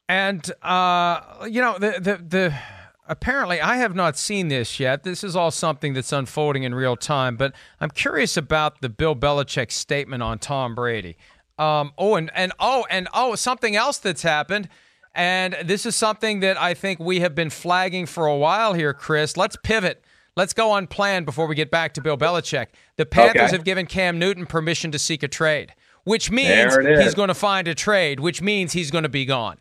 And 0.10 0.52
uh, 0.62 1.48
you 1.50 1.62
know, 1.62 1.78
the 1.78 1.92
the 2.00 2.24
the 2.28 2.56
apparently 3.08 3.62
I 3.62 3.78
have 3.78 3.96
not 3.96 4.18
seen 4.18 4.50
this 4.50 4.80
yet. 4.80 5.04
This 5.04 5.24
is 5.24 5.36
all 5.36 5.52
something 5.52 5.94
that's 5.94 6.12
unfolding 6.12 6.64
in 6.64 6.76
real 6.76 6.96
time, 6.96 7.38
but 7.38 7.54
I'm 7.80 7.90
curious 7.90 8.36
about 8.36 8.82
the 8.82 8.90
Bill 8.90 9.16
Belichick 9.16 9.72
statement 9.72 10.22
on 10.22 10.40
Tom 10.40 10.76
Brady. 10.76 11.18
Um, 11.58 11.94
oh, 11.98 12.16
and, 12.16 12.32
and 12.36 12.52
oh, 12.60 12.86
and 12.90 13.08
oh, 13.14 13.36
something 13.36 13.76
else 13.76 13.98
that's 14.00 14.24
happened. 14.24 14.70
And 15.16 15.56
this 15.64 15.86
is 15.86 15.96
something 15.96 16.40
that 16.40 16.60
I 16.60 16.74
think 16.74 17.00
we 17.00 17.20
have 17.20 17.36
been 17.36 17.52
flagging 17.52 18.08
for 18.08 18.26
a 18.26 18.36
while 18.36 18.74
here, 18.74 18.94
Chris. 18.94 19.38
Let's 19.38 19.56
pivot. 19.64 20.03
Let's 20.36 20.54
go 20.54 20.74
unplanned 20.74 21.28
before 21.28 21.46
we 21.46 21.54
get 21.54 21.70
back 21.70 21.94
to 21.94 22.02
Bill 22.02 22.18
Belichick. 22.18 22.68
The 22.98 23.06
Panthers 23.06 23.44
okay. 23.44 23.52
have 23.52 23.64
given 23.64 23.86
Cam 23.86 24.18
Newton 24.18 24.48
permission 24.48 24.92
to 24.92 25.00
seek 25.00 25.22
a 25.22 25.28
trade, 25.28 25.74
which 26.06 26.32
means 26.32 26.76
he's 26.76 27.14
going 27.14 27.28
to 27.28 27.36
find 27.36 27.68
a 27.68 27.76
trade, 27.76 28.20
which 28.20 28.42
means 28.42 28.74
he's 28.74 28.90
going 28.90 29.04
to 29.04 29.10
be 29.10 29.26
gone. 29.26 29.58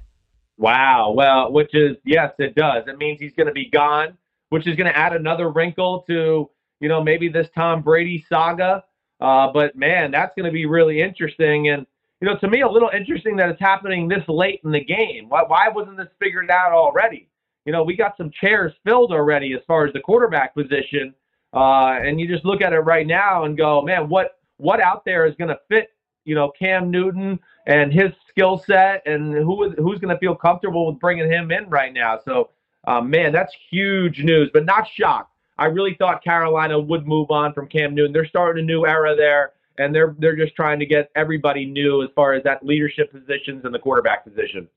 Wow. 0.56 1.12
Well, 1.14 1.52
which 1.52 1.74
is 1.74 1.96
yes, 2.04 2.32
it 2.38 2.54
does. 2.54 2.84
It 2.86 2.96
means 2.96 3.20
he's 3.20 3.34
going 3.34 3.48
to 3.48 3.52
be 3.52 3.68
gone, 3.68 4.16
which 4.48 4.66
is 4.66 4.74
going 4.76 4.90
to 4.90 4.96
add 4.96 5.14
another 5.14 5.50
wrinkle 5.50 6.04
to 6.06 6.48
you 6.80 6.88
know 6.88 7.02
maybe 7.02 7.28
this 7.28 7.48
Tom 7.54 7.82
Brady 7.82 8.24
saga. 8.26 8.82
Uh, 9.20 9.52
but 9.52 9.76
man, 9.76 10.10
that's 10.10 10.34
going 10.34 10.46
to 10.46 10.52
be 10.52 10.64
really 10.64 11.02
interesting. 11.02 11.68
And 11.68 11.86
you 12.22 12.28
know, 12.28 12.38
to 12.38 12.48
me, 12.48 12.62
a 12.62 12.68
little 12.68 12.90
interesting 12.96 13.36
that 13.36 13.50
it's 13.50 13.60
happening 13.60 14.08
this 14.08 14.24
late 14.26 14.60
in 14.64 14.72
the 14.72 14.82
game. 14.82 15.28
Why, 15.28 15.42
why 15.46 15.68
wasn't 15.68 15.98
this 15.98 16.08
figured 16.18 16.50
out 16.50 16.72
already? 16.72 17.28
You 17.64 17.72
know, 17.72 17.82
we 17.82 17.96
got 17.96 18.16
some 18.16 18.30
chairs 18.30 18.72
filled 18.84 19.12
already 19.12 19.52
as 19.54 19.60
far 19.66 19.86
as 19.86 19.92
the 19.92 20.00
quarterback 20.00 20.54
position, 20.54 21.14
uh, 21.54 21.98
and 22.02 22.20
you 22.20 22.26
just 22.26 22.44
look 22.44 22.60
at 22.60 22.72
it 22.72 22.80
right 22.80 23.06
now 23.06 23.44
and 23.44 23.56
go, 23.56 23.82
man, 23.82 24.08
what 24.08 24.38
what 24.56 24.80
out 24.80 25.04
there 25.04 25.26
is 25.26 25.34
going 25.36 25.48
to 25.48 25.58
fit? 25.68 25.90
You 26.24 26.34
know, 26.34 26.52
Cam 26.58 26.90
Newton 26.90 27.38
and 27.66 27.92
his 27.92 28.12
skill 28.28 28.58
set 28.58 29.02
and 29.06 29.34
who 29.34 29.70
who's 29.72 29.98
going 29.98 30.14
to 30.14 30.18
feel 30.18 30.34
comfortable 30.34 30.86
with 30.90 31.00
bringing 31.00 31.30
him 31.30 31.50
in 31.50 31.68
right 31.68 31.92
now. 31.92 32.18
So, 32.24 32.50
uh, 32.86 33.00
man, 33.00 33.32
that's 33.32 33.54
huge 33.70 34.22
news, 34.22 34.50
but 34.52 34.64
not 34.64 34.86
shocked. 34.88 35.32
I 35.58 35.66
really 35.66 35.94
thought 35.98 36.24
Carolina 36.24 36.78
would 36.78 37.06
move 37.06 37.30
on 37.30 37.52
from 37.52 37.68
Cam 37.68 37.94
Newton. 37.94 38.12
They're 38.12 38.26
starting 38.26 38.64
a 38.64 38.66
new 38.66 38.86
era 38.86 39.14
there, 39.14 39.52
and 39.78 39.94
they're 39.94 40.16
they're 40.18 40.36
just 40.36 40.56
trying 40.56 40.80
to 40.80 40.86
get 40.86 41.10
everybody 41.14 41.66
new 41.66 42.02
as 42.02 42.08
far 42.14 42.32
as 42.32 42.42
that 42.44 42.64
leadership 42.64 43.12
positions 43.12 43.64
and 43.64 43.74
the 43.74 43.78
quarterback 43.78 44.24
position. 44.24 44.68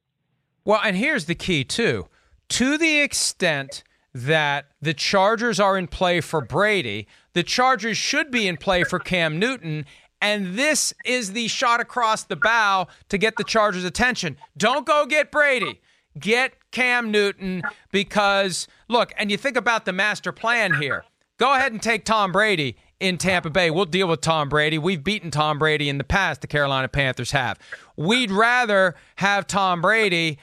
Well, 0.63 0.81
and 0.83 0.97
here's 0.97 1.25
the 1.25 1.35
key 1.35 1.63
too. 1.63 2.07
To 2.49 2.77
the 2.77 2.99
extent 3.01 3.83
that 4.13 4.67
the 4.81 4.93
Chargers 4.93 5.59
are 5.59 5.77
in 5.77 5.87
play 5.87 6.21
for 6.21 6.41
Brady, 6.41 7.07
the 7.33 7.43
Chargers 7.43 7.97
should 7.97 8.31
be 8.31 8.47
in 8.47 8.57
play 8.57 8.83
for 8.83 8.97
Cam 8.97 9.37
Newton, 9.39 9.85
and 10.21 10.57
this 10.57 10.93
is 11.03 11.33
the 11.33 11.47
shot 11.47 11.81
across 11.81 12.23
the 12.23 12.37
bow 12.37 12.87
to 13.09 13.17
get 13.17 13.35
the 13.35 13.43
Chargers' 13.43 13.83
attention. 13.83 14.37
Don't 14.57 14.85
go 14.85 15.05
get 15.05 15.31
Brady. 15.31 15.81
Get 16.17 16.53
Cam 16.71 17.11
Newton 17.11 17.61
because, 17.91 18.69
look, 18.87 19.11
and 19.17 19.29
you 19.29 19.35
think 19.35 19.57
about 19.57 19.83
the 19.83 19.91
master 19.91 20.31
plan 20.31 20.75
here. 20.75 21.03
Go 21.37 21.53
ahead 21.53 21.73
and 21.73 21.81
take 21.81 22.05
Tom 22.05 22.31
Brady 22.31 22.77
in 23.01 23.17
Tampa 23.17 23.49
Bay. 23.49 23.69
We'll 23.69 23.83
deal 23.83 24.07
with 24.07 24.21
Tom 24.21 24.47
Brady. 24.47 24.77
We've 24.77 25.03
beaten 25.03 25.29
Tom 25.29 25.59
Brady 25.59 25.89
in 25.89 25.97
the 25.97 26.05
past, 26.05 26.39
the 26.39 26.47
Carolina 26.47 26.87
Panthers 26.87 27.31
have. 27.31 27.59
We'd 27.97 28.31
rather 28.31 28.95
have 29.17 29.45
Tom 29.45 29.81
Brady 29.81 30.39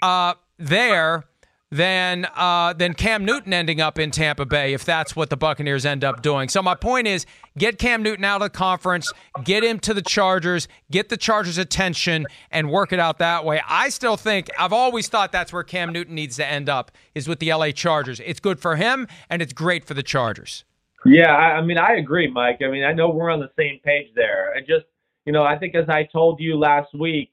uh, 0.00 0.34
there 0.56 1.24
than 1.72 2.26
uh, 2.34 2.72
than 2.72 2.94
Cam 2.94 3.24
Newton 3.24 3.52
ending 3.52 3.80
up 3.80 3.98
in 3.98 4.10
Tampa 4.10 4.44
Bay 4.44 4.74
if 4.74 4.84
that's 4.84 5.14
what 5.14 5.30
the 5.30 5.36
Buccaneers 5.36 5.86
end 5.86 6.02
up 6.02 6.20
doing. 6.20 6.48
So 6.48 6.62
my 6.62 6.74
point 6.74 7.06
is, 7.06 7.26
get 7.56 7.78
Cam 7.78 8.02
Newton 8.02 8.24
out 8.24 8.42
of 8.42 8.52
the 8.52 8.56
conference, 8.58 9.12
get 9.44 9.62
him 9.62 9.78
to 9.80 9.94
the 9.94 10.02
Chargers, 10.02 10.66
get 10.90 11.08
the 11.08 11.16
Chargers' 11.16 11.58
attention, 11.58 12.26
and 12.50 12.70
work 12.70 12.92
it 12.92 12.98
out 12.98 13.18
that 13.18 13.44
way. 13.44 13.62
I 13.68 13.88
still 13.90 14.16
think 14.16 14.48
I've 14.58 14.72
always 14.72 15.08
thought 15.08 15.30
that's 15.30 15.52
where 15.52 15.62
Cam 15.62 15.92
Newton 15.92 16.14
needs 16.14 16.36
to 16.36 16.46
end 16.46 16.68
up 16.68 16.90
is 17.14 17.28
with 17.28 17.38
the 17.38 17.52
LA 17.52 17.70
Chargers. 17.70 18.20
It's 18.20 18.40
good 18.40 18.58
for 18.58 18.76
him 18.76 19.06
and 19.28 19.40
it's 19.40 19.52
great 19.52 19.84
for 19.84 19.94
the 19.94 20.02
Chargers. 20.02 20.64
Yeah, 21.06 21.34
I 21.34 21.62
mean 21.62 21.78
I 21.78 21.94
agree, 21.94 22.28
Mike. 22.30 22.60
I 22.64 22.68
mean 22.68 22.84
I 22.84 22.92
know 22.92 23.08
we're 23.10 23.30
on 23.30 23.40
the 23.40 23.50
same 23.56 23.80
page 23.84 24.08
there. 24.14 24.52
I 24.54 24.60
just 24.60 24.86
you 25.24 25.32
know 25.32 25.44
I 25.44 25.56
think 25.56 25.74
as 25.74 25.88
I 25.88 26.02
told 26.04 26.40
you 26.40 26.58
last 26.58 26.92
week 26.92 27.30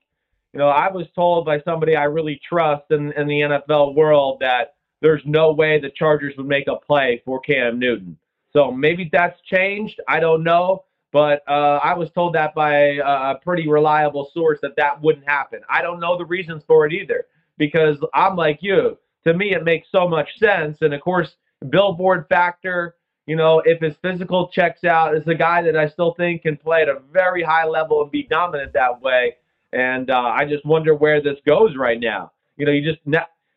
you 0.57 0.63
know, 0.63 0.69
I 0.69 0.91
was 0.91 1.05
told 1.13 1.45
by 1.45 1.61
somebody 1.61 1.95
I 1.95 2.05
really 2.05 2.41
trust 2.49 2.85
in, 2.89 3.11
in 3.11 3.27
the 3.27 3.41
NFL 3.41 3.93
world 3.93 4.39
that 4.39 4.73
there's 5.03 5.21
no 5.23 5.51
way 5.51 5.79
the 5.79 5.91
Chargers 5.91 6.33
would 6.35 6.47
make 6.47 6.67
a 6.67 6.77
play 6.77 7.21
for 7.23 7.39
Cam 7.39 7.77
Newton. 7.77 8.17
So 8.53 8.71
maybe 8.71 9.07
that's 9.11 9.39
changed. 9.41 10.01
I 10.07 10.19
don't 10.19 10.43
know. 10.43 10.85
But 11.13 11.43
uh, 11.47 11.79
I 11.83 11.93
was 11.93 12.09
told 12.09 12.33
that 12.33 12.55
by 12.55 12.73
a 12.73 13.35
pretty 13.35 13.69
reliable 13.69 14.31
source 14.33 14.57
that 14.63 14.75
that 14.77 14.99
wouldn't 14.99 15.29
happen. 15.29 15.59
I 15.69 15.83
don't 15.83 15.99
know 15.99 16.17
the 16.17 16.25
reasons 16.25 16.63
for 16.65 16.87
it 16.87 16.91
either 16.91 17.27
because 17.59 17.97
I'm 18.15 18.35
like 18.35 18.57
you. 18.61 18.97
To 19.27 19.35
me, 19.35 19.53
it 19.53 19.63
makes 19.63 19.89
so 19.91 20.09
much 20.09 20.39
sense. 20.39 20.79
And 20.81 20.91
of 20.91 21.01
course, 21.01 21.35
billboard 21.69 22.25
factor, 22.29 22.95
you 23.27 23.35
know, 23.35 23.61
if 23.63 23.79
his 23.79 23.93
physical 24.01 24.47
checks 24.47 24.83
out, 24.85 25.15
is 25.15 25.27
a 25.27 25.35
guy 25.35 25.61
that 25.61 25.77
I 25.77 25.87
still 25.87 26.15
think 26.15 26.41
can 26.41 26.57
play 26.57 26.81
at 26.81 26.89
a 26.89 26.99
very 27.13 27.43
high 27.43 27.67
level 27.67 28.01
and 28.01 28.09
be 28.09 28.23
dominant 28.23 28.73
that 28.73 28.99
way. 28.99 29.35
And 29.73 30.09
uh, 30.09 30.33
I 30.35 30.45
just 30.45 30.65
wonder 30.65 30.95
where 30.95 31.21
this 31.21 31.37
goes 31.45 31.75
right 31.75 31.99
now. 31.99 32.31
You 32.57 32.65
know, 32.65 32.71
you 32.71 32.83
just, 32.83 33.01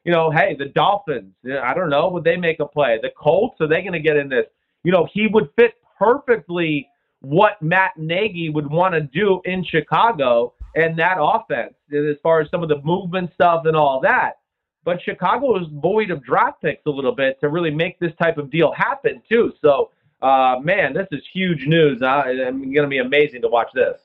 you 0.04 0.12
know, 0.12 0.30
hey, 0.30 0.56
the 0.58 0.66
Dolphins, 0.66 1.32
I 1.62 1.72
don't 1.74 1.90
know, 1.90 2.08
would 2.08 2.24
they 2.24 2.36
make 2.36 2.60
a 2.60 2.66
play? 2.66 2.98
The 3.00 3.10
Colts, 3.16 3.60
are 3.60 3.68
they 3.68 3.82
going 3.82 3.92
to 3.92 4.00
get 4.00 4.16
in 4.16 4.28
this? 4.28 4.46
You 4.84 4.92
know, 4.92 5.08
he 5.12 5.26
would 5.26 5.50
fit 5.56 5.74
perfectly 5.98 6.88
what 7.20 7.60
Matt 7.62 7.92
Nagy 7.96 8.50
would 8.50 8.68
want 8.68 8.94
to 8.94 9.00
do 9.00 9.40
in 9.44 9.64
Chicago 9.64 10.54
and 10.74 10.98
that 10.98 11.16
offense 11.20 11.74
as 11.92 12.16
far 12.22 12.40
as 12.40 12.50
some 12.50 12.62
of 12.62 12.68
the 12.68 12.80
movement 12.82 13.30
stuff 13.34 13.64
and 13.66 13.76
all 13.76 14.00
that. 14.00 14.38
But 14.84 15.02
Chicago 15.02 15.58
is 15.58 15.66
void 15.72 16.10
of 16.10 16.24
draft 16.24 16.62
picks 16.62 16.86
a 16.86 16.90
little 16.90 17.14
bit 17.14 17.38
to 17.40 17.48
really 17.48 17.70
make 17.70 17.98
this 17.98 18.12
type 18.20 18.38
of 18.38 18.50
deal 18.50 18.72
happen, 18.72 19.22
too. 19.28 19.52
So 19.60 19.90
uh, 20.22 20.56
man, 20.62 20.92
this 20.92 21.06
is 21.12 21.22
huge 21.32 21.66
news. 21.66 22.02
Uh, 22.02 22.22
it's 22.26 22.50
going 22.50 22.74
to 22.74 22.86
be 22.88 22.98
amazing 22.98 23.42
to 23.42 23.48
watch 23.48 23.70
this. 23.74 23.98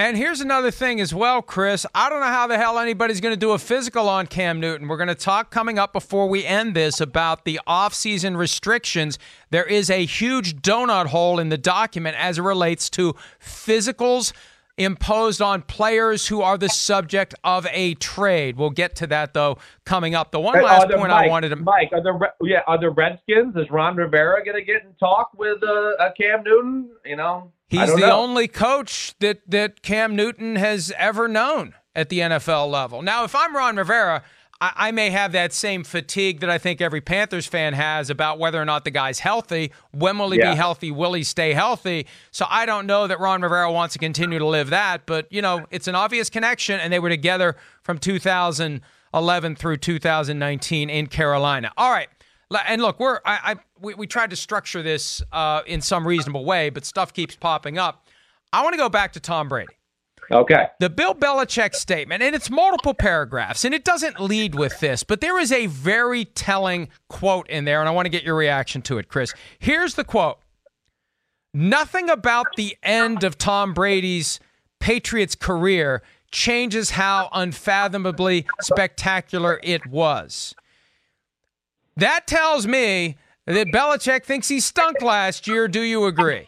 And 0.00 0.16
here's 0.16 0.40
another 0.40 0.70
thing 0.70 0.98
as 0.98 1.14
well, 1.14 1.42
Chris. 1.42 1.84
I 1.94 2.08
don't 2.08 2.20
know 2.20 2.26
how 2.26 2.46
the 2.46 2.56
hell 2.56 2.78
anybody's 2.78 3.20
going 3.20 3.34
to 3.34 3.38
do 3.38 3.50
a 3.50 3.58
physical 3.58 4.08
on 4.08 4.28
Cam 4.28 4.58
Newton. 4.58 4.88
We're 4.88 4.96
going 4.96 5.08
to 5.08 5.14
talk 5.14 5.50
coming 5.50 5.78
up 5.78 5.92
before 5.92 6.26
we 6.26 6.42
end 6.42 6.74
this 6.74 7.02
about 7.02 7.44
the 7.44 7.60
offseason 7.68 8.38
restrictions. 8.38 9.18
There 9.50 9.66
is 9.66 9.90
a 9.90 10.06
huge 10.06 10.62
donut 10.62 11.08
hole 11.08 11.38
in 11.38 11.50
the 11.50 11.58
document 11.58 12.16
as 12.18 12.38
it 12.38 12.42
relates 12.42 12.88
to 12.90 13.14
physicals 13.44 14.32
imposed 14.80 15.42
on 15.42 15.62
players 15.62 16.26
who 16.28 16.40
are 16.42 16.56
the 16.58 16.68
subject 16.68 17.34
of 17.44 17.66
a 17.70 17.94
trade. 17.94 18.56
We'll 18.56 18.70
get 18.70 18.96
to 18.96 19.06
that 19.08 19.34
though 19.34 19.58
coming 19.84 20.14
up. 20.14 20.30
The 20.32 20.40
one 20.40 20.56
Hey, 20.58 20.64
last 20.64 20.88
the- 20.88 20.96
point 20.96 21.10
Mike, 21.10 21.26
I 21.26 21.28
wanted 21.28 21.50
to 21.50 21.56
Mike, 21.56 21.90
are 21.92 22.02
the 22.02 22.18
yeah 22.42 22.62
are 22.66 22.78
the 22.80 22.90
Redskins? 22.90 23.54
Is 23.56 23.70
Ron 23.70 23.96
Rivera 23.96 24.44
going 24.44 24.56
to 24.56 24.64
get 24.64 24.82
in 24.82 24.94
talk 24.98 25.30
with 25.36 25.62
uh, 25.62 25.70
uh, 26.02 26.10
Cam 26.18 26.42
Newton? 26.44 26.90
You 27.04 27.16
know, 27.16 27.52
He's 27.68 27.90
the 27.92 27.98
know. 28.00 28.20
only 28.20 28.48
coach 28.48 29.14
that 29.20 29.40
that 29.48 29.82
Cam 29.82 30.16
Newton 30.16 30.56
has 30.56 30.92
ever 30.98 31.28
known 31.28 31.74
at 31.94 32.08
the 32.08 32.20
NFL 32.20 32.70
level. 32.70 33.02
Now, 33.02 33.24
if 33.24 33.34
I'm 33.34 33.54
Ron 33.54 33.76
Rivera, 33.76 34.22
I, 34.60 34.72
I 34.76 34.90
may 34.92 35.10
have 35.10 35.32
that 35.32 35.52
same 35.52 35.84
fatigue 35.84 36.40
that 36.40 36.50
I 36.50 36.58
think 36.58 36.80
every 36.80 37.00
Panthers 37.00 37.46
fan 37.46 37.72
has 37.72 38.10
about 38.10 38.38
whether 38.38 38.60
or 38.60 38.64
not 38.64 38.84
the 38.84 38.90
guy's 38.90 39.18
healthy. 39.20 39.72
When 39.92 40.18
will 40.18 40.30
he 40.30 40.38
Yeah. 40.38 40.50
be 40.50 40.56
healthy? 40.56 40.90
Will 40.90 41.14
he 41.14 41.22
stay 41.24 41.52
healthy? 41.54 42.06
So 42.30 42.46
I 42.48 42.66
don't 42.66 42.86
know 42.86 43.06
that 43.06 43.18
Ron 43.20 43.42
Rivera 43.42 43.72
wants 43.72 43.92
to 43.94 43.98
continue 43.98 44.38
to 44.38 44.46
live 44.46 44.70
that, 44.70 45.06
but 45.06 45.26
you 45.32 45.40
know, 45.42 45.66
it's 45.70 45.88
an 45.88 45.94
obvious 45.94 46.28
connection, 46.30 46.78
and 46.80 46.92
they 46.92 46.98
were 46.98 47.08
together 47.08 47.56
from 47.82 47.98
2011 47.98 49.56
through 49.56 49.76
2019 49.78 50.90
in 50.90 51.06
Carolina. 51.06 51.72
All 51.76 51.90
right. 51.90 52.08
And 52.66 52.82
look, 52.82 52.98
we're 52.98 53.20
I, 53.24 53.52
I 53.52 53.56
we, 53.80 53.94
we 53.94 54.06
tried 54.08 54.30
to 54.30 54.36
structure 54.36 54.82
this 54.82 55.22
uh, 55.32 55.62
in 55.66 55.80
some 55.80 56.06
reasonable 56.06 56.44
way, 56.44 56.68
but 56.70 56.84
stuff 56.84 57.12
keeps 57.12 57.36
popping 57.36 57.78
up. 57.78 58.06
I 58.52 58.62
want 58.62 58.72
to 58.74 58.78
go 58.78 58.88
back 58.88 59.12
to 59.12 59.20
Tom 59.20 59.48
Brady. 59.48 59.72
Okay. 60.30 60.68
The 60.78 60.90
Bill 60.90 61.14
Belichick 61.14 61.74
statement, 61.74 62.22
and 62.22 62.34
it's 62.36 62.50
multiple 62.50 62.94
paragraphs, 62.94 63.64
and 63.64 63.74
it 63.74 63.84
doesn't 63.84 64.20
lead 64.20 64.54
with 64.54 64.78
this, 64.78 65.02
but 65.02 65.20
there 65.20 65.38
is 65.40 65.50
a 65.50 65.66
very 65.66 66.24
telling 66.24 66.88
quote 67.08 67.48
in 67.48 67.64
there, 67.64 67.80
and 67.80 67.88
I 67.88 67.92
want 67.92 68.06
to 68.06 68.10
get 68.10 68.22
your 68.22 68.36
reaction 68.36 68.80
to 68.82 68.98
it, 68.98 69.08
Chris. 69.08 69.34
Here's 69.58 69.94
the 69.94 70.04
quote 70.04 70.38
Nothing 71.52 72.08
about 72.08 72.46
the 72.56 72.76
end 72.82 73.24
of 73.24 73.38
Tom 73.38 73.74
Brady's 73.74 74.38
Patriots 74.78 75.34
career 75.34 76.00
changes 76.30 76.90
how 76.90 77.28
unfathomably 77.32 78.46
spectacular 78.60 79.58
it 79.64 79.84
was. 79.86 80.54
That 81.96 82.28
tells 82.28 82.68
me 82.68 83.16
that 83.46 83.66
Belichick 83.68 84.24
thinks 84.24 84.48
he 84.48 84.60
stunk 84.60 85.02
last 85.02 85.48
year. 85.48 85.66
Do 85.66 85.80
you 85.80 86.04
agree? 86.04 86.46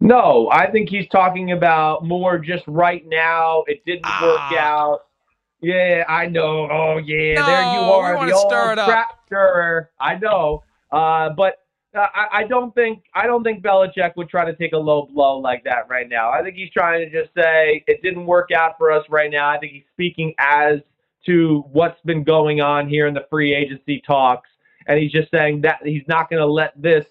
No, 0.00 0.48
I 0.52 0.70
think 0.70 0.88
he's 0.88 1.08
talking 1.08 1.52
about 1.52 2.04
more 2.04 2.38
just 2.38 2.64
right 2.66 3.04
now. 3.06 3.64
It 3.66 3.84
didn't 3.84 4.06
Ah. 4.06 4.20
work 4.50 4.58
out. 4.60 5.00
Yeah, 5.60 6.04
I 6.08 6.26
know. 6.26 6.68
Oh, 6.70 6.98
yeah, 6.98 7.44
there 7.44 7.62
you 7.72 7.80
No, 7.80 7.94
are, 8.00 8.26
the 8.26 8.32
old 8.32 8.48
stir 8.52 8.72
it 8.72 8.78
up. 8.78 8.88
crap 8.88 9.08
stirrer. 9.26 9.90
I 9.98 10.14
know, 10.14 10.62
uh, 10.92 11.30
but 11.30 11.56
uh, 11.96 12.06
I, 12.14 12.28
I 12.32 12.44
don't 12.44 12.72
think 12.76 13.02
I 13.14 13.26
don't 13.26 13.42
think 13.42 13.64
Belichick 13.64 14.12
would 14.16 14.28
try 14.28 14.44
to 14.44 14.54
take 14.54 14.72
a 14.72 14.76
low 14.78 15.06
blow 15.12 15.38
like 15.38 15.64
that 15.64 15.88
right 15.88 16.08
now. 16.08 16.30
I 16.30 16.42
think 16.44 16.54
he's 16.54 16.70
trying 16.70 17.00
to 17.00 17.10
just 17.10 17.34
say 17.34 17.82
it 17.88 18.02
didn't 18.02 18.24
work 18.26 18.52
out 18.52 18.78
for 18.78 18.92
us 18.92 19.04
right 19.10 19.30
now. 19.32 19.48
I 19.48 19.58
think 19.58 19.72
he's 19.72 19.86
speaking 19.92 20.32
as 20.38 20.78
to 21.26 21.64
what's 21.72 22.00
been 22.02 22.22
going 22.22 22.60
on 22.60 22.88
here 22.88 23.08
in 23.08 23.14
the 23.14 23.26
free 23.28 23.52
agency 23.52 24.00
talks, 24.06 24.48
and 24.86 24.96
he's 25.00 25.10
just 25.10 25.28
saying 25.32 25.62
that 25.62 25.80
he's 25.84 26.06
not 26.06 26.30
going 26.30 26.40
to 26.40 26.46
let 26.46 26.80
this 26.80 27.04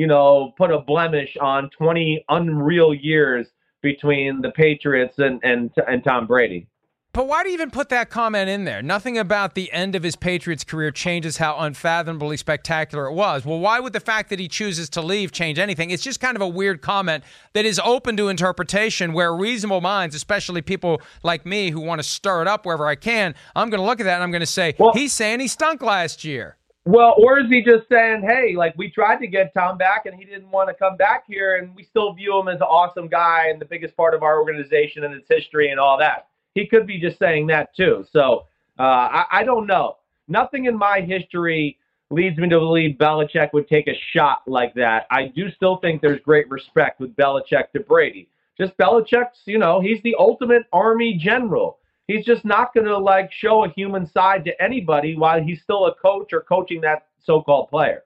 you 0.00 0.06
know, 0.06 0.54
put 0.56 0.70
a 0.70 0.78
blemish 0.78 1.36
on 1.42 1.68
20 1.76 2.24
unreal 2.30 2.94
years 2.94 3.46
between 3.82 4.40
the 4.40 4.50
Patriots 4.52 5.18
and, 5.18 5.38
and, 5.42 5.70
and 5.86 6.02
Tom 6.02 6.26
Brady. 6.26 6.66
But 7.12 7.28
why 7.28 7.42
do 7.42 7.50
you 7.50 7.54
even 7.54 7.70
put 7.70 7.90
that 7.90 8.08
comment 8.08 8.48
in 8.48 8.64
there? 8.64 8.80
Nothing 8.80 9.18
about 9.18 9.54
the 9.54 9.70
end 9.72 9.94
of 9.94 10.02
his 10.02 10.16
Patriots 10.16 10.64
career 10.64 10.90
changes 10.90 11.36
how 11.36 11.58
unfathomably 11.58 12.38
spectacular 12.38 13.08
it 13.08 13.12
was. 13.12 13.44
Well, 13.44 13.58
why 13.58 13.78
would 13.78 13.92
the 13.92 14.00
fact 14.00 14.30
that 14.30 14.38
he 14.38 14.48
chooses 14.48 14.88
to 14.90 15.02
leave 15.02 15.32
change 15.32 15.58
anything? 15.58 15.90
It's 15.90 16.02
just 16.02 16.18
kind 16.18 16.34
of 16.34 16.40
a 16.40 16.48
weird 16.48 16.80
comment 16.80 17.22
that 17.52 17.66
is 17.66 17.78
open 17.84 18.16
to 18.16 18.28
interpretation 18.28 19.12
where 19.12 19.34
reasonable 19.34 19.82
minds, 19.82 20.14
especially 20.14 20.62
people 20.62 21.02
like 21.22 21.44
me 21.44 21.68
who 21.68 21.80
want 21.80 21.98
to 21.98 22.08
stir 22.08 22.40
it 22.40 22.48
up 22.48 22.64
wherever 22.64 22.86
I 22.86 22.94
can, 22.94 23.34
I'm 23.54 23.68
going 23.68 23.82
to 23.82 23.86
look 23.86 24.00
at 24.00 24.04
that 24.04 24.14
and 24.14 24.22
I'm 24.22 24.30
going 24.30 24.40
to 24.40 24.46
say, 24.46 24.76
Well- 24.78 24.94
he's 24.94 25.12
saying 25.12 25.40
he 25.40 25.48
stunk 25.48 25.82
last 25.82 26.24
year. 26.24 26.56
Well, 26.86 27.14
or 27.18 27.38
is 27.38 27.50
he 27.50 27.62
just 27.62 27.88
saying, 27.88 28.22
hey, 28.26 28.54
like 28.56 28.74
we 28.76 28.90
tried 28.90 29.18
to 29.18 29.26
get 29.26 29.52
Tom 29.52 29.76
back 29.76 30.06
and 30.06 30.14
he 30.14 30.24
didn't 30.24 30.50
want 30.50 30.68
to 30.68 30.74
come 30.74 30.96
back 30.96 31.24
here, 31.28 31.56
and 31.56 31.74
we 31.74 31.84
still 31.84 32.14
view 32.14 32.38
him 32.38 32.48
as 32.48 32.56
an 32.56 32.62
awesome 32.62 33.06
guy 33.06 33.48
and 33.48 33.60
the 33.60 33.66
biggest 33.66 33.96
part 33.96 34.14
of 34.14 34.22
our 34.22 34.40
organization 34.40 35.04
and 35.04 35.14
its 35.14 35.28
history 35.28 35.70
and 35.70 35.78
all 35.78 35.98
that? 35.98 36.28
He 36.54 36.66
could 36.66 36.86
be 36.86 36.98
just 36.98 37.18
saying 37.18 37.46
that 37.48 37.76
too. 37.76 38.06
So 38.12 38.46
uh, 38.78 38.82
I, 38.82 39.24
I 39.30 39.44
don't 39.44 39.66
know. 39.66 39.98
Nothing 40.26 40.64
in 40.64 40.76
my 40.76 41.00
history 41.00 41.76
leads 42.10 42.38
me 42.38 42.48
to 42.48 42.58
believe 42.58 42.96
Belichick 42.96 43.52
would 43.52 43.68
take 43.68 43.86
a 43.86 43.98
shot 44.12 44.42
like 44.46 44.74
that. 44.74 45.06
I 45.10 45.26
do 45.26 45.50
still 45.50 45.76
think 45.76 46.00
there's 46.00 46.20
great 46.22 46.48
respect 46.48 46.98
with 46.98 47.14
Belichick 47.14 47.70
to 47.72 47.80
Brady. 47.80 48.28
Just 48.58 48.76
Belichick's, 48.78 49.40
you 49.44 49.58
know, 49.58 49.80
he's 49.80 50.02
the 50.02 50.16
ultimate 50.18 50.64
army 50.72 51.18
general. 51.22 51.78
He's 52.10 52.26
just 52.26 52.44
not 52.44 52.74
going 52.74 52.86
to 52.86 52.98
like 52.98 53.32
show 53.32 53.64
a 53.64 53.68
human 53.70 54.04
side 54.04 54.44
to 54.46 54.62
anybody 54.62 55.16
while 55.16 55.40
he's 55.40 55.62
still 55.62 55.86
a 55.86 55.94
coach 55.94 56.32
or 56.32 56.40
coaching 56.40 56.80
that 56.80 57.06
so-called 57.22 57.70
player. 57.70 58.02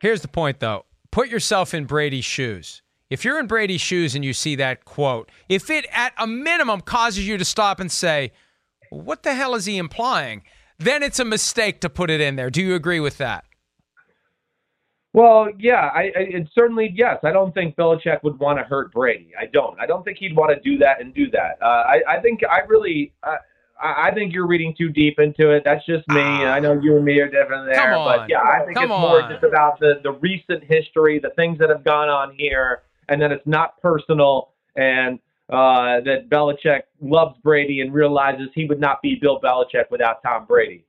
Here's 0.00 0.20
the 0.20 0.28
point, 0.28 0.60
though. 0.60 0.84
Put 1.10 1.28
yourself 1.28 1.72
in 1.72 1.86
Brady's 1.86 2.26
shoes. 2.26 2.82
If 3.08 3.24
you're 3.24 3.40
in 3.40 3.46
Brady's 3.46 3.80
shoes 3.80 4.14
and 4.14 4.22
you 4.22 4.34
see 4.34 4.56
that 4.56 4.84
quote, 4.84 5.30
if 5.48 5.70
it 5.70 5.86
at 5.92 6.12
a 6.18 6.26
minimum 6.26 6.82
causes 6.82 7.26
you 7.26 7.38
to 7.38 7.44
stop 7.44 7.80
and 7.80 7.90
say, 7.90 8.32
what 8.90 9.22
the 9.22 9.34
hell 9.34 9.54
is 9.54 9.64
he 9.64 9.78
implying? 9.78 10.42
Then 10.78 11.02
it's 11.02 11.18
a 11.18 11.24
mistake 11.24 11.80
to 11.80 11.88
put 11.88 12.10
it 12.10 12.20
in 12.20 12.36
there. 12.36 12.50
Do 12.50 12.60
you 12.60 12.74
agree 12.74 13.00
with 13.00 13.16
that? 13.16 13.44
Well, 15.14 15.48
yeah, 15.58 15.90
I, 15.94 16.04
I 16.04 16.20
it 16.20 16.48
certainly 16.54 16.92
yes. 16.94 17.18
I 17.22 17.32
don't 17.32 17.52
think 17.52 17.76
Belichick 17.76 18.22
would 18.22 18.38
want 18.38 18.58
to 18.58 18.64
hurt 18.64 18.92
Brady. 18.92 19.32
I 19.38 19.46
don't. 19.46 19.78
I 19.78 19.86
don't 19.86 20.04
think 20.04 20.18
he'd 20.18 20.34
want 20.34 20.52
to 20.54 20.60
do 20.60 20.78
that 20.78 21.00
and 21.02 21.14
do 21.14 21.30
that. 21.30 21.58
Uh, 21.60 21.66
I, 21.66 22.02
I 22.08 22.20
think 22.20 22.40
I 22.50 22.60
really, 22.60 23.12
uh, 23.22 23.36
I, 23.80 24.08
I 24.08 24.14
think 24.14 24.32
you're 24.32 24.46
reading 24.46 24.74
too 24.76 24.88
deep 24.88 25.18
into 25.18 25.50
it. 25.50 25.64
That's 25.66 25.84
just 25.84 26.08
me. 26.08 26.22
I 26.22 26.60
know 26.60 26.80
you 26.80 26.96
and 26.96 27.04
me 27.04 27.18
are 27.20 27.28
different 27.28 27.70
there, 27.70 27.94
on. 27.94 28.20
but 28.20 28.30
yeah, 28.30 28.40
I 28.40 28.64
think 28.64 28.78
it's 28.78 28.88
more 28.88 29.22
on. 29.22 29.30
just 29.30 29.44
about 29.44 29.78
the 29.80 30.00
the 30.02 30.12
recent 30.12 30.64
history, 30.64 31.18
the 31.18 31.30
things 31.36 31.58
that 31.58 31.68
have 31.68 31.84
gone 31.84 32.08
on 32.08 32.34
here, 32.34 32.82
and 33.08 33.20
that 33.20 33.32
it's 33.32 33.46
not 33.46 33.78
personal, 33.82 34.52
and 34.76 35.18
uh, 35.50 36.00
that 36.00 36.30
Belichick 36.30 36.84
loves 37.02 37.36
Brady 37.42 37.82
and 37.82 37.92
realizes 37.92 38.48
he 38.54 38.64
would 38.64 38.80
not 38.80 39.02
be 39.02 39.18
Bill 39.20 39.38
Belichick 39.38 39.90
without 39.90 40.22
Tom 40.22 40.46
Brady. 40.46 40.86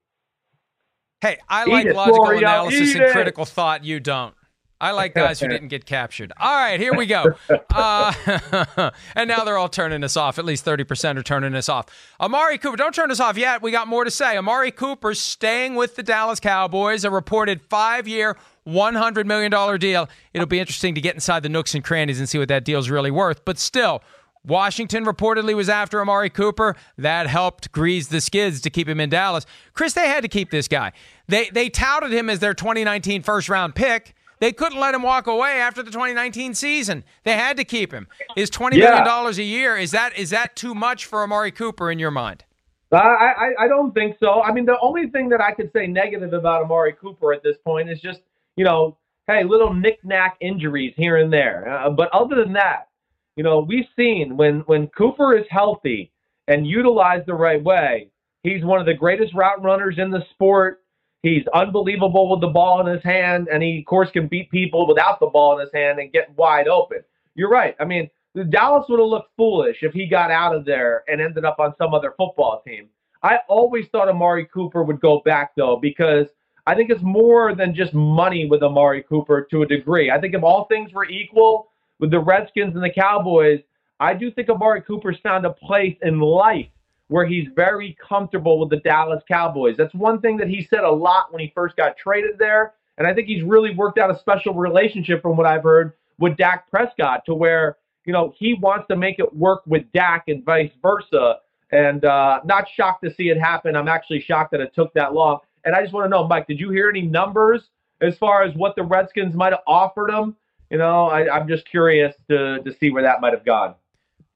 Hey, 1.23 1.37
I 1.47 1.63
Eat 1.63 1.69
like 1.69 1.85
it, 1.85 1.95
logical 1.95 2.31
analysis 2.31 2.95
and 2.95 3.09
critical 3.13 3.45
thought. 3.45 3.85
You 3.85 4.01
don't. 4.01 4.35
I 4.81 4.91
like 4.91 5.13
guys 5.13 5.39
who 5.39 5.47
didn't 5.47 5.69
get 5.69 5.85
captured. 5.85 6.33
All 6.37 6.53
right, 6.53 6.77
here 6.77 6.93
we 6.93 7.05
go. 7.05 7.35
Uh, 7.75 8.13
and 9.15 9.27
now 9.27 9.43
they're 9.43 9.57
all 9.57 9.69
turning 9.69 10.03
us 10.03 10.15
off. 10.15 10.37
At 10.37 10.45
least 10.45 10.63
30% 10.63 11.17
are 11.17 11.23
turning 11.23 11.55
us 11.55 11.69
off. 11.69 11.87
Amari 12.19 12.59
Cooper, 12.59 12.77
don't 12.77 12.93
turn 12.93 13.09
us 13.09 13.19
off 13.19 13.35
yet. 13.35 13.63
We 13.63 13.71
got 13.71 13.87
more 13.87 14.03
to 14.03 14.11
say. 14.11 14.37
Amari 14.37 14.69
Cooper's 14.69 15.19
staying 15.19 15.73
with 15.73 15.95
the 15.95 16.03
Dallas 16.03 16.39
Cowboys, 16.39 17.03
a 17.03 17.09
reported 17.09 17.63
five 17.63 18.07
year, 18.07 18.37
$100 18.67 19.25
million 19.25 19.79
deal. 19.79 20.07
It'll 20.35 20.45
be 20.45 20.59
interesting 20.59 20.93
to 20.93 21.01
get 21.01 21.15
inside 21.15 21.41
the 21.41 21.49
nooks 21.49 21.73
and 21.73 21.83
crannies 21.83 22.19
and 22.19 22.29
see 22.29 22.37
what 22.37 22.49
that 22.49 22.63
deal's 22.63 22.91
really 22.91 23.11
worth. 23.11 23.43
But 23.43 23.57
still, 23.57 24.03
Washington 24.45 25.05
reportedly 25.05 25.55
was 25.55 25.69
after 25.69 26.01
Amari 26.01 26.29
Cooper. 26.29 26.75
That 26.97 27.27
helped 27.27 27.71
grease 27.71 28.07
the 28.07 28.19
skids 28.21 28.59
to 28.61 28.69
keep 28.69 28.87
him 28.89 28.99
in 28.99 29.09
Dallas. 29.09 29.45
Chris, 29.73 29.93
they 29.93 30.07
had 30.07 30.21
to 30.23 30.27
keep 30.27 30.51
this 30.51 30.67
guy. 30.67 30.91
They 31.27 31.49
they 31.49 31.69
touted 31.69 32.11
him 32.11 32.29
as 32.29 32.39
their 32.39 32.53
2019 32.53 33.23
first 33.23 33.47
round 33.49 33.75
pick. 33.75 34.15
They 34.39 34.51
couldn't 34.51 34.79
let 34.79 34.93
him 34.93 35.03
walk 35.03 35.27
away 35.27 35.51
after 35.61 35.81
the 35.81 35.91
2019 35.91 36.53
season. 36.53 37.05
They 37.23 37.33
had 37.33 37.55
to 37.57 37.63
keep 37.63 37.93
him. 37.93 38.07
Is 38.35 38.49
twenty 38.49 38.77
million 38.77 38.97
Yeah. 38.97 39.03
dollars 39.05 39.37
a 39.37 39.43
year 39.43 39.77
is 39.77 39.91
that 39.91 40.17
is 40.17 40.31
that 40.31 40.55
too 40.57 40.75
much 40.75 41.05
for 41.05 41.23
Amari 41.23 41.51
Cooper 41.51 41.89
in 41.89 41.97
your 41.99 42.11
mind? 42.11 42.43
I, 42.91 42.97
I, 42.97 43.63
I 43.63 43.67
don't 43.67 43.91
think 43.93 44.17
so. 44.19 44.43
I 44.43 44.51
mean, 44.53 44.65
the 44.65 44.77
only 44.79 45.09
thing 45.09 45.29
that 45.29 45.41
I 45.41 45.51
could 45.51 45.71
say 45.73 45.87
negative 45.87 46.33
about 46.33 46.61
Amari 46.63 46.93
Cooper 46.93 47.33
at 47.33 47.41
this 47.41 47.57
point 47.65 47.89
is 47.89 47.99
just, 47.99 48.19
you 48.55 48.63
know, 48.63 48.97
hey, 49.25 49.43
little 49.43 49.73
knick-knack 49.73 50.37
injuries 50.41 50.93
here 50.95 51.17
and 51.17 51.33
there. 51.33 51.67
Uh, 51.67 51.89
but 51.89 52.09
other 52.13 52.35
than 52.35 52.53
that, 52.53 52.89
you 53.35 53.43
know, 53.43 53.59
we've 53.59 53.87
seen 53.95 54.37
when 54.37 54.59
when 54.61 54.87
Cooper 54.87 55.37
is 55.37 55.45
healthy 55.49 56.11
and 56.47 56.67
utilized 56.67 57.25
the 57.25 57.33
right 57.33 57.63
way, 57.63 58.09
he's 58.43 58.63
one 58.63 58.79
of 58.79 58.85
the 58.85 58.93
greatest 58.93 59.33
route 59.33 59.63
runners 59.63 59.95
in 59.97 60.11
the 60.11 60.23
sport. 60.31 60.81
He's 61.21 61.45
unbelievable 61.53 62.29
with 62.29 62.41
the 62.41 62.47
ball 62.47 62.85
in 62.85 62.93
his 62.93 63.03
hand, 63.03 63.47
and 63.51 63.63
he, 63.63 63.79
of 63.79 63.85
course, 63.85 64.09
can 64.11 64.27
beat 64.27 64.51
people 64.51 64.85
without 64.85 65.19
the 65.21 65.27
ball 65.27 65.57
in 65.57 65.61
his 65.65 65.73
hand 65.73 65.99
and 65.99 66.11
get 66.11 66.35
wide 66.35 66.67
open. 66.67 66.99
You're 67.33 67.49
right. 67.49 67.75
I 67.79 67.85
mean, 67.85 68.09
Dallas 68.49 68.85
would 68.89 68.99
have 68.99 69.07
looked 69.07 69.31
foolish 69.37 69.77
if 69.83 69.93
he 69.93 70.05
got 70.05 70.31
out 70.31 70.55
of 70.55 70.65
there 70.65 71.03
and 71.07 71.21
ended 71.21 71.45
up 71.45 71.59
on 71.59 71.73
some 71.77 71.93
other 71.93 72.13
football 72.17 72.61
team. 72.67 72.89
I 73.21 73.37
always 73.47 73.85
thought 73.91 74.09
Amari 74.09 74.47
Cooper 74.53 74.83
would 74.83 74.99
go 74.99 75.21
back 75.23 75.55
though 75.55 75.77
because 75.81 76.27
I 76.67 76.75
think 76.75 76.89
it's 76.89 77.01
more 77.01 77.55
than 77.55 77.73
just 77.73 77.93
money 77.93 78.45
with 78.45 78.63
Amari 78.63 79.03
Cooper 79.03 79.47
to 79.49 79.61
a 79.61 79.67
degree. 79.67 80.11
I 80.11 80.19
think 80.19 80.33
if 80.33 80.43
all 80.43 80.65
things 80.65 80.91
were 80.93 81.05
equal 81.05 81.69
with 81.99 82.11
the 82.11 82.19
Redskins 82.19 82.75
and 82.75 82.83
the 82.83 82.89
Cowboys, 82.89 83.61
I 83.99 84.13
do 84.13 84.31
think 84.31 84.49
Amari 84.49 84.81
Cooper's 84.81 85.19
found 85.19 85.45
a 85.45 85.51
place 85.51 85.97
in 86.01 86.19
life 86.19 86.67
where 87.07 87.25
he's 87.25 87.47
very 87.55 87.95
comfortable 88.05 88.59
with 88.59 88.69
the 88.69 88.77
Dallas 88.77 89.23
Cowboys. 89.27 89.77
That's 89.77 89.93
one 89.93 90.19
thing 90.19 90.37
that 90.37 90.47
he 90.47 90.63
said 90.63 90.83
a 90.83 90.89
lot 90.89 91.31
when 91.31 91.41
he 91.41 91.51
first 91.53 91.75
got 91.75 91.95
traded 91.95 92.37
there. 92.39 92.73
And 92.97 93.07
I 93.07 93.13
think 93.13 93.27
he's 93.27 93.43
really 93.43 93.73
worked 93.75 93.97
out 93.97 94.09
a 94.09 94.17
special 94.19 94.53
relationship 94.53 95.21
from 95.21 95.37
what 95.37 95.45
I've 95.45 95.63
heard 95.63 95.93
with 96.19 96.37
Dak 96.37 96.69
Prescott 96.69 97.23
to 97.25 97.35
where, 97.35 97.77
you 98.05 98.13
know, 98.13 98.33
he 98.37 98.53
wants 98.55 98.87
to 98.87 98.95
make 98.95 99.19
it 99.19 99.35
work 99.35 99.61
with 99.65 99.83
Dak 99.93 100.25
and 100.27 100.43
vice 100.43 100.71
versa. 100.81 101.39
And 101.71 102.05
uh, 102.05 102.41
not 102.45 102.67
shocked 102.69 103.03
to 103.03 103.13
see 103.13 103.29
it 103.29 103.39
happen. 103.39 103.75
I'm 103.75 103.87
actually 103.87 104.21
shocked 104.21 104.51
that 104.51 104.61
it 104.61 104.75
took 104.75 104.93
that 104.93 105.13
long. 105.13 105.39
And 105.65 105.73
I 105.73 105.81
just 105.81 105.93
want 105.93 106.05
to 106.05 106.09
know, 106.09 106.27
Mike, 106.27 106.45
did 106.47 106.59
you 106.59 106.69
hear 106.69 106.89
any 106.89 107.01
numbers 107.01 107.69
as 108.01 108.17
far 108.17 108.43
as 108.43 108.53
what 108.55 108.75
the 108.75 108.83
Redskins 108.83 109.33
might 109.33 109.53
have 109.53 109.63
offered 109.65 110.11
him? 110.11 110.35
You 110.73 110.79
know, 110.79 111.05
I, 111.05 111.31
I'm 111.31 111.47
just 111.47 111.69
curious 111.69 112.15
to, 112.31 112.59
to 112.63 112.73
see 112.73 112.89
where 112.89 113.03
that 113.03 113.21
might 113.21 113.31
have 113.33 113.45
gone. 113.45 113.75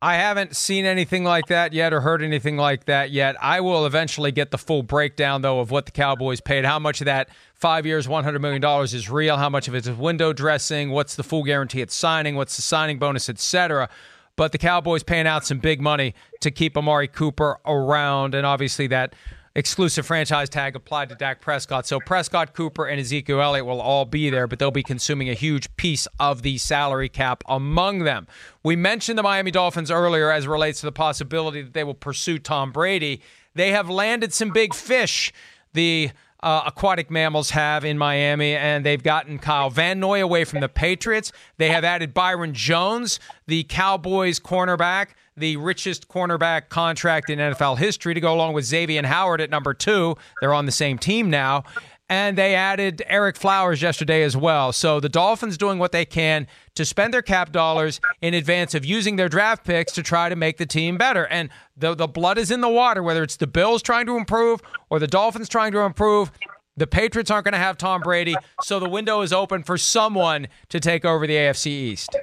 I 0.04 0.18
haven't 0.18 0.56
seen 0.56 0.86
anything 0.86 1.24
like 1.24 1.48
that 1.48 1.74
yet 1.74 1.94
or 1.94 2.02
heard 2.02 2.22
anything 2.22 2.58
like 2.58 2.86
that 2.86 3.10
yet. 3.10 3.36
I 3.42 3.60
will 3.62 3.88
eventually 3.88 4.32
get 4.32 4.52
the 4.52 4.60
full 4.60 4.84
breakdown, 4.84 5.42
though, 5.42 5.60
of 5.60 5.72
what 5.72 5.88
the 5.88 5.92
Cowboys 5.92 6.40
paid, 6.40 6.64
how 6.64 6.78
much 6.78 7.02
of 7.02 7.06
that 7.06 7.30
five 7.56 7.88
years, 7.88 8.06
$100 8.06 8.40
million 8.40 8.64
is 8.84 9.10
real, 9.10 9.38
how 9.38 9.50
much 9.50 9.68
of 9.68 9.74
it 9.74 9.88
is 9.88 9.98
window 9.98 10.32
dressing, 10.32 10.92
what's 10.92 11.16
the 11.16 11.24
full 11.24 11.44
guarantee 11.44 11.82
at 11.82 11.90
signing, 11.90 12.36
what's 12.36 12.56
the 12.56 12.62
signing 12.62 13.00
bonus, 13.00 13.30
etc. 13.30 13.90
But 14.36 14.52
the 14.52 14.60
Cowboys 14.60 15.02
paying 15.02 15.26
out 15.26 15.44
some 15.44 15.58
big 15.58 15.82
money 15.82 16.14
to 16.42 16.52
keep 16.52 16.78
Amari 16.78 17.08
Cooper 17.08 17.58
around, 17.66 18.36
and 18.36 18.46
obviously 18.46 18.86
that 18.86 19.16
exclusive 19.58 20.06
franchise 20.06 20.50
tag 20.50 20.76
applied 20.76 21.10
to 21.10 21.16
Dak 21.16 21.42
Prescott. 21.42 21.88
So 21.88 22.00
Prescott, 22.00 22.54
Cooper, 22.54 22.86
and 22.86 23.02
Ezekiel 23.02 23.42
Elliott 23.42 23.66
will 23.66 23.82
all 23.82 24.06
be 24.06 24.30
there, 24.30 24.46
but 24.46 24.60
they'll 24.60 24.70
be 24.70 24.84
consuming 24.84 25.30
a 25.30 25.34
huge 25.34 25.76
piece 25.78 26.08
of 26.20 26.44
the 26.44 26.60
salary 26.60 27.10
cap 27.10 27.44
among 27.48 28.04
them. 28.04 28.28
We 28.64 28.76
mentioned 28.76 29.18
the 29.18 29.24
Miami 29.24 29.50
Dolphins 29.50 29.90
earlier 29.90 30.32
as 30.32 30.46
it 30.46 30.50
relates 30.50 30.80
to 30.82 30.86
the 30.86 30.92
possibility 30.92 31.64
that 31.64 31.74
they 31.74 31.84
will 31.84 31.96
pursue 31.96 32.38
Tom 32.38 32.72
Brady. 32.72 33.20
They 33.56 33.72
have 33.72 33.90
landed 33.90 34.32
some 34.32 34.52
big 34.52 34.76
fish. 34.76 35.34
The 35.74 36.12
uh, 36.44 36.62
aquatic 36.68 37.10
mammals 37.10 37.50
have 37.50 37.84
in 37.84 37.98
Miami, 37.98 38.56
and 38.56 38.86
they've 38.86 39.02
gotten 39.02 39.40
Kyle 39.40 39.72
Van 39.72 40.00
Noy 40.00 40.22
away 40.22 40.44
from 40.44 40.60
the 40.60 40.70
Patriots. 40.70 41.32
They 41.58 41.70
have 41.70 41.84
added 41.84 42.14
Byron 42.14 42.54
Jones, 42.54 43.20
the 43.48 43.64
Cowboys 43.64 44.40
cornerback 44.40 45.10
the 45.38 45.56
richest 45.58 46.08
cornerback 46.10 46.70
contract 46.70 47.30
in 47.30 47.40
NFL 47.40 47.78
history 47.78 48.14
to 48.14 48.20
go 48.20 48.34
along 48.34 48.54
with 48.54 48.66
Xavier 48.66 49.06
Howard 49.06 49.40
at 49.40 49.50
number 49.50 49.74
two. 49.74 50.16
They're 50.42 50.54
on 50.54 50.66
the 50.66 50.72
same 50.72 50.98
team 50.98 51.30
now. 51.30 51.64
And 52.10 52.38
they 52.38 52.56
added 52.56 53.04
Ereck 53.10 53.36
Flowers 53.36 53.82
yesterday 53.82 54.24
as 54.24 54.36
well. 54.36 54.72
So 54.72 55.02
the 55.02 55.10
Dolphins 55.10 55.58
doing 55.58 55.78
what 55.78 55.92
they 55.92 56.06
can 56.06 56.48
to 56.76 56.86
spend 56.86 57.14
their 57.14 57.22
cap 57.22 57.52
dollars 57.52 58.00
in 58.22 58.34
advance 58.34 58.74
of 58.74 58.86
using 58.86 59.18
their 59.18 59.28
draft 59.28 59.66
picks 59.66 59.92
to 59.94 60.04
try 60.04 60.30
to 60.30 60.36
make 60.36 60.58
the 60.58 60.66
team 60.66 60.98
better. 60.98 61.28
And 61.28 61.50
the, 61.76 61.96
the 61.96 62.08
blood 62.08 62.38
is 62.38 62.50
in 62.50 62.62
the 62.62 62.70
water, 62.70 63.04
whether 63.04 63.24
it's 63.24 63.36
the 63.36 63.48
Bills 63.48 63.82
trying 63.82 64.06
to 64.06 64.16
improve 64.16 64.62
or 64.90 65.00
the 65.00 65.08
Dolphins 65.08 65.50
trying 65.50 65.74
to 65.74 65.80
improve. 65.80 66.32
The 66.78 66.88
Patriots 66.88 67.30
aren't 67.30 67.46
going 67.46 67.54
to 67.54 67.58
have 67.58 67.78
Tom 67.78 68.02
Brady, 68.02 68.36
so 68.62 68.80
the 68.80 68.88
window 68.88 69.22
is 69.22 69.34
open 69.34 69.64
for 69.64 69.80
someone 69.80 70.48
to 70.70 70.80
take 70.80 71.06
over 71.06 71.26
the 71.26 71.34
AFC 71.34 71.68
East. 71.68 72.16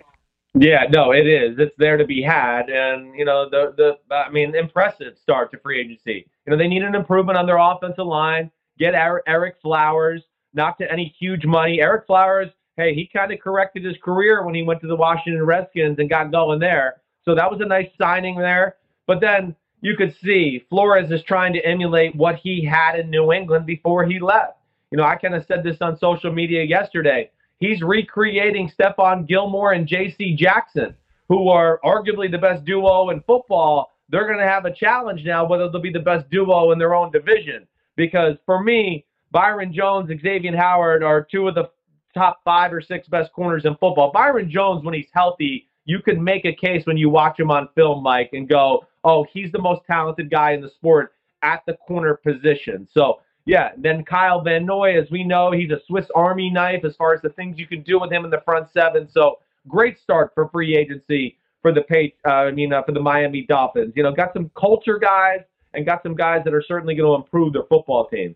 Yeah, 0.56 0.84
no, 0.88 1.12
it 1.12 1.26
is. 1.26 1.58
It's 1.58 1.74
there 1.78 1.96
to 1.96 2.06
be 2.06 2.22
had, 2.22 2.70
and 2.70 3.14
you 3.18 3.24
know 3.24 3.48
the 3.50 3.74
the 3.76 4.14
I 4.14 4.30
mean, 4.30 4.54
impressive 4.54 5.18
start 5.20 5.50
to 5.50 5.58
free 5.58 5.80
agency. 5.80 6.28
You 6.46 6.50
know 6.52 6.56
they 6.56 6.68
need 6.68 6.82
an 6.82 6.94
improvement 6.94 7.36
on 7.36 7.46
their 7.46 7.58
offensive 7.58 8.06
line. 8.06 8.50
Get 8.78 8.94
Ereck 8.94 9.54
Flowers, 9.60 10.22
not 10.52 10.78
to 10.78 10.90
any 10.90 11.14
huge 11.18 11.44
money. 11.44 11.78
Ereck 11.78 12.06
Flowers, 12.06 12.50
hey, 12.76 12.94
he 12.94 13.08
kind 13.12 13.32
of 13.32 13.40
corrected 13.40 13.84
his 13.84 13.96
career 14.02 14.44
when 14.44 14.54
he 14.54 14.62
went 14.62 14.80
to 14.82 14.86
the 14.86 14.96
Washington 14.96 15.44
Redskins 15.44 15.98
and 15.98 16.08
got 16.08 16.30
going 16.30 16.60
there. 16.60 17.00
So 17.24 17.34
that 17.34 17.50
was 17.50 17.60
a 17.60 17.66
nice 17.66 17.88
signing 18.00 18.36
there. 18.38 18.76
But 19.08 19.20
then 19.20 19.56
you 19.80 19.96
could 19.96 20.14
see 20.22 20.64
Flores 20.70 21.10
is 21.10 21.22
trying 21.24 21.52
to 21.54 21.64
emulate 21.66 22.14
what 22.14 22.36
he 22.36 22.64
had 22.64 22.98
in 22.98 23.10
New 23.10 23.32
England 23.32 23.66
before 23.66 24.04
he 24.04 24.20
left. 24.20 24.58
You 24.90 24.98
know, 24.98 25.04
I 25.04 25.16
kind 25.16 25.34
of 25.34 25.44
said 25.46 25.64
this 25.64 25.78
on 25.80 25.98
social 25.98 26.32
media 26.32 26.62
yesterday 26.62 27.30
he's 27.58 27.82
recreating 27.82 28.70
Stephon 28.70 29.26
Gilmore 29.26 29.72
and 29.72 29.86
J.C. 29.86 30.36
Jackson, 30.36 30.94
who 31.28 31.48
are 31.48 31.80
arguably 31.84 32.30
the 32.30 32.38
best 32.38 32.64
duo 32.64 33.10
in 33.10 33.20
football. 33.22 33.92
They're 34.08 34.26
going 34.26 34.38
to 34.38 34.46
have 34.46 34.64
a 34.64 34.74
challenge 34.74 35.24
now 35.24 35.46
whether 35.46 35.68
they'll 35.68 35.80
be 35.80 35.90
the 35.90 35.98
best 35.98 36.28
duo 36.30 36.72
in 36.72 36.78
their 36.78 36.94
own 36.94 37.10
division. 37.10 37.66
Because 37.96 38.36
for 38.44 38.62
me, 38.62 39.06
Byron 39.30 39.72
Jones, 39.72 40.10
and 40.10 40.20
Xavier 40.20 40.56
Howard 40.56 41.02
are 41.02 41.22
two 41.22 41.48
of 41.48 41.54
the 41.54 41.70
top 42.14 42.40
five 42.44 42.72
or 42.72 42.80
six 42.80 43.08
best 43.08 43.32
corners 43.32 43.64
in 43.64 43.72
football. 43.72 44.12
Byron 44.12 44.50
Jones, 44.50 44.84
when 44.84 44.94
he's 44.94 45.08
healthy, 45.12 45.68
you 45.84 46.00
can 46.00 46.22
make 46.22 46.44
a 46.44 46.54
case 46.54 46.86
when 46.86 46.96
you 46.96 47.10
watch 47.10 47.38
him 47.38 47.50
on 47.50 47.68
film, 47.74 48.02
Mike, 48.02 48.30
and 48.32 48.48
go, 48.48 48.86
oh, 49.02 49.26
he's 49.32 49.52
the 49.52 49.60
most 49.60 49.82
talented 49.86 50.30
guy 50.30 50.52
in 50.52 50.60
the 50.60 50.70
sport 50.70 51.12
at 51.42 51.62
the 51.66 51.74
corner 51.74 52.14
position. 52.14 52.88
So 52.90 53.20
yeah, 53.46 53.70
then 53.76 54.04
Kyle 54.04 54.40
Van 54.40 54.64
Noy, 54.64 54.98
as 54.98 55.10
we 55.10 55.24
know, 55.24 55.52
he's 55.52 55.70
a 55.70 55.80
Swiss 55.86 56.06
Army 56.14 56.50
knife 56.50 56.84
as 56.84 56.96
far 56.96 57.14
as 57.14 57.20
the 57.22 57.30
things 57.30 57.58
you 57.58 57.66
can 57.66 57.82
do 57.82 58.00
with 58.00 58.10
him 58.10 58.24
in 58.24 58.30
the 58.30 58.40
front 58.44 58.68
seven. 58.72 59.08
So 59.10 59.38
great 59.68 60.00
start 60.00 60.32
for 60.34 60.48
free 60.48 60.76
agency 60.76 61.36
for 61.62 61.72
the 61.72 61.82
pay. 61.82 62.14
Uh, 62.26 62.30
I 62.30 62.50
mean, 62.52 62.72
uh, 62.72 62.82
for 62.82 62.92
the 62.92 63.00
Miami 63.00 63.46
Dolphins. 63.46 63.92
You 63.96 64.02
know, 64.02 64.12
got 64.12 64.32
some 64.32 64.50
culture 64.58 64.98
guys 64.98 65.40
and 65.74 65.84
got 65.84 66.02
some 66.02 66.14
guys 66.14 66.42
that 66.44 66.54
are 66.54 66.62
certainly 66.62 66.94
going 66.94 67.08
to 67.08 67.14
improve 67.14 67.52
their 67.52 67.64
football 67.68 68.06
team. 68.08 68.34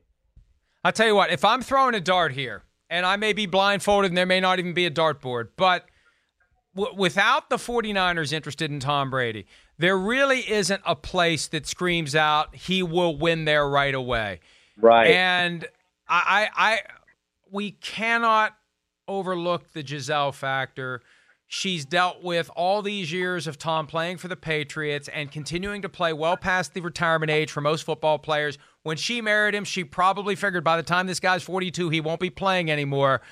I'll 0.85 0.93
tell 0.93 1.07
you 1.07 1.15
what, 1.15 1.31
if 1.31 1.45
I'm 1.45 1.63
throwing 1.63 1.95
a 1.95 2.01
dart 2.01 2.33
here, 2.33 2.63
and 2.91 3.05
I 3.05 3.17
may 3.17 3.33
be 3.33 3.47
blindfolded 3.47 4.11
and 4.11 4.19
there 4.19 4.27
may 4.27 4.41
not 4.41 4.59
even 4.59 4.73
be 4.73 4.87
a 4.87 4.91
dartboard, 4.91 5.49
but 5.57 5.87
w- 6.75 6.97
without 6.97 7.51
the 7.51 7.57
49ers 7.57 8.33
interested 8.33 8.71
in 8.71 8.81
Tom 8.81 9.11
Brady, 9.11 9.47
there 9.79 9.97
really 9.97 10.51
isn't 10.51 10.83
a 10.87 10.97
place 10.97 11.49
that 11.49 11.67
screams 11.67 12.15
out 12.15 12.55
he 12.55 12.83
will 12.83 13.17
win 13.17 13.45
there 13.45 13.69
right 13.69 13.95
away. 13.95 14.41
Right. 14.81 15.11
And 15.11 15.67
I, 16.09 16.49
I, 16.57 16.73
I 16.73 16.81
we 17.51 17.73
cannot 17.73 18.55
overlook 19.07 19.73
the 19.73 19.83
Gisele 19.83 20.33
factor. 20.33 21.03
She's 21.47 21.87
dealt 21.87 22.23
with 22.23 22.51
all 22.55 22.83
these 22.83 23.11
years 23.11 23.47
of 23.47 23.59
Tom 23.59 23.87
playing 23.87 24.19
for 24.19 24.29
the 24.29 24.37
Patriots 24.37 25.09
and 25.09 25.33
continuing 25.33 25.81
to 25.81 25.89
play 25.89 26.13
well 26.13 26.37
past 26.37 26.75
the 26.75 26.83
retirement 26.83 27.31
age 27.31 27.51
for 27.51 27.63
most 27.63 27.85
football 27.85 28.19
players. 28.19 28.59
When 28.83 28.99
she 28.99 29.23
married 29.23 29.55
him, 29.55 29.65
she 29.65 29.83
probably 29.83 30.35
figured 30.35 30.63
by 30.63 30.77
the 30.77 30.83
time 30.83 31.07
this 31.07 31.21
guy's 31.21 31.43
42, 31.43 31.89
he 31.89 32.01
won't 32.03 32.21
be 32.21 32.29
playing 32.29 32.71
anymore. 32.71 33.23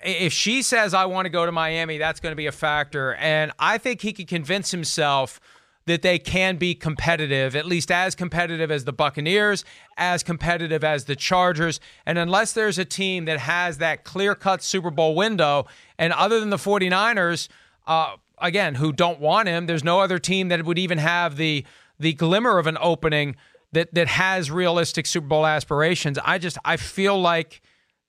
If 0.00 0.34
she 0.34 0.60
says, 0.60 0.92
I 0.92 1.06
want 1.06 1.24
to 1.24 1.30
go 1.30 1.46
to 1.46 1.52
Miami, 1.52 1.96
that's 1.96 2.20
going 2.20 2.32
to 2.32 2.36
be 2.36 2.46
a 2.46 2.52
factor. 2.52 3.14
And 3.14 3.52
I 3.58 3.78
think 3.78 4.02
he 4.02 4.12
could 4.12 4.28
convince 4.28 4.70
himself– 4.70 5.40
that 5.86 6.02
they 6.02 6.18
can 6.18 6.56
be 6.56 6.74
competitive, 6.74 7.54
at 7.54 7.66
least 7.66 7.90
as 7.90 8.14
competitive 8.14 8.70
as 8.70 8.84
the 8.84 8.92
Buccaneers, 8.92 9.64
as 9.96 10.22
competitive 10.22 10.82
as 10.82 11.04
the 11.04 11.16
Chargers. 11.16 11.78
And 12.06 12.18
unless 12.18 12.52
there's 12.52 12.78
a 12.78 12.84
team 12.84 13.26
that 13.26 13.38
has 13.40 13.78
that 13.78 14.04
clear 14.04 14.34
cut 14.34 14.62
Super 14.62 14.90
Bowl 14.90 15.14
window, 15.14 15.66
and 15.98 16.12
other 16.12 16.40
than 16.40 16.50
the 16.50 16.56
49ers, 16.56 17.48
uh, 17.86 18.16
again, 18.38 18.76
who 18.76 18.92
don't 18.92 19.20
want 19.20 19.48
him, 19.48 19.66
there's 19.66 19.84
no 19.84 20.00
other 20.00 20.18
team 20.18 20.48
that 20.48 20.64
would 20.64 20.78
even 20.78 20.98
have 20.98 21.36
the 21.36 21.64
the 21.98 22.12
glimmer 22.12 22.58
of 22.58 22.66
an 22.66 22.76
opening 22.80 23.36
that 23.72 23.92
that 23.94 24.08
has 24.08 24.50
realistic 24.50 25.06
Super 25.06 25.26
Bowl 25.26 25.46
aspirations. 25.46 26.18
I 26.24 26.38
just 26.38 26.58
I 26.64 26.76
feel 26.76 27.20
like 27.20 27.60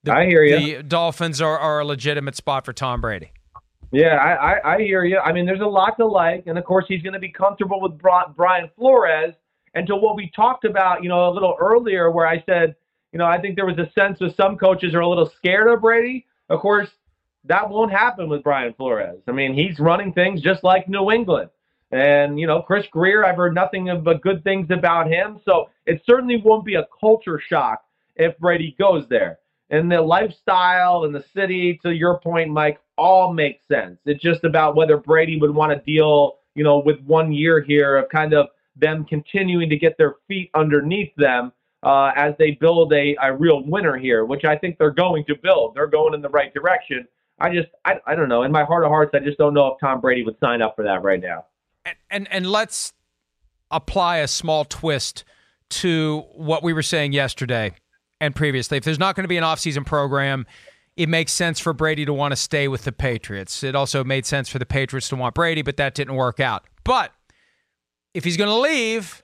the, 0.04 0.14
I 0.14 0.26
hear 0.26 0.60
the 0.60 0.84
Dolphins 0.84 1.42
are, 1.42 1.58
are 1.58 1.80
a 1.80 1.86
legitimate 1.86 2.36
spot 2.36 2.66
for 2.66 2.74
Tom 2.74 3.02
Brady. 3.02 3.32
Yeah, 3.96 4.18
I, 4.18 4.34
I, 4.34 4.76
I 4.76 4.82
hear 4.82 5.06
you. 5.06 5.20
I 5.20 5.32
mean, 5.32 5.46
there's 5.46 5.62
a 5.62 5.66
lot 5.66 5.96
to 6.00 6.06
like, 6.06 6.48
and 6.48 6.58
of 6.58 6.66
course, 6.66 6.84
he's 6.86 7.02
going 7.02 7.14
to 7.14 7.20
be 7.20 7.32
comfortable 7.32 7.80
with 7.80 7.98
Brian 7.98 8.70
Flores. 8.76 9.34
And 9.74 9.88
to 9.88 9.96
what 9.96 10.18
we 10.18 10.30
talked 10.36 10.66
about, 10.66 11.02
you 11.02 11.08
know, 11.08 11.30
a 11.30 11.32
little 11.32 11.56
earlier, 11.62 12.12
where 12.12 12.28
I 12.28 12.44
said, 12.46 12.76
you 13.14 13.20
know, 13.20 13.26
I 13.26 13.40
think 13.40 13.56
there 13.56 13.66
was 13.66 13.78
a 13.78 13.90
sense 13.98 14.20
of 14.20 14.36
some 14.36 14.58
coaches 14.58 14.94
are 14.94 15.00
a 15.00 15.08
little 15.08 15.32
scared 15.38 15.70
of 15.70 15.80
Brady. 15.80 16.26
Of 16.50 16.60
course, 16.60 16.90
that 17.46 17.70
won't 17.70 17.90
happen 17.90 18.28
with 18.28 18.44
Brian 18.44 18.74
Flores. 18.74 19.22
I 19.30 19.32
mean, 19.32 19.54
he's 19.54 19.80
running 19.80 20.12
things 20.12 20.42
just 20.42 20.62
like 20.62 20.90
New 20.90 21.10
England. 21.12 21.50
And, 21.92 22.38
you 22.38 22.48
know, 22.48 22.62
Chris 22.62 22.86
Grier, 22.92 23.24
I've 23.24 23.38
heard 23.38 23.56
nothing 23.56 24.02
but 24.04 24.22
good 24.22 24.44
things 24.44 24.72
about 24.72 25.08
him. 25.08 25.40
So 25.46 25.70
it 25.86 26.02
certainly 26.06 26.42
won't 26.44 26.66
be 26.66 26.76
a 26.76 26.86
culture 27.00 27.40
shock 27.40 27.86
if 28.18 28.38
Brady 28.40 28.76
goes 28.78 29.08
there. 29.08 29.40
And 29.70 29.90
the 29.90 30.02
lifestyle 30.02 31.06
and 31.06 31.16
the 31.16 31.24
city, 31.34 31.80
to 31.84 31.92
your 31.92 32.20
point, 32.20 32.50
Mike, 32.50 32.82
all 32.98 33.34
makes 33.34 33.62
sense. 33.72 33.98
It's 34.06 34.22
just 34.22 34.44
about 34.44 34.76
whether 34.76 34.98
Brady 34.98 35.40
would 35.40 35.54
want 35.54 35.72
to 35.72 35.80
deal, 35.92 36.38
you 36.56 36.64
know, 36.64 36.80
with 36.80 37.00
one 37.02 37.32
year 37.32 37.62
here 37.62 37.98
of 37.98 38.10
kind 38.10 38.34
of 38.34 38.48
them 38.76 39.06
continuing 39.06 39.70
to 39.70 39.78
get 39.78 39.98
their 39.98 40.16
feet 40.28 40.50
underneath 40.54 41.14
them 41.16 41.52
uh, 41.84 42.12
as 42.16 42.34
they 42.40 42.52
build 42.52 42.92
a, 42.94 43.16
a 43.22 43.34
real 43.34 43.64
winner 43.64 43.98
here, 43.98 44.26
which 44.26 44.44
I 44.44 44.58
think 44.58 44.78
they're 44.78 44.92
going 44.92 45.24
to 45.26 45.36
build. 45.36 45.76
They're 45.76 45.88
going 45.88 46.14
in 46.14 46.22
the 46.22 46.30
right 46.30 46.54
direction. 46.54 47.08
I 47.40 47.54
just, 47.54 47.68
I, 47.84 48.00
I 48.08 48.16
don't 48.16 48.30
know. 48.30 48.44
In 48.44 48.52
my 48.52 48.64
heart 48.64 48.84
of 48.84 48.90
hearts, 48.90 49.12
I 49.14 49.20
just 49.20 49.38
don't 49.38 49.54
know 49.54 49.68
if 49.68 49.80
Tom 49.80 50.02
Brady 50.02 50.24
would 50.24 50.38
sign 50.40 50.62
up 50.62 50.76
for 50.76 50.84
that 50.84 51.04
right 51.04 51.22
now. 51.22 51.46
And, 51.86 51.96
and, 52.10 52.28
and 52.32 52.48
let's 52.48 52.94
apply 53.72 54.18
a 54.18 54.28
small 54.28 54.66
twist 54.66 55.24
to 55.70 56.24
what 56.34 56.64
we 56.64 56.74
were 56.74 56.84
saying 56.84 57.14
yesterday 57.14 57.74
and 58.22 58.36
previously. 58.36 58.78
If 58.78 58.84
there's 58.84 59.00
not 59.00 59.16
going 59.16 59.24
to 59.24 59.28
be 59.28 59.38
an 59.38 59.44
offseason 59.44 59.86
program, 59.86 60.46
it 60.98 61.10
makes 61.10 61.32
sense 61.32 61.60
for 61.60 61.74
Brady 61.74 62.06
to 62.06 62.14
want 62.14 62.32
to 62.32 62.36
stay 62.36 62.68
with 62.68 62.84
the 62.84 62.92
Patriots. 62.92 63.64
It 63.64 63.76
also 63.76 64.04
made 64.04 64.26
sense 64.26 64.48
for 64.50 64.60
the 64.60 64.66
Patriots 64.66 65.10
to 65.10 65.16
want 65.16 65.36
Brady, 65.36 65.62
but 65.62 65.78
that 65.78 65.94
didn't 65.94 66.16
work 66.16 66.40
out. 66.40 66.64
But 66.84 67.12
if 68.14 68.24
he's 68.24 68.38
going 68.38 68.50
to 68.50 68.56
leave, 68.56 69.24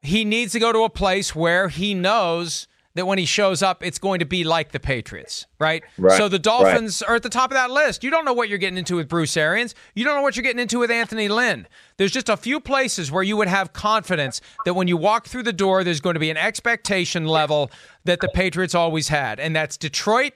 he 0.00 0.24
needs 0.24 0.52
to 0.52 0.58
go 0.58 0.72
to 0.72 0.80
a 0.84 0.90
place 0.90 1.34
where 1.34 1.68
he 1.68 1.92
knows 1.92 2.66
that 2.94 3.06
when 3.06 3.18
he 3.18 3.24
shows 3.24 3.62
up, 3.62 3.82
it's 3.82 3.98
going 3.98 4.18
to 4.18 4.26
be 4.26 4.44
like 4.44 4.72
the 4.72 4.80
Patriots, 4.80 5.46
right? 5.58 5.82
Right, 5.96 6.16
So 6.16 6.28
the 6.28 6.38
Dolphins 6.38 7.00
are 7.00 7.14
at 7.14 7.22
the 7.22 7.30
top 7.30 7.50
of 7.50 7.54
that 7.54 7.70
list. 7.70 8.04
You 8.04 8.10
don't 8.10 8.24
know 8.24 8.34
what 8.34 8.50
you're 8.50 8.58
getting 8.58 8.76
into 8.76 8.96
with 8.96 9.08
Bruce 9.08 9.34
Arians. 9.36 9.74
You 9.94 10.04
don't 10.04 10.16
know 10.16 10.22
what 10.22 10.36
you're 10.36 10.42
getting 10.42 10.60
into 10.60 10.78
with 10.78 10.90
Anthony 10.90 11.28
Lynn. 11.28 11.66
There's 11.96 12.10
just 12.10 12.28
a 12.28 12.36
few 12.36 12.60
places 12.60 13.10
where 13.10 13.22
you 13.22 13.36
would 13.38 13.48
have 13.48 13.72
confidence 13.72 14.42
that 14.66 14.74
when 14.74 14.88
you 14.88 14.98
walk 14.98 15.26
through 15.26 15.44
the 15.44 15.54
door, 15.54 15.84
there's 15.84 16.02
going 16.02 16.14
to 16.14 16.20
be 16.20 16.30
an 16.30 16.36
expectation 16.36 17.26
level 17.26 17.70
that 18.04 18.20
the 18.20 18.28
Patriots 18.28 18.74
always 18.74 19.08
had, 19.08 19.40
and 19.40 19.56
that's 19.56 19.78
Detroit 19.78 20.34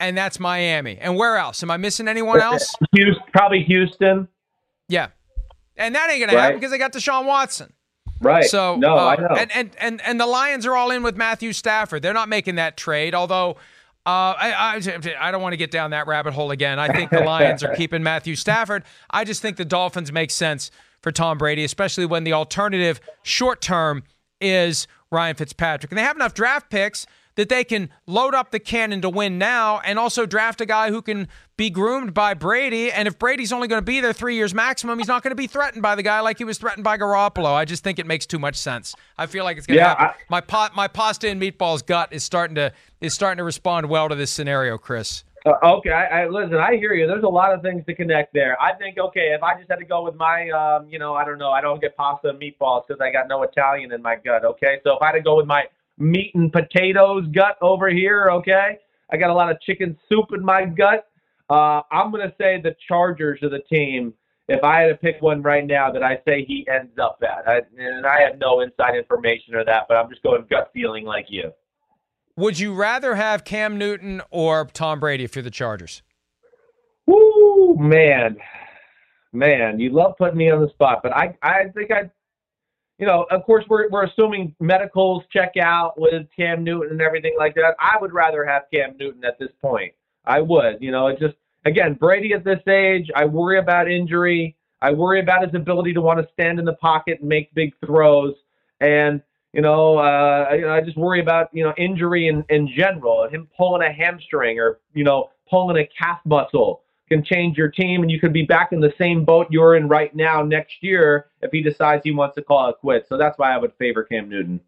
and 0.00 0.16
that's 0.16 0.38
Miami. 0.38 0.98
And 1.00 1.16
where 1.16 1.36
else? 1.36 1.62
Am 1.62 1.70
I 1.70 1.76
missing 1.76 2.08
anyone 2.08 2.40
else? 2.40 2.74
Houston, 2.94 3.24
probably 3.32 3.62
Houston. 3.64 4.28
Yeah. 4.88 5.08
And 5.76 5.94
that 5.94 6.10
ain't 6.10 6.20
going 6.20 6.30
to 6.30 6.40
happen 6.40 6.56
because 6.56 6.70
they 6.70 6.78
got 6.78 6.92
Deshaun 6.92 7.26
Watson. 7.26 7.72
Right. 8.20 8.44
So 8.44 8.76
no, 8.76 8.96
uh, 8.96 9.04
I 9.06 9.16
know. 9.16 9.28
And, 9.36 9.52
and 9.52 9.70
and 9.78 10.00
and 10.02 10.18
the 10.18 10.26
Lions 10.26 10.64
are 10.64 10.74
all 10.74 10.90
in 10.90 11.02
with 11.02 11.16
Matthew 11.16 11.52
Stafford. 11.52 12.02
They're 12.02 12.14
not 12.14 12.28
making 12.28 12.56
that 12.56 12.76
trade, 12.76 13.14
although. 13.14 13.56
Uh, 14.06 14.38
I, 14.38 14.76
I, 14.76 15.16
I 15.18 15.30
don't 15.32 15.42
want 15.42 15.54
to 15.54 15.56
get 15.56 15.72
down 15.72 15.90
that 15.90 16.06
rabbit 16.06 16.32
hole 16.32 16.52
again. 16.52 16.78
I 16.78 16.86
think 16.86 17.10
the 17.10 17.24
Lions 17.24 17.64
are 17.64 17.74
keeping 17.76 18.04
Matthew 18.04 18.36
Stafford. 18.36 18.84
I 19.10 19.24
just 19.24 19.42
think 19.42 19.56
the 19.56 19.64
Dolphins 19.64 20.12
make 20.12 20.30
sense 20.30 20.70
for 21.02 21.10
Tom 21.10 21.38
Brady, 21.38 21.64
especially 21.64 22.06
when 22.06 22.22
the 22.22 22.32
alternative 22.32 23.00
short 23.24 23.60
term 23.60 24.04
is 24.40 24.86
Ryan 25.10 25.34
Fitzpatrick. 25.34 25.90
And 25.90 25.98
they 25.98 26.04
have 26.04 26.14
enough 26.14 26.34
draft 26.34 26.70
picks 26.70 27.04
that 27.36 27.48
they 27.48 27.64
can 27.64 27.90
load 28.06 28.34
up 28.34 28.50
the 28.50 28.58
cannon 28.58 29.00
to 29.02 29.08
win 29.08 29.38
now 29.38 29.78
and 29.80 29.98
also 29.98 30.26
draft 30.26 30.60
a 30.60 30.66
guy 30.66 30.90
who 30.90 31.00
can 31.00 31.28
be 31.56 31.70
groomed 31.70 32.12
by 32.12 32.34
Brady. 32.34 32.90
And 32.90 33.06
if 33.06 33.18
Brady's 33.18 33.52
only 33.52 33.68
going 33.68 33.78
to 33.80 33.84
be 33.84 34.00
there 34.00 34.12
three 34.12 34.34
years 34.34 34.52
maximum, 34.52 34.98
he's 34.98 35.08
not 35.08 35.22
going 35.22 35.30
to 35.30 35.36
be 35.36 35.46
threatened 35.46 35.82
by 35.82 35.94
the 35.94 36.02
guy 36.02 36.20
like 36.20 36.38
he 36.38 36.44
was 36.44 36.58
threatened 36.58 36.84
by 36.84 36.98
Garoppolo. 36.98 37.52
I 37.52 37.64
just 37.64 37.84
think 37.84 37.98
it 37.98 38.06
makes 38.06 38.26
too 38.26 38.38
much 38.38 38.56
sense. 38.56 38.94
I 39.16 39.26
feel 39.26 39.44
like 39.44 39.56
it's 39.58 39.66
going 39.66 39.76
to 39.76 39.82
Yeah, 39.82 39.88
happen. 39.90 40.06
I- 40.06 40.14
my 40.28 40.40
pot, 40.40 40.74
my 40.74 40.88
pasta 40.88 41.28
and 41.28 41.40
meatballs 41.40 41.84
gut 41.86 42.12
is 42.12 42.24
starting 42.24 42.56
to 42.56 42.72
is 43.00 43.14
starting 43.14 43.36
to 43.38 43.44
respond 43.44 43.88
well 43.88 44.08
to 44.08 44.14
this 44.14 44.30
scenario, 44.30 44.78
Chris. 44.78 45.22
Uh, 45.44 45.52
okay, 45.76 45.90
I, 45.92 46.22
I 46.22 46.28
listen. 46.28 46.56
I 46.56 46.76
hear 46.76 46.92
you. 46.94 47.06
There's 47.06 47.22
a 47.22 47.28
lot 47.28 47.52
of 47.54 47.62
things 47.62 47.84
to 47.86 47.94
connect 47.94 48.32
there. 48.34 48.60
I 48.60 48.72
think 48.72 48.98
okay, 48.98 49.32
if 49.32 49.42
I 49.44 49.56
just 49.56 49.70
had 49.70 49.78
to 49.78 49.84
go 49.84 50.02
with 50.02 50.16
my, 50.16 50.48
um, 50.50 50.88
you 50.88 50.98
know, 50.98 51.14
I 51.14 51.24
don't 51.24 51.38
know, 51.38 51.50
I 51.52 51.60
don't 51.60 51.80
get 51.80 51.96
pasta 51.96 52.30
and 52.30 52.40
meatballs 52.40 52.84
because 52.88 53.00
I 53.00 53.12
got 53.12 53.28
no 53.28 53.42
Italian 53.44 53.92
in 53.92 54.02
my 54.02 54.16
gut. 54.16 54.44
Okay, 54.44 54.78
so 54.82 54.96
if 54.96 55.02
I 55.02 55.06
had 55.06 55.12
to 55.12 55.20
go 55.20 55.36
with 55.36 55.46
my 55.46 55.64
meat 55.98 56.34
and 56.34 56.52
potatoes 56.52 57.26
gut 57.32 57.56
over 57.60 57.88
here, 57.88 58.28
okay, 58.30 58.78
I 59.10 59.16
got 59.16 59.30
a 59.30 59.34
lot 59.34 59.50
of 59.50 59.60
chicken 59.60 59.96
soup 60.08 60.26
in 60.32 60.44
my 60.44 60.64
gut. 60.64 61.08
Uh, 61.48 61.82
I'm 61.90 62.10
gonna 62.10 62.34
say 62.38 62.60
the 62.60 62.74
Chargers 62.88 63.42
are 63.42 63.48
the 63.48 63.60
team. 63.70 64.14
If 64.48 64.62
I 64.62 64.82
had 64.82 64.88
to 64.88 64.94
pick 64.94 65.20
one 65.20 65.42
right 65.42 65.66
now, 65.66 65.90
that 65.90 66.04
I 66.04 66.20
say 66.26 66.44
he 66.44 66.66
ends 66.72 66.96
up 66.98 67.20
at, 67.22 67.48
I, 67.48 67.62
and 67.78 68.06
I 68.06 68.20
have 68.20 68.38
no 68.38 68.60
inside 68.60 68.96
information 68.96 69.56
or 69.56 69.64
that, 69.64 69.86
but 69.88 69.96
I'm 69.96 70.08
just 70.08 70.22
going 70.22 70.46
gut 70.48 70.70
feeling 70.72 71.04
like 71.04 71.26
you. 71.28 71.52
Would 72.36 72.58
you 72.58 72.74
rather 72.74 73.14
have 73.14 73.44
Cam 73.44 73.78
Newton 73.78 74.22
or 74.30 74.66
Tom 74.66 75.00
Brady 75.00 75.24
if 75.24 75.34
you're 75.34 75.42
the 75.42 75.50
Chargers? 75.50 76.02
Woo, 77.06 77.76
man, 77.78 78.36
man, 79.32 79.80
you 79.80 79.90
love 79.90 80.14
putting 80.18 80.36
me 80.36 80.50
on 80.50 80.60
the 80.60 80.68
spot, 80.68 81.00
but 81.02 81.16
I, 81.16 81.36
I 81.42 81.64
think 81.74 81.90
I, 81.90 82.10
you 82.98 83.06
know, 83.06 83.26
of 83.30 83.44
course 83.44 83.64
we're 83.68 83.88
we're 83.90 84.04
assuming 84.04 84.54
medicals 84.60 85.22
check 85.30 85.56
out 85.60 85.98
with 85.98 86.26
Cam 86.34 86.64
Newton 86.64 86.92
and 86.92 87.00
everything 87.00 87.34
like 87.38 87.54
that. 87.56 87.76
I 87.78 87.96
would 88.00 88.12
rather 88.12 88.44
have 88.44 88.64
Cam 88.72 88.96
Newton 88.98 89.24
at 89.24 89.38
this 89.38 89.50
point. 89.60 89.92
I 90.24 90.40
would, 90.40 90.78
you 90.80 90.90
know, 90.90 91.08
it 91.08 91.18
just 91.18 91.34
again 91.64 91.94
Brady 91.94 92.32
at 92.32 92.44
this 92.44 92.60
age. 92.66 93.10
I 93.14 93.24
worry 93.26 93.58
about 93.58 93.90
injury. 93.90 94.56
I 94.80 94.92
worry 94.92 95.20
about 95.20 95.44
his 95.44 95.54
ability 95.54 95.92
to 95.94 96.00
want 96.00 96.20
to 96.20 96.28
stand 96.32 96.58
in 96.58 96.64
the 96.64 96.74
pocket 96.74 97.20
and 97.20 97.28
make 97.28 97.52
big 97.54 97.72
throws, 97.84 98.34
and 98.80 99.22
you 99.52 99.62
know, 99.62 99.96
uh, 99.98 100.46
I, 100.50 100.76
I 100.76 100.80
just 100.82 100.96
worry 100.96 101.20
about 101.20 101.48
you 101.52 101.64
know 101.64 101.74
injury 101.76 102.28
in 102.28 102.44
in 102.48 102.68
general. 102.68 103.28
Him 103.28 103.48
pulling 103.56 103.82
a 103.82 103.92
hamstring 103.92 104.58
or 104.58 104.78
you 104.94 105.04
know 105.04 105.30
pulling 105.50 105.76
a 105.76 105.86
calf 105.98 106.20
muscle 106.24 106.82
can 107.08 107.24
change 107.24 107.56
your 107.56 107.68
team, 107.68 108.02
and 108.02 108.10
you 108.10 108.18
could 108.20 108.32
be 108.32 108.42
back 108.44 108.72
in 108.72 108.80
the 108.80 108.92
same 108.98 109.24
boat 109.24 109.46
you're 109.50 109.76
in 109.76 109.88
right 109.88 110.14
now 110.14 110.42
next 110.42 110.82
year 110.82 111.26
if 111.42 111.50
he 111.52 111.62
decides 111.62 112.02
he 112.04 112.10
wants 112.12 112.34
to 112.34 112.42
call 112.42 112.68
it 112.68 112.76
quits. 112.80 113.08
So 113.08 113.16
that's 113.16 113.38
why 113.38 113.52
I 113.52 113.58
would 113.58 113.72
favor 113.78 114.02
Cam 114.04 114.28
Newton. 114.28 114.60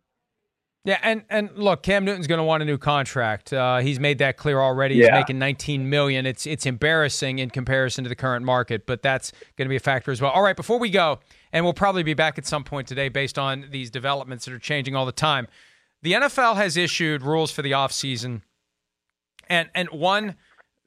Yeah, 0.85 0.99
and 1.03 1.25
and 1.29 1.51
look, 1.57 1.83
Cam 1.83 2.05
Newton's 2.05 2.27
going 2.27 2.39
to 2.39 2.45
want 2.45 2.63
a 2.63 2.67
new 2.67 2.79
contract. 2.79 3.53
Uh, 3.53 3.79
he's 3.79 4.01
made 4.01 4.19
that 4.19 4.37
clear 4.37 4.61
already. 4.61 4.95
He's 4.95 5.07
Yeah. 5.07 5.19
making 5.19 5.39
19 5.39 5.91
million. 5.91 6.25
It's 6.25 6.47
it's 6.47 6.65
embarrassing 6.65 7.41
in 7.41 7.51
comparison 7.51 8.05
to 8.05 8.09
the 8.09 8.15
current 8.17 8.45
market, 8.45 8.87
but 8.87 9.03
that's 9.03 9.33
going 9.57 9.67
to 9.67 9.69
be 9.69 9.77
a 9.77 9.81
factor 9.81 10.13
as 10.13 10.23
well. 10.23 10.31
All 10.31 10.43
right, 10.43 10.57
before 10.57 10.79
we 10.79 10.89
go, 10.89 11.19
and 11.53 11.65
we'll 11.65 11.75
probably 11.75 12.05
be 12.05 12.15
back 12.15 12.39
at 12.39 12.47
some 12.47 12.65
point 12.65 12.87
today 12.89 13.09
based 13.09 13.39
on 13.39 13.67
these 13.71 13.91
developments 13.91 14.45
that 14.47 14.55
are 14.55 14.59
changing 14.59 14.95
all 14.97 15.05
the 15.05 15.13
time. 15.13 15.47
The 16.01 16.13
NFL 16.13 16.55
has 16.57 16.77
issued 16.77 17.23
rules 17.23 17.51
for 17.51 17.61
the 17.61 17.73
offseason. 17.73 18.43
And 19.51 19.69
and 19.75 19.91
one 19.91 20.37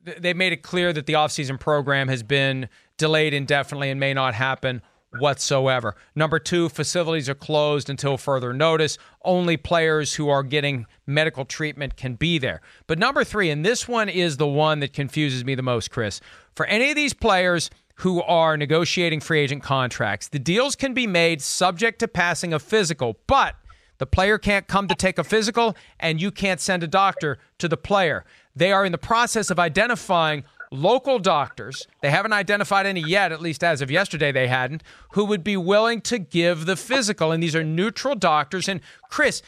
they 0.04 0.34
made 0.34 0.54
it 0.54 0.64
clear 0.64 0.94
that 0.94 1.06
the 1.06 1.14
offseason 1.14 1.60
program 1.60 2.08
has 2.08 2.24
been 2.24 2.70
delayed 2.98 3.34
indefinitely 3.34 3.90
and 3.90 4.00
may 4.00 4.14
not 4.14 4.34
happen 4.34 4.82
whatsoever. 5.20 5.96
Number 6.16 6.40
two, 6.40 6.70
facilities 6.70 7.28
are 7.28 7.36
closed 7.36 7.90
until 7.90 8.18
further 8.18 8.54
notice. 8.54 8.98
Only 9.24 9.58
players 9.58 10.16
who 10.16 10.30
are 10.30 10.44
getting 10.44 10.86
medical 11.06 11.46
treatment 11.46 11.98
can 11.98 12.16
be 12.16 12.38
there. 12.38 12.62
But 12.88 12.98
number 12.98 13.24
three, 13.24 13.50
and 13.50 13.66
this 13.66 13.88
one 13.88 14.10
is 14.10 14.38
the 14.38 14.48
one 14.48 14.80
that 14.80 14.94
confuses 14.94 15.44
me 15.44 15.56
the 15.56 15.62
most, 15.62 15.92
Chris. 15.92 16.22
For 16.56 16.66
any 16.66 16.90
of 16.90 16.96
these 16.96 17.14
players 17.14 17.70
who 17.96 18.22
are 18.24 18.58
negotiating 18.58 19.20
free 19.20 19.40
agent 19.42 19.64
contracts, 19.64 20.30
the 20.30 20.40
deals 20.40 20.76
can 20.76 20.94
be 20.94 21.08
made 21.08 21.42
subject 21.42 22.00
to 22.00 22.08
passing 22.08 22.54
a 22.54 22.60
physical, 22.60 23.18
but 23.28 23.56
the 23.98 24.08
player 24.08 24.40
can't 24.40 24.68
come 24.68 24.88
to 24.88 24.96
take 24.96 25.20
a 25.20 25.24
physical, 25.24 25.76
and 26.00 26.20
you 26.20 26.32
can't 26.32 26.60
send 26.60 26.82
a 26.82 26.88
doctor 26.88 27.38
to 27.60 27.68
the 27.68 27.78
player. 27.78 28.26
They 28.56 28.72
are 28.72 28.86
in 28.86 28.92
the 28.92 28.98
process 28.98 29.50
of 29.50 29.60
identifying 29.60 30.44
local 30.72 31.20
doctors. 31.20 31.88
They 32.02 32.10
haven't 32.10 32.34
identified 32.34 32.86
any 32.86 33.02
yet, 33.02 33.32
at 33.32 33.42
least 33.42 33.64
as 33.64 33.82
of 33.82 33.92
yesterday, 33.92 34.32
they 34.32 34.48
hadn't, 34.48 34.84
who 35.12 35.26
would 35.26 35.44
be 35.44 35.58
willing 35.58 36.02
to 36.02 36.18
give 36.18 36.66
the 36.66 36.76
physical. 36.76 37.32
And 37.32 37.44
these 37.44 37.56
are 37.56 37.64
neutral 37.64 38.16
doctors. 38.16 38.70
And 38.70 38.80
Chris, 39.10 39.42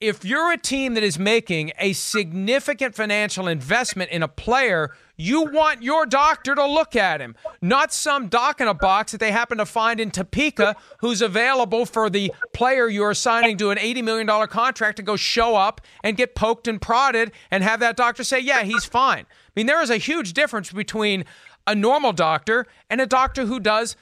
if 0.00 0.24
you're 0.24 0.50
a 0.50 0.56
team 0.56 0.94
that 0.94 1.02
is 1.02 1.18
making 1.18 1.72
a 1.78 1.92
significant 1.92 2.94
financial 2.94 3.46
investment 3.46 4.10
in 4.10 4.22
a 4.22 4.28
player, 4.28 4.96
you 5.20 5.42
want 5.44 5.82
your 5.82 6.06
doctor 6.06 6.54
to 6.54 6.66
look 6.66 6.96
at 6.96 7.20
him, 7.20 7.36
not 7.60 7.92
some 7.92 8.28
doc 8.28 8.60
in 8.60 8.68
a 8.68 8.74
box 8.74 9.12
that 9.12 9.18
they 9.18 9.32
happen 9.32 9.58
to 9.58 9.66
find 9.66 10.00
in 10.00 10.10
Topeka 10.10 10.76
who's 11.00 11.20
available 11.20 11.84
for 11.84 12.08
the 12.08 12.32
player 12.54 12.88
you're 12.88 13.12
signing 13.12 13.58
to 13.58 13.70
an 13.70 13.76
$80 13.76 14.02
million 14.02 14.46
contract 14.48 14.96
to 14.96 15.02
go 15.02 15.16
show 15.16 15.56
up 15.56 15.82
and 16.02 16.16
get 16.16 16.34
poked 16.34 16.66
and 16.66 16.80
prodded 16.80 17.32
and 17.50 17.62
have 17.62 17.80
that 17.80 17.96
doctor 17.96 18.24
say, 18.24 18.40
yeah, 18.40 18.62
he's 18.62 18.86
fine. 18.86 19.26
I 19.28 19.52
mean, 19.54 19.66
there 19.66 19.82
is 19.82 19.90
a 19.90 19.98
huge 19.98 20.32
difference 20.32 20.72
between 20.72 21.26
a 21.66 21.74
normal 21.74 22.12
doctor 22.12 22.66
and 22.88 23.00
a 23.00 23.06
doctor 23.06 23.44
who 23.44 23.60
does 23.60 23.96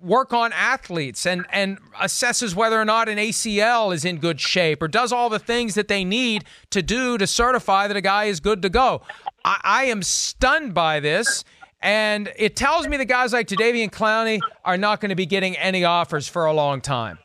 work 0.00 0.32
on 0.32 0.52
athletes 0.52 1.26
and 1.26 1.44
and 1.50 1.78
assesses 1.94 2.54
whether 2.54 2.80
or 2.80 2.84
not 2.84 3.08
an 3.08 3.18
ACL 3.18 3.92
is 3.92 4.04
in 4.04 4.18
good 4.18 4.40
shape 4.40 4.82
or 4.82 4.88
does 4.88 5.12
all 5.12 5.28
the 5.28 5.38
things 5.38 5.74
that 5.74 5.88
they 5.88 6.04
need 6.04 6.44
to 6.70 6.82
do 6.82 7.18
to 7.18 7.26
certify 7.26 7.88
that 7.88 7.96
a 7.96 8.00
guy 8.00 8.24
is 8.24 8.40
good 8.40 8.62
to 8.62 8.68
go. 8.68 9.02
I, 9.48 9.60
I 9.64 9.84
am 9.84 10.02
stunned 10.02 10.74
by 10.74 11.00
this. 11.00 11.44
And 11.80 12.32
it 12.36 12.56
tells 12.56 12.88
me 12.88 12.96
that 12.96 13.06
guys 13.06 13.32
like 13.32 13.46
Jadeveon 13.46 13.90
Clowney 13.90 14.40
are 14.64 14.76
not 14.76 15.00
going 15.00 15.10
to 15.10 15.14
be 15.14 15.26
getting 15.26 15.56
any 15.56 15.84
offers 15.84 16.28
for 16.28 16.46
a 16.46 16.52
long 16.52 16.80
time. 16.80 17.18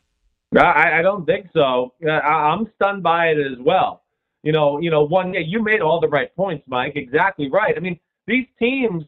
I, 0.56 1.00
I 1.00 1.02
don't 1.02 1.26
think 1.26 1.48
so. 1.52 1.92
I, 2.08 2.20
I'm 2.20 2.70
stunned 2.76 3.02
by 3.02 3.26
it 3.26 3.38
as 3.38 3.58
well. 3.58 4.04
You 4.44 4.52
know, 4.52 4.78
you 4.78 4.90
know, 4.90 5.02
one. 5.02 5.34
Yeah, 5.34 5.40
you 5.40 5.62
made 5.62 5.80
all 5.80 6.00
the 6.00 6.08
right 6.08 6.34
points, 6.36 6.64
Mike. 6.68 6.92
Exactly 6.94 7.50
right. 7.50 7.74
I 7.76 7.80
mean, 7.80 7.98
these 8.26 8.46
teams 8.58 9.04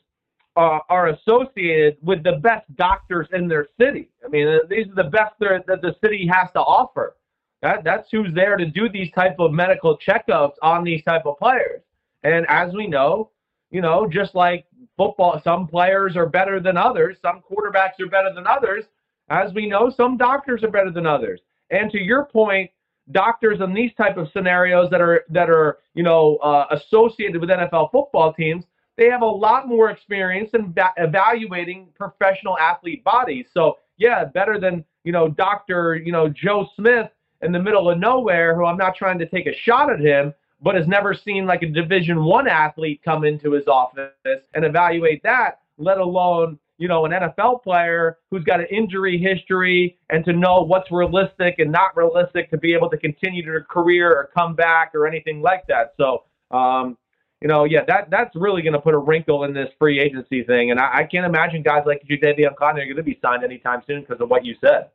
are, 0.56 0.82
are 0.88 1.08
associated 1.08 1.98
with 2.02 2.24
the 2.24 2.40
best 2.42 2.64
doctors 2.74 3.28
in 3.32 3.46
their 3.46 3.68
city. 3.80 4.08
I 4.24 4.28
mean, 4.28 4.48
uh, 4.48 4.58
these 4.68 4.88
are 4.88 5.04
the 5.04 5.10
best 5.10 5.34
that 5.38 5.80
the 5.80 5.94
city 6.02 6.26
has 6.26 6.50
to 6.52 6.60
offer. 6.60 7.16
That, 7.62 7.84
that's 7.84 8.08
who's 8.10 8.34
there 8.34 8.56
to 8.56 8.66
do 8.66 8.88
these 8.88 9.12
type 9.12 9.36
of 9.38 9.52
medical 9.52 9.96
checkups 9.98 10.54
on 10.62 10.82
these 10.82 11.04
type 11.04 11.26
of 11.26 11.38
players. 11.38 11.82
And 12.26 12.44
as 12.48 12.74
we 12.74 12.88
know, 12.88 13.30
you 13.70 13.80
know, 13.80 14.08
just 14.08 14.34
like 14.34 14.66
football, 14.96 15.40
some 15.44 15.68
players 15.68 16.16
are 16.16 16.26
better 16.26 16.58
than 16.58 16.76
others. 16.76 17.16
Some 17.22 17.40
quarterbacks 17.48 18.00
are 18.04 18.08
better 18.10 18.34
than 18.34 18.48
others. 18.48 18.84
As 19.28 19.52
we 19.54 19.68
know, 19.68 19.92
some 19.96 20.16
doctors 20.16 20.64
are 20.64 20.70
better 20.70 20.90
than 20.90 21.06
others. 21.06 21.40
And 21.70 21.88
to 21.92 22.02
your 22.02 22.24
point, 22.24 22.68
doctors 23.12 23.60
in 23.60 23.72
these 23.72 23.92
type 23.94 24.16
of 24.16 24.28
scenarios 24.32 24.90
that 24.90 25.00
are 25.00 25.24
that 25.30 25.48
are 25.48 25.78
you 25.94 26.02
know 26.02 26.36
uh, 26.38 26.66
associated 26.72 27.40
with 27.40 27.48
NFL 27.48 27.92
football 27.92 28.32
teams, 28.32 28.64
they 28.96 29.06
have 29.06 29.22
a 29.22 29.26
lot 29.26 29.68
more 29.68 29.90
experience 29.90 30.50
in 30.52 30.72
va- 30.72 30.94
evaluating 30.96 31.90
professional 31.94 32.58
athlete 32.58 33.04
bodies. 33.04 33.46
So 33.54 33.78
yeah, 33.98 34.24
better 34.24 34.58
than 34.58 34.84
you 35.04 35.12
know 35.12 35.28
Doctor 35.28 35.94
you 35.94 36.10
know 36.10 36.28
Joe 36.28 36.68
Smith 36.74 37.08
in 37.42 37.52
the 37.52 37.62
middle 37.62 37.88
of 37.88 37.98
nowhere, 37.98 38.56
who 38.56 38.64
I'm 38.64 38.76
not 38.76 38.96
trying 38.96 39.20
to 39.20 39.28
take 39.28 39.46
a 39.46 39.54
shot 39.54 39.92
at 39.92 40.00
him, 40.00 40.34
but 40.60 40.74
has 40.74 40.86
never 40.86 41.14
seen 41.14 41.46
like 41.46 41.62
a 41.62 41.66
Division 41.66 42.24
One 42.24 42.48
athlete 42.48 43.00
come 43.04 43.24
into 43.24 43.52
his 43.52 43.66
office 43.66 44.12
and 44.54 44.64
evaluate 44.64 45.22
that, 45.22 45.60
let 45.78 45.98
alone 45.98 46.58
you 46.78 46.88
know 46.88 47.06
an 47.06 47.12
NFL 47.12 47.62
player 47.62 48.18
who's 48.30 48.44
got 48.44 48.60
an 48.60 48.66
injury 48.70 49.18
history 49.18 49.98
and 50.10 50.24
to 50.24 50.32
know 50.32 50.62
what's 50.62 50.90
realistic 50.90 51.58
and 51.58 51.70
not 51.72 51.96
realistic 51.96 52.50
to 52.50 52.58
be 52.58 52.74
able 52.74 52.90
to 52.90 52.96
continue 52.96 53.44
their 53.44 53.62
career 53.62 54.10
or 54.10 54.30
come 54.36 54.54
back 54.54 54.94
or 54.94 55.06
anything 55.06 55.42
like 55.42 55.66
that. 55.68 55.94
So. 55.96 56.24
Um, 56.50 56.96
you 57.42 57.48
know, 57.48 57.64
yeah, 57.64 57.84
that 57.86 58.08
that's 58.10 58.34
really 58.34 58.62
going 58.62 58.72
to 58.72 58.80
put 58.80 58.94
a 58.94 58.98
wrinkle 58.98 59.44
in 59.44 59.52
this 59.52 59.68
free 59.78 60.00
agency 60.00 60.42
thing, 60.42 60.70
and 60.70 60.80
I, 60.80 61.00
I 61.00 61.04
can't 61.04 61.26
imagine 61.26 61.62
guys 61.62 61.82
like 61.84 62.02
Jadeveon 62.08 62.54
Clowney 62.54 62.80
are 62.80 62.86
going 62.86 62.96
to 62.96 63.02
be 63.02 63.18
signed 63.20 63.44
anytime 63.44 63.82
soon 63.86 64.00
because 64.00 64.22
of 64.22 64.30
what 64.30 64.42
you 64.44 64.56
said. 64.60 64.88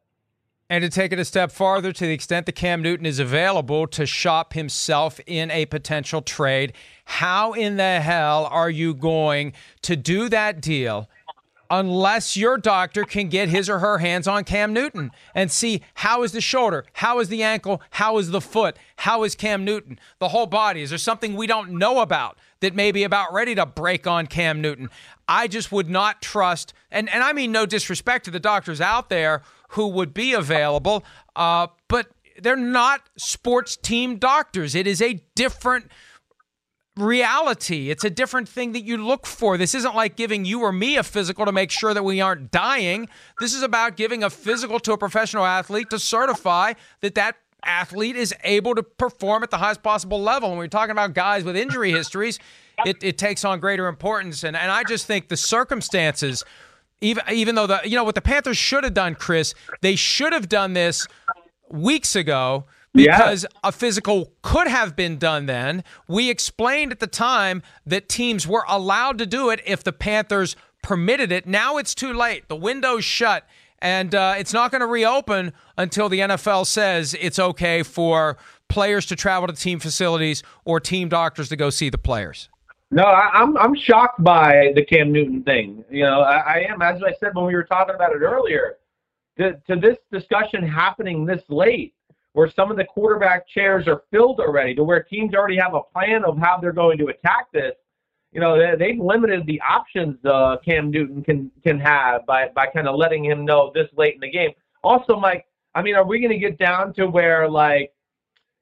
And 0.71 0.83
to 0.83 0.89
take 0.89 1.11
it 1.11 1.19
a 1.19 1.25
step 1.25 1.51
farther, 1.51 1.91
to 1.91 2.05
the 2.05 2.13
extent 2.13 2.45
that 2.45 2.53
Cam 2.53 2.81
Newton 2.81 3.05
is 3.05 3.19
available 3.19 3.87
to 3.87 4.05
shop 4.05 4.53
himself 4.53 5.19
in 5.27 5.51
a 5.51 5.65
potential 5.65 6.21
trade, 6.21 6.71
how 7.03 7.51
in 7.51 7.75
the 7.75 7.99
hell 7.99 8.47
are 8.49 8.69
you 8.69 8.93
going 8.93 9.51
to 9.81 9.97
do 9.97 10.29
that 10.29 10.61
deal 10.61 11.09
unless 11.69 12.37
your 12.37 12.57
doctor 12.57 13.03
can 13.03 13.27
get 13.27 13.49
his 13.49 13.69
or 13.69 13.79
her 13.79 13.97
hands 13.97 14.29
on 14.29 14.45
Cam 14.45 14.71
Newton 14.71 15.11
and 15.35 15.51
see 15.51 15.81
how 15.95 16.23
is 16.23 16.31
the 16.31 16.39
shoulder, 16.39 16.85
how 16.93 17.19
is 17.19 17.27
the 17.27 17.43
ankle, 17.43 17.81
how 17.89 18.17
is 18.17 18.31
the 18.31 18.41
foot, 18.41 18.77
how 18.95 19.23
is 19.23 19.35
Cam 19.35 19.65
Newton, 19.65 19.99
the 20.19 20.29
whole 20.29 20.47
body. 20.47 20.81
Is 20.83 20.91
there 20.91 20.99
something 20.99 21.35
we 21.35 21.47
don't 21.47 21.71
know 21.71 21.99
about 21.99 22.37
that 22.61 22.75
may 22.75 22.93
be 22.93 23.03
about 23.03 23.33
ready 23.33 23.55
to 23.55 23.65
break 23.65 24.07
on 24.07 24.25
Cam 24.25 24.61
Newton? 24.61 24.89
I 25.27 25.49
just 25.49 25.69
would 25.73 25.89
not 25.89 26.21
trust, 26.21 26.73
and, 26.91 27.09
and 27.09 27.23
I 27.23 27.33
mean 27.33 27.51
no 27.51 27.65
disrespect 27.65 28.23
to 28.25 28.31
the 28.31 28.39
doctors 28.39 28.79
out 28.79 29.09
there 29.09 29.41
who 29.71 29.87
would 29.87 30.13
be 30.13 30.33
available, 30.33 31.03
uh, 31.35 31.67
but 31.87 32.07
they're 32.41 32.55
not 32.55 33.01
sports 33.17 33.77
team 33.77 34.17
doctors. 34.17 34.75
It 34.75 34.87
is 34.87 35.01
a 35.01 35.21
different 35.35 35.89
reality. 36.97 37.89
It's 37.89 38.03
a 38.03 38.09
different 38.09 38.49
thing 38.49 38.73
that 38.73 38.83
you 38.83 38.97
look 38.97 39.25
for. 39.25 39.57
This 39.57 39.73
isn't 39.75 39.95
like 39.95 40.15
giving 40.15 40.43
you 40.43 40.61
or 40.61 40.71
me 40.71 40.97
a 40.97 41.03
physical 41.03 41.45
to 41.45 41.51
make 41.51 41.71
sure 41.71 41.93
that 41.93 42.03
we 42.03 42.19
aren't 42.19 42.51
dying. 42.51 43.07
This 43.39 43.53
is 43.53 43.63
about 43.63 43.95
giving 43.95 44.23
a 44.23 44.29
physical 44.29 44.79
to 44.81 44.93
a 44.93 44.97
professional 44.97 45.45
athlete 45.45 45.89
to 45.91 45.99
certify 45.99 46.73
that 47.01 47.15
that 47.15 47.37
athlete 47.63 48.15
is 48.15 48.33
able 48.43 48.75
to 48.75 48.83
perform 48.83 49.43
at 49.43 49.51
the 49.51 49.57
highest 49.57 49.83
possible 49.83 50.21
level. 50.21 50.49
And 50.49 50.57
we're 50.57 50.67
talking 50.67 50.91
about 50.91 51.13
guys 51.13 51.43
with 51.43 51.55
injury 51.55 51.91
histories, 51.91 52.39
it, 52.85 52.97
it 53.03 53.17
takes 53.17 53.45
on 53.45 53.59
greater 53.59 53.87
importance. 53.87 54.43
And, 54.43 54.57
and 54.57 54.71
I 54.71 54.83
just 54.83 55.05
think 55.05 55.29
the 55.29 55.37
circumstances, 55.37 56.43
even, 57.01 57.23
even 57.31 57.55
though 57.55 57.67
the, 57.67 57.81
you 57.83 57.95
know, 57.95 58.03
what 58.03 58.15
the 58.15 58.21
Panthers 58.21 58.57
should 58.57 58.83
have 58.83 58.93
done, 58.93 59.15
Chris, 59.15 59.53
they 59.81 59.95
should 59.95 60.33
have 60.33 60.47
done 60.47 60.73
this 60.73 61.07
weeks 61.69 62.15
ago 62.15 62.65
because 62.93 63.43
yeah. 63.43 63.59
a 63.63 63.71
physical 63.71 64.31
could 64.41 64.67
have 64.67 64.95
been 64.95 65.17
done 65.17 65.45
then. 65.45 65.83
We 66.07 66.29
explained 66.29 66.91
at 66.91 66.99
the 66.99 67.07
time 67.07 67.63
that 67.85 68.09
teams 68.09 68.47
were 68.47 68.65
allowed 68.67 69.17
to 69.19 69.25
do 69.25 69.49
it 69.49 69.61
if 69.65 69.83
the 69.83 69.93
Panthers 69.93 70.55
permitted 70.81 71.31
it. 71.31 71.47
Now 71.47 71.77
it's 71.77 71.95
too 71.95 72.13
late. 72.13 72.47
The 72.47 72.55
window's 72.55 73.05
shut, 73.05 73.47
and 73.79 74.13
uh, 74.13 74.35
it's 74.37 74.53
not 74.53 74.71
going 74.71 74.81
to 74.81 74.87
reopen 74.87 75.53
until 75.77 76.09
the 76.09 76.19
NFL 76.19 76.65
says 76.65 77.15
it's 77.19 77.39
okay 77.39 77.83
for 77.83 78.37
players 78.67 79.05
to 79.07 79.15
travel 79.15 79.47
to 79.47 79.53
team 79.53 79.79
facilities 79.79 80.43
or 80.65 80.79
team 80.79 81.09
doctors 81.09 81.49
to 81.49 81.55
go 81.55 81.69
see 81.69 81.89
the 81.89 81.97
players. 81.97 82.49
No, 82.91 83.03
I, 83.03 83.41
am 83.41 83.57
I'm, 83.57 83.57
I'm 83.57 83.75
shocked 83.75 84.21
by 84.21 84.73
the 84.75 84.83
Cam 84.83 85.13
Newton 85.13 85.43
thing. 85.43 85.83
You 85.89 86.03
know, 86.03 86.21
I, 86.21 86.37
I 86.39 86.65
am. 86.69 86.81
As 86.81 87.01
I 87.01 87.13
said 87.19 87.33
when 87.33 87.45
we 87.45 87.55
were 87.55 87.63
talking 87.63 87.95
about 87.95 88.11
it 88.11 88.19
earlier, 88.21 88.77
to, 89.37 89.53
to 89.69 89.79
this 89.79 89.97
discussion 90.11 90.67
happening 90.67 91.25
this 91.25 91.41
late 91.47 91.93
where 92.33 92.51
some 92.53 92.69
of 92.69 92.77
the 92.77 92.83
quarterback 92.85 93.47
chairs 93.47 93.87
are 93.87 94.03
filled 94.11 94.39
already, 94.39 94.75
to 94.75 94.83
where 94.83 95.03
teams 95.03 95.33
already 95.33 95.57
have 95.57 95.73
a 95.73 95.81
plan 95.81 96.23
of 96.25 96.37
how 96.37 96.57
they're 96.61 96.71
going 96.71 96.97
to 96.97 97.07
attack 97.07 97.47
this. 97.53 97.73
You 98.33 98.39
know, 98.39 98.57
they, 98.57 98.91
have 98.91 98.99
limited 98.99 99.45
the 99.45 99.59
options 99.61 100.17
uh, 100.25 100.57
Cam 100.63 100.89
Newton 100.89 101.23
can 101.23 101.51
can 101.63 101.79
have 101.79 102.25
by 102.25 102.49
by 102.49 102.67
kind 102.67 102.87
of 102.87 102.95
letting 102.95 103.23
him 103.23 103.45
know 103.45 103.71
this 103.73 103.87
late 103.97 104.15
in 104.15 104.21
the 104.21 104.29
game. 104.29 104.51
Also, 104.83 105.17
Mike, 105.17 105.45
I 105.75 105.81
mean, 105.81 105.95
are 105.95 106.05
we 106.05 106.19
going 106.19 106.31
to 106.31 106.37
get 106.37 106.57
down 106.57 106.93
to 106.93 107.07
where 107.07 107.49
like, 107.49 107.93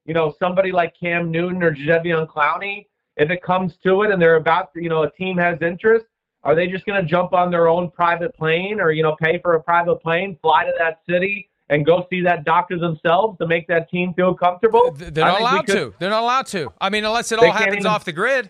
you 0.05 0.13
know, 0.13 0.33
somebody 0.39 0.71
like 0.71 0.93
Cam 0.99 1.31
Newton 1.31 1.61
or 1.61 1.73
Jadeveon 1.73 2.27
Clowney, 2.27 2.87
if 3.19 3.29
it 3.29 3.43
comes 3.43 3.73
to 3.83 4.01
it, 4.03 4.11
and 4.11 4.21
they're 4.21 4.37
about, 4.37 4.73
to, 4.73 4.81
you 4.81 4.89
know, 4.89 5.03
a 5.03 5.11
team 5.11 5.37
has 5.37 5.61
interest, 5.61 6.05
are 6.43 6.55
they 6.55 6.67
just 6.67 6.85
going 6.85 6.99
to 6.99 7.07
jump 7.07 7.33
on 7.33 7.51
their 7.51 7.67
own 7.67 7.91
private 7.91 8.35
plane 8.35 8.79
or 8.79 8.91
you 8.91 9.03
know 9.03 9.15
pay 9.21 9.39
for 9.41 9.53
a 9.53 9.61
private 9.61 9.97
plane, 9.97 10.37
fly 10.41 10.63
to 10.63 10.73
that 10.79 11.01
city? 11.07 11.49
and 11.69 11.85
go 11.85 12.07
see 12.09 12.21
that 12.21 12.43
doctor 12.45 12.77
themselves 12.77 13.37
to 13.37 13.47
make 13.47 13.67
that 13.67 13.89
team 13.89 14.13
feel 14.15 14.33
comfortable? 14.33 14.91
They're 14.91 15.25
not 15.25 15.39
allowed 15.39 15.67
could, 15.67 15.75
to. 15.75 15.93
They're 15.99 16.09
not 16.09 16.23
allowed 16.23 16.47
to. 16.47 16.73
I 16.81 16.89
mean, 16.89 17.05
unless 17.05 17.31
it 17.31 17.39
all 17.39 17.51
happens 17.51 17.77
even, 17.77 17.87
off 17.87 18.05
the 18.05 18.11
grid. 18.11 18.49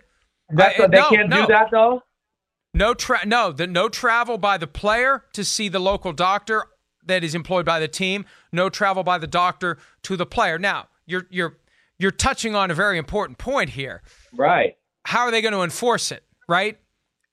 That's, 0.50 0.80
I, 0.80 0.88
they 0.88 0.98
no, 0.98 1.10
can't 1.10 1.30
no. 1.30 1.42
do 1.42 1.48
that 1.48 1.68
though. 1.72 2.02
No 2.74 2.94
tra- 2.94 3.26
no, 3.26 3.52
the, 3.52 3.68
no 3.68 3.90
travel 3.90 4.38
by 4.38 4.58
the 4.58 4.68
player 4.68 5.26
to 5.34 5.44
see 5.44 5.70
the 5.70 5.80
local 5.80 6.14
doctor 6.14 6.66
that 7.06 7.24
is 7.24 7.36
employed 7.36 7.66
by 7.66 7.80
the 7.80 7.88
team. 7.88 8.26
No 8.52 8.70
travel 8.70 9.04
by 9.04 9.18
the 9.18 9.28
doctor 9.28 9.78
to 10.04 10.16
the 10.16 10.26
player. 10.26 10.58
Now, 10.58 10.88
you're 11.06 11.28
you're 11.30 11.58
you're 11.98 12.12
touching 12.12 12.56
on 12.56 12.72
a 12.72 12.74
very 12.74 12.98
important 12.98 13.38
point 13.38 13.72
here. 13.72 14.02
Right. 14.36 14.78
How 15.06 15.22
are 15.22 15.32
they 15.32 15.42
going 15.42 15.54
to 15.54 15.64
enforce 15.64 16.12
it? 16.12 16.24
Right. 16.48 16.78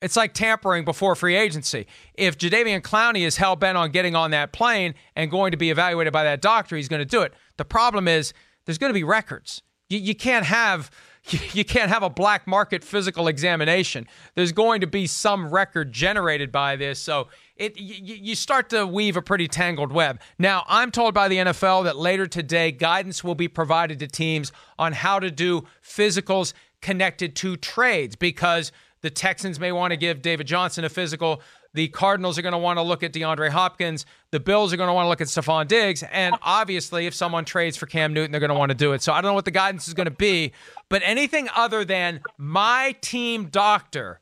It's 0.01 0.15
like 0.15 0.33
tampering 0.33 0.85
before 0.85 1.15
free 1.15 1.35
agency. 1.35 1.87
If 2.13 2.37
Jadeveon 2.37 2.81
Clowney 2.81 3.21
is 3.21 3.37
hell 3.37 3.55
bent 3.55 3.77
on 3.77 3.91
getting 3.91 4.15
on 4.15 4.31
that 4.31 4.53
plane 4.53 4.93
and 5.15 5.31
going 5.31 5.51
to 5.51 5.57
be 5.57 5.71
evaluated 5.71 6.13
by 6.13 6.23
that 6.23 6.41
doctor, 6.41 6.75
he's 6.75 6.87
going 6.87 6.99
to 6.99 7.05
do 7.05 7.23
it. 7.23 7.33
The 7.57 7.65
problem 7.65 8.07
is 8.07 8.33
there's 8.65 8.77
going 8.77 8.91
to 8.91 8.93
be 8.93 9.03
records. 9.03 9.63
You, 9.89 9.97
you 9.97 10.13
can't 10.13 10.45
have 10.45 10.91
you 11.53 11.65
can't 11.65 11.91
have 11.91 12.03
a 12.03 12.09
black 12.09 12.47
market 12.47 12.83
physical 12.83 13.27
examination. 13.27 14.07
There's 14.35 14.51
going 14.51 14.81
to 14.81 14.87
be 14.87 15.07
some 15.07 15.49
record 15.49 15.91
generated 15.91 16.51
by 16.51 16.75
this, 16.75 16.99
so 16.99 17.27
it 17.55 17.77
you 17.77 18.35
start 18.35 18.69
to 18.69 18.85
weave 18.85 19.17
a 19.17 19.21
pretty 19.21 19.47
tangled 19.47 19.91
web. 19.91 20.21
Now, 20.37 20.63
I'm 20.67 20.91
told 20.91 21.13
by 21.13 21.27
the 21.27 21.37
NFL 21.37 21.85
that 21.85 21.97
later 21.97 22.27
today 22.27 22.71
guidance 22.71 23.23
will 23.23 23.35
be 23.35 23.47
provided 23.47 23.99
to 23.99 24.07
teams 24.07 24.51
on 24.77 24.93
how 24.93 25.19
to 25.19 25.31
do 25.31 25.63
physicals 25.83 26.53
connected 26.87 27.35
to 27.35 27.57
trades 27.57 28.15
because 28.15 28.71
the 29.01 29.09
Texans 29.09 29.59
may 29.59 29.73
want 29.73 29.91
to 29.91 29.97
give 29.97 30.21
David 30.21 30.47
Johnson 30.47 30.85
a 30.85 30.89
physical. 30.89 31.41
The 31.73 31.89
Cardinals 31.89 32.39
are 32.39 32.41
going 32.41 32.53
to 32.53 32.57
want 32.57 32.77
to 32.77 32.81
look 32.81 33.03
at 33.03 33.11
DeAndre 33.11 33.49
Hopkins. 33.49 34.05
The 34.31 34.39
Bills 34.39 34.71
are 34.71 34.77
going 34.77 34.87
to 34.87 34.93
want 34.93 35.03
to 35.03 35.09
look 35.09 35.19
at 35.19 35.27
Stefon 35.27 35.67
Diggs. 35.67 36.01
And 36.13 36.33
obviously, 36.41 37.05
if 37.05 37.13
someone 37.13 37.43
trades 37.43 37.75
for 37.75 37.87
Cam 37.87 38.13
Newton, 38.13 38.31
they're 38.31 38.39
going 38.39 38.51
to 38.51 38.57
want 38.57 38.69
to 38.69 38.77
do 38.77 38.93
it. 38.93 39.01
So 39.01 39.11
I 39.11 39.19
don't 39.19 39.31
know 39.31 39.33
what 39.33 39.43
the 39.43 39.51
guidance 39.51 39.89
is 39.89 39.93
going 39.93 40.05
to 40.05 40.11
be. 40.11 40.53
But 40.87 41.01
anything 41.03 41.49
other 41.57 41.83
than 41.83 42.21
my 42.37 42.95
team 43.01 43.47
doctor 43.47 44.21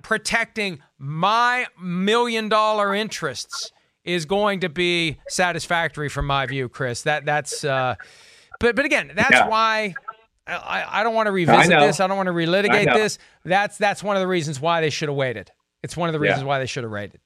protecting 0.00 0.78
my 1.00 1.66
million 1.76 2.48
dollar 2.48 2.94
interests 2.94 3.72
is 4.04 4.26
going 4.26 4.60
to 4.60 4.68
be 4.68 5.16
satisfactory 5.26 6.08
from 6.08 6.28
my 6.28 6.46
view, 6.46 6.68
Chris. 6.68 7.02
That 7.02 7.26
that's 7.26 7.64
uh 7.64 7.96
but 8.60 8.76
but 8.76 8.84
again, 8.84 9.12
that's 9.14 9.32
yeah. 9.32 9.48
why 9.48 9.94
I, 10.46 11.00
I 11.00 11.02
don't 11.02 11.14
want 11.14 11.26
to 11.26 11.32
revisit 11.32 11.72
I 11.72 11.86
this. 11.86 12.00
I 12.00 12.06
don't 12.06 12.16
want 12.16 12.28
to 12.28 12.32
relitigate 12.32 12.92
this. 12.94 13.18
That's 13.44 13.76
that's 13.78 14.02
one 14.02 14.16
of 14.16 14.20
the 14.20 14.28
reasons 14.28 14.60
why 14.60 14.80
they 14.80 14.90
should 14.90 15.08
have 15.08 15.16
waited. 15.16 15.50
It's 15.82 15.96
one 15.96 16.08
of 16.08 16.12
the 16.12 16.20
reasons 16.20 16.42
yeah. 16.42 16.46
why 16.46 16.58
they 16.58 16.66
should 16.66 16.84
have 16.84 16.92
waited. 16.92 17.20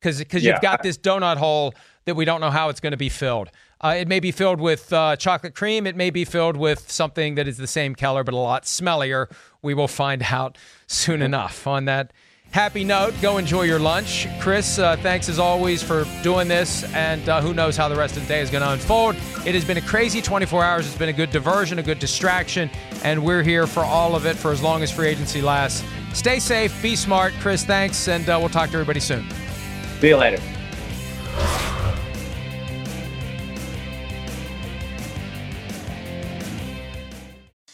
Because 0.00 0.18
because 0.18 0.44
yeah. 0.44 0.52
you've 0.52 0.62
got 0.62 0.82
this 0.82 0.96
donut 0.96 1.36
hole 1.36 1.74
that 2.04 2.14
we 2.14 2.24
don't 2.24 2.40
know 2.40 2.50
how 2.50 2.68
it's 2.68 2.80
going 2.80 2.92
to 2.92 2.96
be 2.96 3.08
filled. 3.08 3.50
Uh, 3.80 3.96
it 3.98 4.08
may 4.08 4.20
be 4.20 4.30
filled 4.30 4.60
with 4.60 4.92
uh, 4.92 5.16
chocolate 5.16 5.54
cream. 5.54 5.86
It 5.86 5.96
may 5.96 6.10
be 6.10 6.24
filled 6.24 6.56
with 6.56 6.90
something 6.90 7.34
that 7.36 7.48
is 7.48 7.56
the 7.56 7.66
same 7.66 7.94
color 7.94 8.24
but 8.24 8.34
a 8.34 8.36
lot 8.36 8.64
smellier. 8.64 9.30
We 9.62 9.74
will 9.74 9.88
find 9.88 10.22
out 10.30 10.56
soon 10.86 11.22
enough 11.22 11.66
on 11.66 11.86
that 11.86 12.12
happy 12.50 12.84
note, 12.84 13.14
go 13.22 13.38
enjoy 13.38 13.62
your 13.62 13.78
lunch. 13.78 14.26
Chris, 14.40 14.78
uh, 14.78 14.96
thanks 14.96 15.28
as 15.28 15.38
always 15.38 15.82
for 15.82 16.04
doing 16.22 16.48
this, 16.48 16.84
and 16.94 17.28
uh, 17.28 17.40
who 17.40 17.54
knows 17.54 17.76
how 17.76 17.88
the 17.88 17.96
rest 17.96 18.16
of 18.16 18.22
the 18.22 18.28
day 18.28 18.40
is 18.40 18.50
going 18.50 18.62
to 18.62 18.70
unfold. 18.70 19.14
It 19.46 19.54
has 19.54 19.64
been 19.64 19.76
a 19.76 19.82
crazy 19.82 20.20
24 20.20 20.64
hours. 20.64 20.86
It's 20.86 20.96
been 20.96 21.08
a 21.08 21.12
good 21.12 21.30
diversion, 21.30 21.78
a 21.78 21.82
good 21.82 21.98
distraction, 21.98 22.70
and 23.04 23.24
we're 23.24 23.42
here 23.42 23.66
for 23.66 23.84
all 23.84 24.14
of 24.14 24.26
it 24.26 24.36
for 24.36 24.52
as 24.52 24.62
long 24.62 24.82
as 24.82 24.90
free 24.90 25.08
agency 25.08 25.40
lasts. 25.42 25.84
Stay 26.12 26.38
safe, 26.40 26.82
be 26.82 26.96
smart. 26.96 27.32
Chris, 27.40 27.64
thanks, 27.64 28.08
and 28.08 28.28
uh, 28.28 28.36
we'll 28.40 28.48
talk 28.48 28.70
to 28.70 28.74
everybody 28.74 29.00
soon. 29.00 29.24
See 30.00 30.08
you 30.08 30.16
later. 30.16 30.42